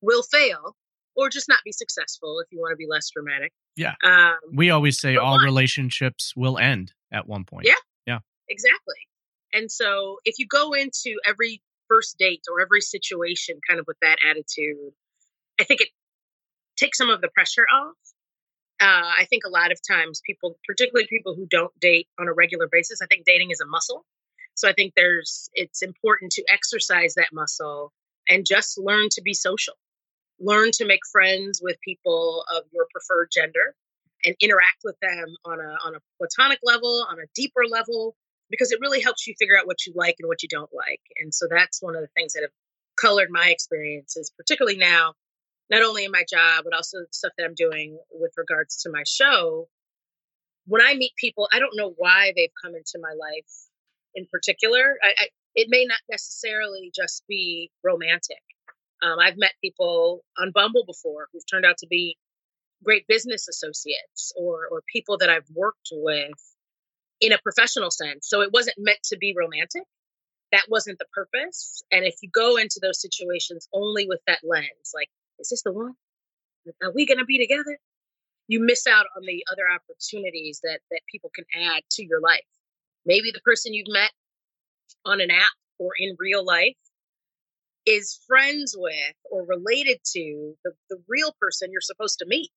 will 0.00 0.22
fail 0.22 0.74
or 1.14 1.28
just 1.28 1.48
not 1.48 1.58
be 1.66 1.72
successful 1.72 2.40
if 2.40 2.50
you 2.50 2.58
want 2.60 2.72
to 2.72 2.76
be 2.76 2.86
less 2.88 3.10
dramatic. 3.10 3.52
Yeah. 3.76 3.94
Um, 4.02 4.38
We 4.54 4.70
always 4.70 4.98
say 4.98 5.16
all 5.16 5.36
why? 5.36 5.44
relationships 5.44 6.32
will 6.34 6.56
end 6.58 6.92
at 7.12 7.26
one 7.26 7.44
point. 7.44 7.66
Yeah. 7.66 7.74
Yeah. 8.06 8.18
Exactly. 8.48 8.94
And 9.52 9.70
so 9.70 10.18
if 10.24 10.38
you 10.38 10.46
go 10.46 10.72
into 10.72 11.18
every 11.26 11.60
first 11.88 12.16
date 12.18 12.42
or 12.50 12.60
every 12.62 12.80
situation 12.80 13.60
kind 13.68 13.80
of 13.80 13.86
with 13.86 13.98
that 14.00 14.16
attitude, 14.28 14.92
I 15.60 15.64
think 15.64 15.82
it 15.82 15.88
takes 16.76 16.96
some 16.98 17.10
of 17.10 17.20
the 17.20 17.28
pressure 17.28 17.66
off. 17.72 17.94
Uh, 18.80 19.12
I 19.20 19.26
think 19.28 19.42
a 19.44 19.50
lot 19.50 19.72
of 19.72 19.78
times 19.86 20.22
people, 20.24 20.58
particularly 20.66 21.06
people 21.06 21.34
who 21.34 21.46
don't 21.46 21.72
date 21.78 22.08
on 22.18 22.28
a 22.28 22.32
regular 22.32 22.66
basis, 22.72 23.00
I 23.02 23.06
think 23.06 23.26
dating 23.26 23.50
is 23.50 23.60
a 23.60 23.66
muscle. 23.66 24.06
So 24.54 24.68
I 24.68 24.72
think 24.72 24.94
there's 24.96 25.50
it's 25.52 25.82
important 25.82 26.32
to 26.32 26.44
exercise 26.50 27.14
that 27.14 27.28
muscle 27.32 27.92
and 28.28 28.46
just 28.46 28.78
learn 28.78 29.08
to 29.12 29.22
be 29.22 29.34
social. 29.34 29.74
Learn 30.40 30.70
to 30.72 30.86
make 30.86 31.00
friends 31.12 31.60
with 31.62 31.76
people 31.84 32.44
of 32.48 32.64
your 32.72 32.86
preferred 32.90 33.28
gender 33.30 33.74
and 34.24 34.34
interact 34.40 34.80
with 34.82 34.96
them 35.00 35.26
on 35.44 35.60
a 35.60 35.76
on 35.86 35.94
a 35.94 36.00
platonic 36.18 36.60
level, 36.62 37.06
on 37.10 37.18
a 37.18 37.28
deeper 37.34 37.66
level, 37.68 38.16
because 38.48 38.72
it 38.72 38.80
really 38.80 39.02
helps 39.02 39.26
you 39.26 39.34
figure 39.38 39.58
out 39.58 39.66
what 39.66 39.84
you 39.86 39.92
like 39.94 40.16
and 40.18 40.28
what 40.28 40.42
you 40.42 40.48
don't 40.48 40.72
like. 40.72 41.00
And 41.20 41.34
so 41.34 41.46
that's 41.50 41.82
one 41.82 41.96
of 41.96 42.00
the 42.00 42.08
things 42.16 42.32
that 42.32 42.42
have 42.42 42.50
colored 43.00 43.28
my 43.30 43.48
experiences, 43.48 44.32
particularly 44.36 44.78
now, 44.78 45.14
not 45.70 45.82
only 45.82 46.04
in 46.04 46.10
my 46.10 46.24
job, 46.28 46.64
but 46.64 46.74
also 46.74 46.98
stuff 47.10 47.32
that 47.38 47.44
I'm 47.44 47.54
doing 47.54 47.98
with 48.12 48.32
regards 48.36 48.82
to 48.82 48.90
my 48.90 49.02
show. 49.06 49.68
When 50.66 50.82
I 50.82 50.94
meet 50.94 51.12
people, 51.16 51.48
I 51.52 51.58
don't 51.58 51.76
know 51.76 51.94
why 51.96 52.32
they've 52.36 52.52
come 52.62 52.74
into 52.74 52.98
my 53.00 53.12
life 53.18 53.50
in 54.14 54.26
particular. 54.30 54.98
I, 55.02 55.08
I, 55.16 55.26
it 55.54 55.68
may 55.70 55.84
not 55.84 55.98
necessarily 56.10 56.92
just 56.94 57.22
be 57.28 57.70
romantic. 57.84 58.42
Um, 59.02 59.18
I've 59.18 59.38
met 59.38 59.52
people 59.62 60.22
on 60.38 60.52
Bumble 60.52 60.84
before 60.86 61.28
who've 61.32 61.48
turned 61.50 61.64
out 61.64 61.78
to 61.78 61.86
be 61.86 62.16
great 62.84 63.06
business 63.06 63.48
associates 63.48 64.32
or 64.36 64.66
or 64.70 64.82
people 64.92 65.18
that 65.18 65.30
I've 65.30 65.48
worked 65.54 65.88
with 65.92 66.32
in 67.20 67.32
a 67.32 67.38
professional 67.38 67.90
sense. 67.90 68.28
So 68.28 68.42
it 68.42 68.50
wasn't 68.52 68.76
meant 68.78 69.02
to 69.04 69.16
be 69.18 69.34
romantic. 69.36 69.82
That 70.52 70.64
wasn't 70.68 70.98
the 70.98 71.06
purpose. 71.14 71.82
And 71.92 72.04
if 72.04 72.16
you 72.22 72.30
go 72.32 72.56
into 72.56 72.80
those 72.82 73.00
situations 73.00 73.68
only 73.72 74.06
with 74.08 74.20
that 74.26 74.40
lens, 74.42 74.92
like, 74.94 75.08
is 75.40 75.48
this 75.48 75.62
the 75.62 75.72
one? 75.72 75.94
Are 76.82 76.92
we 76.94 77.06
going 77.06 77.18
to 77.18 77.24
be 77.24 77.38
together? 77.38 77.78
You 78.48 78.60
miss 78.60 78.86
out 78.86 79.06
on 79.16 79.22
the 79.22 79.44
other 79.50 79.62
opportunities 79.72 80.60
that 80.62 80.80
that 80.90 81.00
people 81.10 81.30
can 81.34 81.44
add 81.54 81.82
to 81.92 82.04
your 82.04 82.20
life. 82.20 82.40
Maybe 83.06 83.30
the 83.32 83.40
person 83.40 83.72
you've 83.72 83.88
met 83.88 84.10
on 85.04 85.20
an 85.20 85.30
app 85.30 85.56
or 85.78 85.92
in 85.98 86.16
real 86.18 86.44
life 86.44 86.76
is 87.86 88.20
friends 88.26 88.74
with 88.76 89.14
or 89.30 89.46
related 89.46 89.98
to 90.12 90.54
the, 90.64 90.72
the 90.90 90.98
real 91.08 91.32
person 91.40 91.70
you're 91.72 91.80
supposed 91.80 92.18
to 92.18 92.26
meet. 92.26 92.52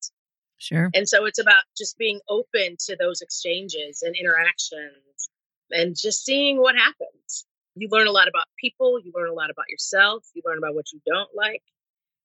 Sure. 0.58 0.90
And 0.94 1.08
so 1.08 1.24
it's 1.24 1.38
about 1.38 1.62
just 1.76 1.98
being 1.98 2.20
open 2.28 2.76
to 2.86 2.96
those 2.98 3.20
exchanges 3.20 4.02
and 4.02 4.14
interactions 4.14 5.30
and 5.70 5.96
just 5.96 6.24
seeing 6.24 6.58
what 6.58 6.76
happens. 6.76 7.46
You 7.74 7.88
learn 7.90 8.06
a 8.06 8.12
lot 8.12 8.28
about 8.28 8.44
people, 8.60 9.00
you 9.00 9.12
learn 9.14 9.30
a 9.30 9.34
lot 9.34 9.50
about 9.50 9.68
yourself, 9.68 10.24
you 10.34 10.42
learn 10.44 10.58
about 10.58 10.74
what 10.74 10.92
you 10.92 11.00
don't 11.06 11.30
like. 11.34 11.62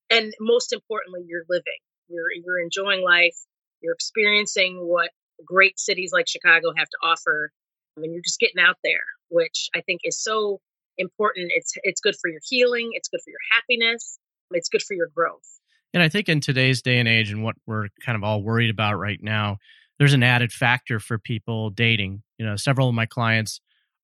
And 0.10 0.34
most 0.40 0.74
importantly, 0.74 1.22
you're 1.28 1.46
living. 1.50 1.80
You're 2.08 2.32
you're 2.44 2.60
enjoying 2.60 3.04
life, 3.04 3.36
you're 3.82 3.94
experiencing 3.94 4.78
what 4.78 5.12
great 5.46 5.80
cities 5.80 6.12
like 6.12 6.28
Chicago 6.28 6.74
have 6.76 6.90
to 6.90 6.98
offer. 7.04 7.52
I 7.98 8.02
mean, 8.02 8.14
you're 8.14 8.24
just 8.24 8.40
getting 8.40 8.62
out 8.62 8.78
there, 8.84 9.06
which 9.30 9.70
I 9.76 9.82
think 9.82 10.02
is 10.04 10.22
so 10.22 10.60
important. 10.98 11.52
It's 11.56 11.74
it's 11.84 12.02
good 12.02 12.16
for 12.20 12.30
your 12.30 12.42
healing, 12.48 12.90
it's 12.94 13.10
good 13.10 13.22
for 13.24 13.30
your 13.30 13.40
happiness, 13.54 14.18
it's 14.52 14.70
good 14.70 14.82
for 14.82 14.96
your 14.96 15.10
growth. 15.16 15.60
And 15.94 16.04
I 16.04 16.10
think 16.10 16.30
in 16.30 16.40
today's 16.40 16.82
day 16.82 17.00
and 17.00 17.08
age, 17.08 17.32
and 17.32 17.44
what 17.44 17.56
we're 17.66 17.88
kind 18.06 18.16
of 18.16 18.24
all 18.24 18.44
worried 18.44 18.70
about 18.70 19.00
right 19.00 19.20
now, 19.22 19.58
there's 19.98 20.14
an 20.14 20.24
added 20.24 20.52
factor 20.52 21.00
for 21.00 21.18
people 21.18 21.70
dating. 21.72 22.24
You 22.38 22.46
know, 22.46 22.56
several 22.56 22.90
of 22.90 22.96
my 22.96 23.06
clients 23.06 23.60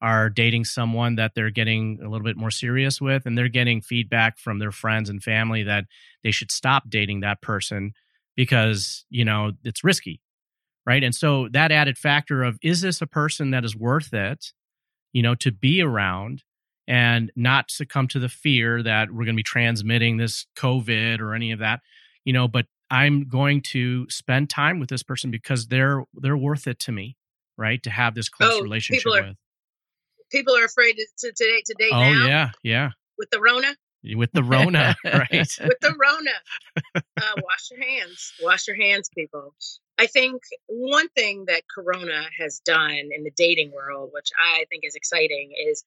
are 0.05 0.29
dating 0.29 0.65
someone 0.65 1.15
that 1.15 1.31
they're 1.35 1.49
getting 1.49 1.99
a 2.03 2.09
little 2.09 2.25
bit 2.25 2.37
more 2.37 2.51
serious 2.51 3.01
with, 3.01 3.25
and 3.25 3.35
they're 3.37 3.49
getting 3.49 3.81
feedback 3.81 4.37
from 4.37 4.59
their 4.59 4.71
friends 4.71 5.09
and 5.09 5.23
family 5.23 5.63
that 5.63 5.85
they 6.23 6.31
should 6.31 6.51
stop 6.51 6.83
dating 6.89 7.21
that 7.21 7.41
person 7.41 7.91
because, 8.35 9.05
you 9.09 9.25
know, 9.25 9.51
it's 9.63 9.83
risky. 9.83 10.21
Right. 10.85 11.03
And 11.03 11.15
so 11.15 11.49
that 11.53 11.71
added 11.71 11.97
factor 11.97 12.43
of 12.43 12.59
is 12.61 12.81
this 12.81 13.01
a 13.01 13.07
person 13.07 13.51
that 13.51 13.65
is 13.65 13.75
worth 13.75 14.13
it, 14.13 14.53
you 15.13 15.23
know, 15.23 15.35
to 15.35 15.51
be 15.51 15.81
around? 15.81 16.43
and 16.87 17.31
not 17.35 17.71
succumb 17.71 18.07
to 18.07 18.19
the 18.19 18.29
fear 18.29 18.83
that 18.83 19.09
we're 19.09 19.25
going 19.25 19.35
to 19.35 19.39
be 19.39 19.41
transmitting 19.41 20.17
this 20.17 20.45
COVID 20.55 21.19
or 21.19 21.33
any 21.33 21.51
of 21.51 21.57
that, 21.57 21.79
you 22.25 22.31
know, 22.31 22.47
but 22.47 22.67
I'm 22.91 23.27
going 23.27 23.63
to 23.71 24.07
spend 24.07 24.51
time 24.51 24.79
with 24.79 24.89
this 24.89 25.01
person 25.01 25.31
because 25.31 25.65
they're 25.65 26.03
they're 26.13 26.37
worth 26.37 26.67
it 26.67 26.77
to 26.81 26.91
me, 26.91 27.17
right? 27.57 27.81
To 27.81 27.89
have 27.89 28.13
this 28.13 28.29
close 28.29 28.53
Oh, 28.53 28.61
relationship 28.61 29.07
are- 29.07 29.23
with. 29.29 29.35
People 30.35 30.57
are 30.57 30.65
afraid 30.65 30.97
to, 31.19 31.31
date 31.31 31.65
to 31.65 31.73
date 31.79 31.93
Oh 31.93 31.99
now 31.99 32.27
yeah, 32.27 32.49
yeah. 32.61 32.89
with 33.17 33.29
the 33.29 33.39
Rona. 33.39 33.73
With 34.03 34.33
the 34.33 34.43
Rona, 34.43 34.93
right? 35.05 35.31
with 35.31 35.79
the 35.81 35.95
Rona. 35.97 36.31
Uh, 37.17 37.41
wash 37.41 37.71
your 37.71 37.81
hands. 37.81 38.33
Wash 38.41 38.67
your 38.67 38.75
hands, 38.75 39.09
people. 39.15 39.55
I 39.97 40.07
think 40.07 40.41
one 40.67 41.07
thing 41.09 41.45
that 41.47 41.63
Corona 41.73 42.25
has 42.37 42.59
done 42.65 43.09
in 43.15 43.23
the 43.23 43.31
dating 43.37 43.71
world, 43.71 44.09
which 44.13 44.29
I 44.37 44.65
think 44.69 44.83
is 44.83 44.95
exciting, 44.95 45.51
is 45.69 45.85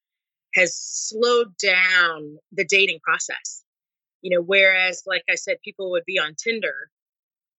has 0.55 0.75
slowed 0.75 1.55
down 1.59 2.39
the 2.51 2.65
dating 2.65 3.01
process. 3.03 3.63
You 4.23 4.37
know, 4.37 4.43
whereas, 4.43 5.03
like 5.07 5.25
I 5.31 5.35
said, 5.35 5.59
people 5.63 5.91
would 5.91 6.07
be 6.07 6.19
on 6.19 6.35
Tinder, 6.43 6.91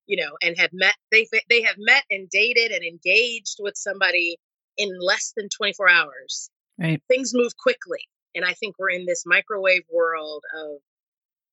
you 0.08 0.18
know, 0.18 0.32
and 0.42 0.58
have 0.58 0.72
met 0.74 0.96
they 1.12 1.28
they 1.50 1.62
have 1.62 1.76
met 1.78 2.04
and 2.10 2.28
dated 2.28 2.72
and 2.72 2.84
engaged 2.84 3.58
with 3.60 3.78
somebody 3.78 4.38
in 4.78 4.98
less 5.00 5.34
than 5.38 5.48
24 5.50 5.90
hours. 5.90 6.50
Right. 6.80 7.02
Things 7.08 7.34
move 7.34 7.58
quickly, 7.58 8.08
and 8.34 8.46
I 8.46 8.54
think 8.54 8.76
we're 8.80 8.92
in 8.92 9.06
this 9.06 9.24
microwave 9.26 9.84
world 9.92 10.44
of 10.56 10.78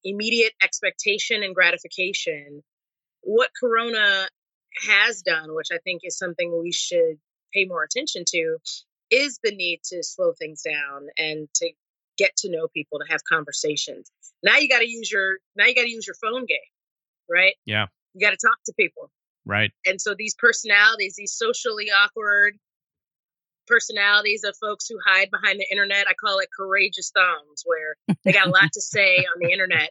immediate 0.05 0.53
expectation 0.63 1.43
and 1.43 1.55
gratification. 1.55 2.63
What 3.23 3.51
Corona 3.59 4.29
has 4.87 5.23
done, 5.23 5.55
which 5.55 5.69
I 5.73 5.79
think 5.79 6.03
is 6.05 6.17
something 6.17 6.61
we 6.63 6.73
should 6.73 7.19
pay 7.53 7.65
more 7.65 7.83
attention 7.83 8.25
to, 8.29 8.59
is 9.11 9.39
the 9.43 9.55
need 9.55 9.81
to 9.85 10.03
slow 10.03 10.33
things 10.33 10.63
down 10.63 11.09
and 11.19 11.49
to 11.55 11.71
get 12.19 12.37
to 12.39 12.51
know 12.51 12.69
people, 12.69 12.99
to 12.99 13.11
have 13.11 13.21
conversations. 13.25 14.11
Now 14.43 14.59
you 14.59 14.69
got 14.69 14.81
to 14.81 14.89
use 14.89 15.11
your 15.11 15.39
now 15.57 15.67
you 15.67 15.75
got 15.75 15.83
to 15.83 15.91
use 15.91 16.07
your 16.07 16.17
phone 16.23 16.47
game, 16.47 16.59
right? 17.31 17.55
Yeah. 17.65 17.87
You 18.15 18.27
got 18.27 18.31
to 18.31 18.47
talk 18.47 18.57
to 18.67 18.73
people. 18.79 19.11
Right. 19.45 19.73
And 19.85 20.01
so 20.01 20.15
these 20.17 20.35
personalities, 20.35 21.15
these 21.17 21.33
socially 21.33 21.91
awkward 21.91 22.59
personalities 23.67 24.45
of 24.45 24.57
folks 24.61 24.87
who 24.89 24.99
hide 25.05 25.31
behind 25.31 25.59
the 25.61 25.67
internet, 25.71 26.07
I 26.09 26.15
call 26.15 26.39
it 26.39 26.49
courageous 26.57 27.11
thumbs, 27.15 27.63
where 27.65 27.97
they 28.25 28.33
got 28.33 28.47
a 28.47 28.51
lot 28.51 28.71
to 28.73 28.81
say 28.81 29.17
on 29.35 29.39
the 29.41 29.53
internet. 29.53 29.91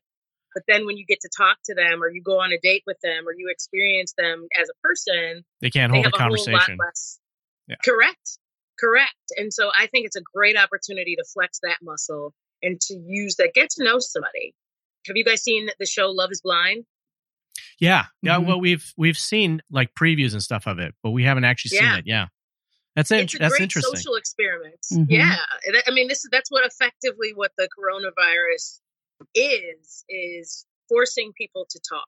But 0.53 0.63
then 0.67 0.85
when 0.85 0.95
you 0.97 1.05
get 1.05 1.19
to 1.21 1.29
talk 1.35 1.57
to 1.65 1.75
them 1.75 2.01
or 2.01 2.09
you 2.09 2.21
go 2.23 2.39
on 2.39 2.51
a 2.53 2.57
date 2.61 2.83
with 2.87 2.97
them 3.03 3.27
or 3.27 3.33
you 3.33 3.49
experience 3.49 4.13
them 4.17 4.47
as 4.59 4.69
a 4.69 4.73
person, 4.87 5.43
They 5.61 5.69
can't 5.69 5.91
they 5.91 5.97
hold 5.97 6.05
have 6.05 6.13
a 6.13 6.15
a 6.15 6.19
conversation. 6.19 6.77
less. 6.79 7.19
Yeah. 7.67 7.75
Correct. 7.83 8.37
Correct. 8.79 9.13
And 9.37 9.53
so 9.53 9.69
I 9.77 9.87
think 9.87 10.05
it's 10.05 10.15
a 10.15 10.21
great 10.33 10.57
opportunity 10.57 11.15
to 11.17 11.23
flex 11.33 11.59
that 11.63 11.77
muscle 11.81 12.33
and 12.63 12.79
to 12.81 12.93
use 13.05 13.35
that, 13.35 13.51
get 13.53 13.69
to 13.71 13.83
know 13.83 13.99
somebody. 13.99 14.53
Have 15.07 15.17
you 15.17 15.23
guys 15.25 15.43
seen 15.43 15.67
the 15.79 15.85
show 15.85 16.07
Love 16.09 16.29
is 16.31 16.41
Blind? 16.41 16.85
Yeah. 17.79 18.05
Yeah. 18.21 18.37
Mhm. 18.37 18.47
Well, 18.47 18.59
we've 18.61 18.93
we've 18.97 19.17
seen 19.17 19.61
like 19.69 19.89
previews 19.99 20.31
and 20.33 20.41
stuff 20.41 20.67
of 20.67 20.79
it, 20.79 20.93
but 21.03 21.11
we 21.11 21.23
haven't 21.23 21.43
actually 21.43 21.75
Yeah. 21.77 21.89
seen 21.91 21.99
it. 21.99 22.05
Yeah. 22.07 22.27
That's 22.95 23.11
in, 23.11 23.19
it's 23.19 23.35
a 23.35 23.37
that's 23.39 23.51
great 23.53 23.61
interesting. 23.63 23.95
social 23.95 24.15
experiment. 24.15 24.79
Mhm. 24.91 25.05
Yeah, 25.09 25.35
I 25.87 25.91
mean, 25.91 26.07
this 26.07 26.19
is 26.23 26.29
that's 26.31 26.49
what 26.51 26.65
effectively 26.65 27.33
what 27.33 27.51
the 27.57 27.67
coronavirus 27.77 28.79
is 29.33 30.03
is 30.09 30.65
forcing 30.89 31.33
people 31.33 31.65
to 31.69 31.79
talk 31.87 32.07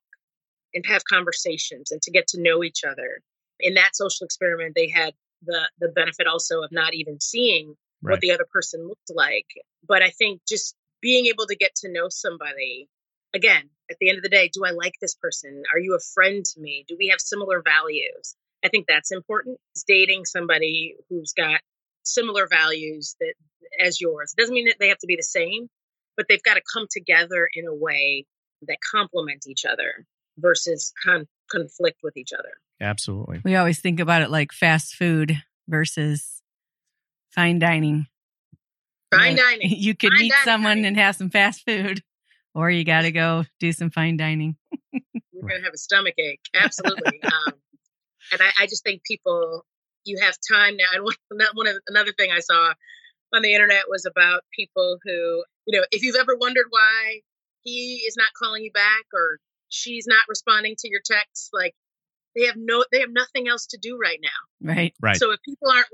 and 0.74 0.86
have 0.86 1.04
conversations 1.06 1.92
and 1.92 2.02
to 2.04 2.12
get 2.12 2.28
to 2.30 2.42
know 2.42 2.64
each 2.64 2.84
other. 2.84 3.22
In 3.60 3.74
that 3.76 3.96
social 3.96 4.26
experiment, 4.26 4.76
they 4.76 4.88
had 4.90 5.14
the 5.44 5.70
the 5.80 5.90
benefit 5.90 6.28
also 6.28 6.62
of 6.62 6.72
not 6.72 6.94
even 6.94 7.20
seeing 7.20 7.76
Right. 8.04 8.12
what 8.14 8.20
the 8.22 8.32
other 8.32 8.46
person 8.52 8.88
looked 8.88 9.10
like. 9.10 9.48
But 9.88 10.04
I 10.04 10.12
think 10.12 10.42
just 10.48 10.76
being 11.02 11.26
able 11.26 11.48
to 11.48 11.56
get 11.56 11.74
to 11.78 11.92
know 11.92 12.10
somebody 12.10 12.88
again 13.34 13.72
at 13.90 13.98
the 14.00 14.10
end 14.10 14.18
of 14.20 14.24
the 14.24 14.30
day, 14.30 14.50
do 14.54 14.64
I 14.66 14.70
like 14.72 14.94
this 15.02 15.16
person? 15.16 15.64
Are 15.74 15.80
you 15.80 15.96
a 15.96 16.00
friend 16.14 16.46
to 16.46 16.60
me? 16.60 16.86
Do 16.88 16.96
we 17.00 17.08
have 17.08 17.20
similar 17.20 17.62
values? 17.64 18.36
I 18.68 18.70
think 18.70 18.86
that's 18.86 19.12
important. 19.14 19.60
It's 19.74 19.86
dating 19.88 20.26
somebody 20.26 20.96
who's 21.10 21.32
got 21.32 21.62
similar 22.04 22.48
values 22.48 23.16
that 23.22 23.34
as 23.82 24.02
yours. 24.02 24.34
It 24.38 24.42
doesn't 24.42 24.54
mean 24.54 24.66
that 24.66 24.76
they 24.78 24.90
have 24.90 24.98
to 25.00 25.08
be 25.08 25.16
the 25.16 25.24
same, 25.24 25.70
but 26.18 26.26
they've 26.28 26.44
got 26.44 26.56
to 26.56 26.62
come 26.74 26.86
together 26.92 27.48
in 27.54 27.66
a 27.66 27.74
way 27.74 28.26
that 28.64 28.78
complement 28.92 29.46
each 29.48 29.64
other 29.64 30.06
versus 30.38 30.92
con- 31.06 31.28
conflict 31.50 32.00
with 32.04 32.18
each 32.18 32.34
other. 32.38 32.50
Absolutely. 32.82 33.42
We 33.46 33.56
always 33.56 33.80
think 33.80 34.02
about 34.02 34.22
it 34.22 34.30
like 34.30 34.52
fast 34.52 34.96
food 34.96 35.42
versus 35.70 36.42
fine 37.32 37.60
dining. 37.60 38.08
Fine 39.16 39.38
Yeah. 39.38 39.44
dining. 39.44 39.70
You 39.78 39.96
could 39.96 40.12
Fine 40.12 40.20
meet 40.20 40.32
dining, 40.32 40.44
someone 40.44 40.86
and 40.86 40.98
have 40.98 41.16
some 41.16 41.30
fast 41.30 41.64
food, 41.66 42.04
or 42.54 42.70
you 42.70 42.84
got 42.84 43.04
to 43.04 43.12
go 43.14 43.46
do 43.62 43.72
some 43.72 43.92
fine 43.92 44.18
dining. 44.18 44.58
You're 44.92 45.02
going 45.42 45.60
to 45.62 45.64
have 45.64 45.74
a 45.74 45.78
stomach 45.78 46.16
ache. 46.18 46.42
Absolutely. 46.54 47.22
um, 47.24 47.54
and 48.32 48.42
I, 48.42 48.64
I 48.64 48.66
just 48.68 48.84
think 48.84 49.04
people, 49.04 49.66
you 50.06 50.18
have 50.22 50.36
time 50.50 50.78
now. 50.78 50.86
And 50.94 51.04
one, 51.06 51.16
one 51.54 51.68
of, 51.68 51.76
another 51.88 52.14
thing 52.18 52.32
I 52.32 52.40
saw 52.40 52.74
on 53.34 53.42
the 53.42 53.54
internet 53.54 53.84
was 53.90 54.06
about 54.06 54.42
people 54.56 54.98
who, 55.04 55.44
you 55.66 55.78
know, 55.78 55.86
if 55.92 56.04
you've 56.04 56.16
ever 56.16 56.36
wondered 56.36 56.68
why 56.70 57.22
he 57.64 58.04
is 58.08 58.16
not 58.18 58.28
calling 58.42 58.64
you 58.64 58.72
back 58.72 59.06
or 59.14 59.40
she's 59.70 60.08
not 60.08 60.24
responding 60.30 60.76
to 60.80 60.90
your 60.90 61.02
texts, 61.04 61.50
like 61.54 61.74
they 62.36 62.46
have 62.46 62.56
no, 62.58 62.86
they 62.92 63.02
have 63.02 63.12
nothing 63.12 63.48
else 63.48 63.68
to 63.68 63.78
do 63.82 63.98
right 64.02 64.20
now. 64.22 64.74
Right. 64.74 64.94
Right. 65.02 65.18
So 65.18 65.32
if 65.32 65.42
people 65.44 65.70
aren't, 65.70 65.88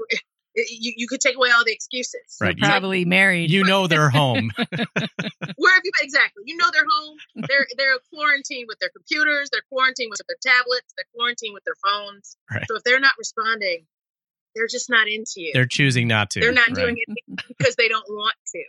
you, 0.56 0.93
you 0.97 1.08
could 1.08 1.20
take 1.22 1.36
away 1.36 1.49
all 1.49 1.64
the 1.66 1.72
excuses. 1.74 2.22
Right. 2.39 2.56
They're 2.60 2.70
probably 2.70 3.06
married. 3.06 3.49
You 3.51 3.64
know 3.64 3.88
they're 3.88 4.10
home. 4.22 4.51
Where 4.58 4.68
have 5.74 5.82
you 5.84 5.91
been? 5.99 6.04
exactly? 6.04 6.43
You 6.45 6.58
know 6.58 6.66
they're 6.72 6.86
home. 6.89 7.18
They're 7.36 7.68
they're 7.78 7.97
quarantined 8.14 8.66
with 8.68 8.80
their 8.80 8.89
computers. 8.89 9.49
They're 9.51 9.64
quarantined 9.70 10.10
with 10.12 10.22
their 10.28 10.38
tablets. 10.54 10.93
They're 10.95 11.06
quarantined 11.16 11.54
with 11.54 11.64
their 11.64 11.76
phones. 11.84 12.38
Right. 12.51 12.64
So 12.70 12.78
if 12.78 12.84
they're 12.84 12.99
not 12.99 13.14
responding, 13.18 13.86
they're 14.56 14.68
just 14.68 14.89
not 14.89 15.08
into 15.08 15.34
you. 15.38 15.51
They're 15.54 15.66
choosing 15.66 16.08
not 16.08 16.30
to. 16.32 16.39
They're 16.39 16.51
not 16.51 16.68
Right. 16.70 16.76
doing 16.76 16.97
it 17.08 17.43
because 17.58 17.76
they 17.76 17.88
don't 17.88 18.08
want 18.10 18.36
to. 18.56 18.64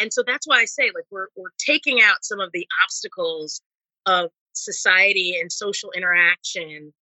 And 0.00 0.12
so 0.12 0.22
that's 0.26 0.46
why 0.46 0.58
I 0.60 0.64
say, 0.66 0.90
like, 0.94 1.04
we're 1.10 1.28
we're 1.36 1.50
taking 1.58 2.00
out 2.02 2.16
some 2.22 2.40
of 2.40 2.50
the 2.52 2.66
obstacles 2.84 3.62
of 4.06 4.30
society 4.54 5.36
and 5.40 5.50
social 5.52 5.90
interaction 5.92 6.92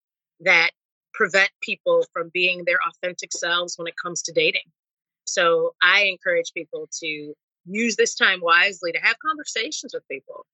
that 0.40 0.70
prevent 1.14 1.50
people 1.62 2.04
from 2.12 2.30
being 2.34 2.64
their 2.64 2.78
authentic 2.86 3.30
selves 3.32 3.74
when 3.76 3.86
it 3.86 3.94
comes 4.02 4.22
to 4.22 4.32
dating. 4.32 4.70
So 5.26 5.74
I 5.82 6.04
encourage 6.04 6.52
people 6.54 6.88
to 7.00 7.34
use 7.66 7.96
this 7.96 8.14
time 8.14 8.40
wisely 8.42 8.92
to 8.92 8.98
have 8.98 9.16
conversations 9.24 9.94
with 9.94 10.06
people. 10.10 10.44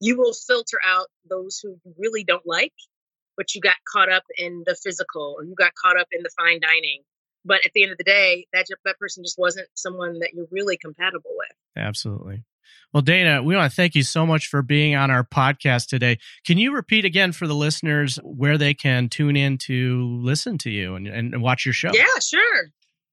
You 0.00 0.18
will 0.18 0.34
filter 0.34 0.78
out 0.84 1.06
those 1.28 1.58
who 1.62 1.70
you 1.84 1.94
really 1.98 2.24
don't 2.24 2.46
like, 2.46 2.74
but 3.36 3.54
you 3.54 3.60
got 3.60 3.76
caught 3.90 4.10
up 4.10 4.24
in 4.36 4.64
the 4.66 4.76
physical 4.76 5.34
or 5.38 5.44
you 5.44 5.54
got 5.54 5.72
caught 5.74 5.98
up 5.98 6.08
in 6.12 6.22
the 6.22 6.30
fine 6.38 6.60
dining. 6.60 7.02
But 7.44 7.64
at 7.64 7.72
the 7.74 7.84
end 7.84 7.92
of 7.92 7.98
the 7.98 8.04
day, 8.04 8.46
that 8.52 8.66
that 8.84 8.98
person 8.98 9.24
just 9.24 9.38
wasn't 9.38 9.68
someone 9.74 10.18
that 10.18 10.34
you're 10.34 10.48
really 10.50 10.76
compatible 10.76 11.30
with. 11.36 11.56
Absolutely. 11.76 12.44
Well, 12.92 13.02
Dana, 13.02 13.42
we 13.42 13.54
want 13.54 13.70
to 13.70 13.74
thank 13.74 13.94
you 13.94 14.02
so 14.02 14.24
much 14.26 14.46
for 14.46 14.62
being 14.62 14.94
on 14.94 15.10
our 15.10 15.24
podcast 15.24 15.88
today. 15.88 16.18
Can 16.46 16.58
you 16.58 16.74
repeat 16.74 17.04
again 17.04 17.32
for 17.32 17.46
the 17.46 17.54
listeners 17.54 18.18
where 18.22 18.56
they 18.56 18.74
can 18.74 19.08
tune 19.08 19.36
in 19.36 19.58
to 19.58 20.20
listen 20.22 20.58
to 20.58 20.70
you 20.70 20.94
and, 20.94 21.06
and 21.06 21.42
watch 21.42 21.66
your 21.66 21.74
show? 21.74 21.90
Yeah, 21.92 22.06
sure. 22.20 22.70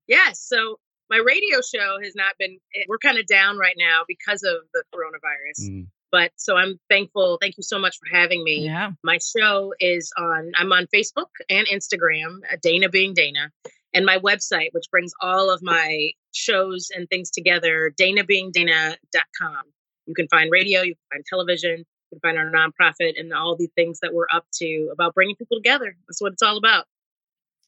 Yes. 0.08 0.40
So 0.40 0.80
my 1.10 1.18
radio 1.18 1.60
show 1.62 1.98
has 2.02 2.16
not 2.16 2.34
been 2.40 2.58
we're 2.88 2.98
kind 2.98 3.18
of 3.18 3.26
down 3.26 3.58
right 3.58 3.76
now 3.78 4.02
because 4.08 4.44
of 4.44 4.56
the 4.74 4.84
coronavirus 4.94 5.70
mm. 5.70 5.88
but 6.12 6.32
so 6.36 6.56
i'm 6.56 6.80
thankful 6.90 7.38
thank 7.42 7.58
you 7.58 7.64
so 7.64 7.80
much 7.80 7.98
for 7.98 8.16
having 8.16 8.44
me 8.44 8.66
yeah 8.66 8.92
my 9.04 9.18
show 9.18 9.74
is 9.80 10.12
on 10.18 10.52
i'm 10.58 10.72
on 10.72 10.88
facebook 10.94 11.30
and 11.50 11.68
instagram 11.68 12.40
uh, 12.52 12.58
dana 12.62 12.90
being 12.90 13.14
dana 13.14 13.52
and 13.96 14.06
my 14.06 14.20
website 14.20 14.70
which 14.74 14.86
brings 14.92 15.12
all 15.22 15.50
of 15.50 15.62
my 15.64 16.12
shows 16.34 16.90
and 16.96 17.10
things 17.10 17.32
together 17.32 17.92
danabeingdana.com 18.00 19.62
you 20.06 20.14
can 20.14 20.28
find 20.28 20.52
radio 20.52 20.82
you 20.82 20.94
can 20.94 21.18
find 21.18 21.26
television 21.28 21.80
you 21.80 22.20
can 22.20 22.20
find 22.20 22.38
our 22.38 22.52
nonprofit 22.52 23.20
and 23.20 23.34
all 23.34 23.56
the 23.56 23.70
things 23.76 24.00
that 24.02 24.14
we're 24.14 24.28
up 24.32 24.46
to 24.54 24.90
about 24.92 25.16
bringing 25.16 25.36
people 25.36 25.58
together 25.58 25.96
that's 26.08 26.22
what 26.22 26.34
it's 26.34 26.44
all 26.44 26.58
about 26.58 26.86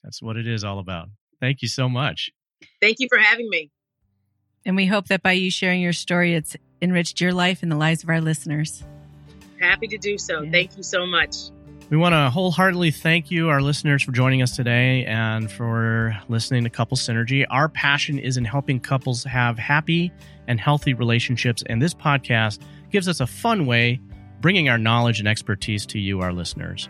that's 0.03 0.21
what 0.21 0.37
it 0.37 0.47
is 0.47 0.63
all 0.63 0.77
about 0.77 1.07
thank 1.41 1.63
you 1.63 1.67
so 1.67 1.89
much 1.89 2.29
Thank 2.81 2.99
you 2.99 3.07
for 3.09 3.17
having 3.17 3.49
me. 3.49 3.71
And 4.65 4.75
we 4.75 4.85
hope 4.85 5.07
that 5.07 5.23
by 5.23 5.33
you 5.33 5.49
sharing 5.49 5.81
your 5.81 5.93
story, 5.93 6.33
it's 6.33 6.55
enriched 6.81 7.21
your 7.21 7.33
life 7.33 7.63
and 7.63 7.71
the 7.71 7.75
lives 7.75 8.03
of 8.03 8.09
our 8.09 8.21
listeners. 8.21 8.83
Happy 9.59 9.87
to 9.87 9.97
do 9.97 10.17
so. 10.17 10.41
Yeah. 10.41 10.51
Thank 10.51 10.77
you 10.77 10.83
so 10.83 11.05
much. 11.05 11.35
We 11.89 11.95
want 11.95 12.11
to 12.11 12.29
wholeheartedly 12.29 12.91
thank 12.91 13.31
you, 13.31 13.47
our 13.47 13.61
listeners, 13.61 14.03
for 14.03 14.11
joining 14.11 14.41
us 14.41 14.53
today 14.53 15.05
and 15.05 15.49
for 15.49 16.17
listening 16.27 16.65
to 16.65 16.69
Couple 16.69 16.97
Synergy. 16.97 17.45
Our 17.49 17.69
passion 17.69 18.19
is 18.19 18.35
in 18.35 18.43
helping 18.43 18.81
couples 18.81 19.23
have 19.23 19.57
happy 19.57 20.11
and 20.49 20.59
healthy 20.59 20.93
relationships, 20.93 21.63
and 21.65 21.81
this 21.81 21.93
podcast 21.93 22.59
gives 22.91 23.07
us 23.07 23.21
a 23.21 23.27
fun 23.27 23.65
way 23.65 24.01
bringing 24.41 24.67
our 24.67 24.77
knowledge 24.77 25.19
and 25.19 25.29
expertise 25.29 25.85
to 25.85 25.97
you, 25.97 26.19
our 26.19 26.33
listeners. 26.33 26.89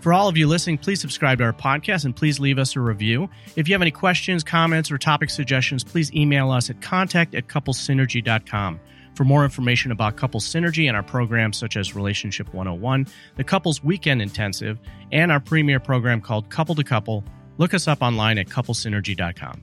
For 0.00 0.14
all 0.14 0.28
of 0.28 0.38
you 0.38 0.48
listening, 0.48 0.78
please 0.78 0.98
subscribe 0.98 1.36
to 1.38 1.44
our 1.44 1.52
podcast 1.52 2.06
and 2.06 2.16
please 2.16 2.40
leave 2.40 2.58
us 2.58 2.74
a 2.74 2.80
review. 2.80 3.28
If 3.54 3.68
you 3.68 3.74
have 3.74 3.82
any 3.82 3.90
questions, 3.90 4.42
comments, 4.42 4.90
or 4.90 4.96
topic 4.96 5.28
suggestions, 5.28 5.84
please 5.84 6.10
email 6.14 6.50
us 6.50 6.70
at 6.70 6.80
contact 6.80 7.34
at 7.34 7.48
couplesynergy.com. 7.48 8.80
For 9.14 9.24
more 9.24 9.44
information 9.44 9.92
about 9.92 10.16
Couples 10.16 10.48
Synergy 10.48 10.88
and 10.88 10.96
our 10.96 11.02
programs 11.02 11.56
such 11.58 11.76
as 11.76 11.94
Relationship 11.94 12.52
101, 12.54 13.06
the 13.36 13.44
Couples 13.44 13.84
Weekend 13.84 14.22
Intensive, 14.22 14.78
and 15.10 15.30
our 15.30 15.40
premier 15.40 15.80
program 15.80 16.20
called 16.20 16.48
Couple 16.48 16.74
to 16.74 16.84
Couple, 16.84 17.24
look 17.58 17.74
us 17.74 17.86
up 17.86 18.00
online 18.02 18.38
at 18.38 18.46
couplesynergy.com. 18.46 19.62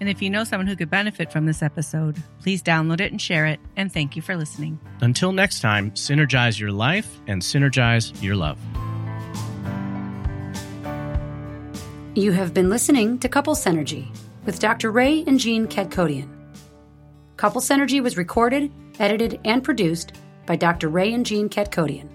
And 0.00 0.08
if 0.08 0.22
you 0.22 0.30
know 0.30 0.44
someone 0.44 0.66
who 0.66 0.76
could 0.76 0.88
benefit 0.88 1.30
from 1.30 1.44
this 1.44 1.62
episode, 1.62 2.22
please 2.40 2.62
download 2.62 3.00
it 3.00 3.12
and 3.12 3.20
share 3.20 3.46
it. 3.46 3.60
And 3.76 3.92
thank 3.92 4.16
you 4.16 4.22
for 4.22 4.34
listening. 4.34 4.80
Until 5.02 5.32
next 5.32 5.60
time, 5.60 5.90
synergize 5.90 6.58
your 6.58 6.72
life 6.72 7.20
and 7.26 7.42
synergize 7.42 8.22
your 8.22 8.34
love. 8.34 8.58
You 12.14 12.32
have 12.32 12.54
been 12.54 12.70
listening 12.70 13.18
to 13.18 13.28
Couple 13.28 13.54
Synergy 13.54 14.08
with 14.44 14.58
Dr. 14.58 14.90
Ray 14.90 15.22
and 15.26 15.38
Jean 15.38 15.66
Kadkodian. 15.66 16.39
Couple 17.40 17.62
Synergy 17.62 18.02
was 18.02 18.18
recorded, 18.18 18.70
edited, 18.98 19.40
and 19.46 19.64
produced 19.64 20.12
by 20.44 20.56
Dr. 20.56 20.90
Ray 20.90 21.14
and 21.14 21.24
Jean 21.24 21.48
Kadkodian. 21.48 22.06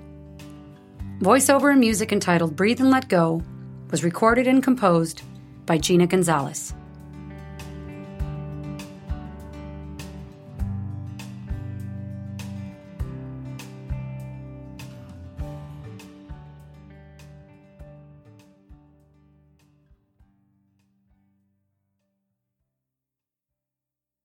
Voiceover 1.20 1.72
and 1.72 1.80
music 1.80 2.12
entitled 2.12 2.56
Breathe 2.56 2.80
and 2.80 2.92
Let 2.92 3.10
Go 3.10 3.42
was 3.90 4.04
recorded 4.04 4.46
and 4.46 4.62
composed 4.62 5.24
by 5.66 5.80
Gina 5.80 6.06
Gonzalez. 6.06 6.76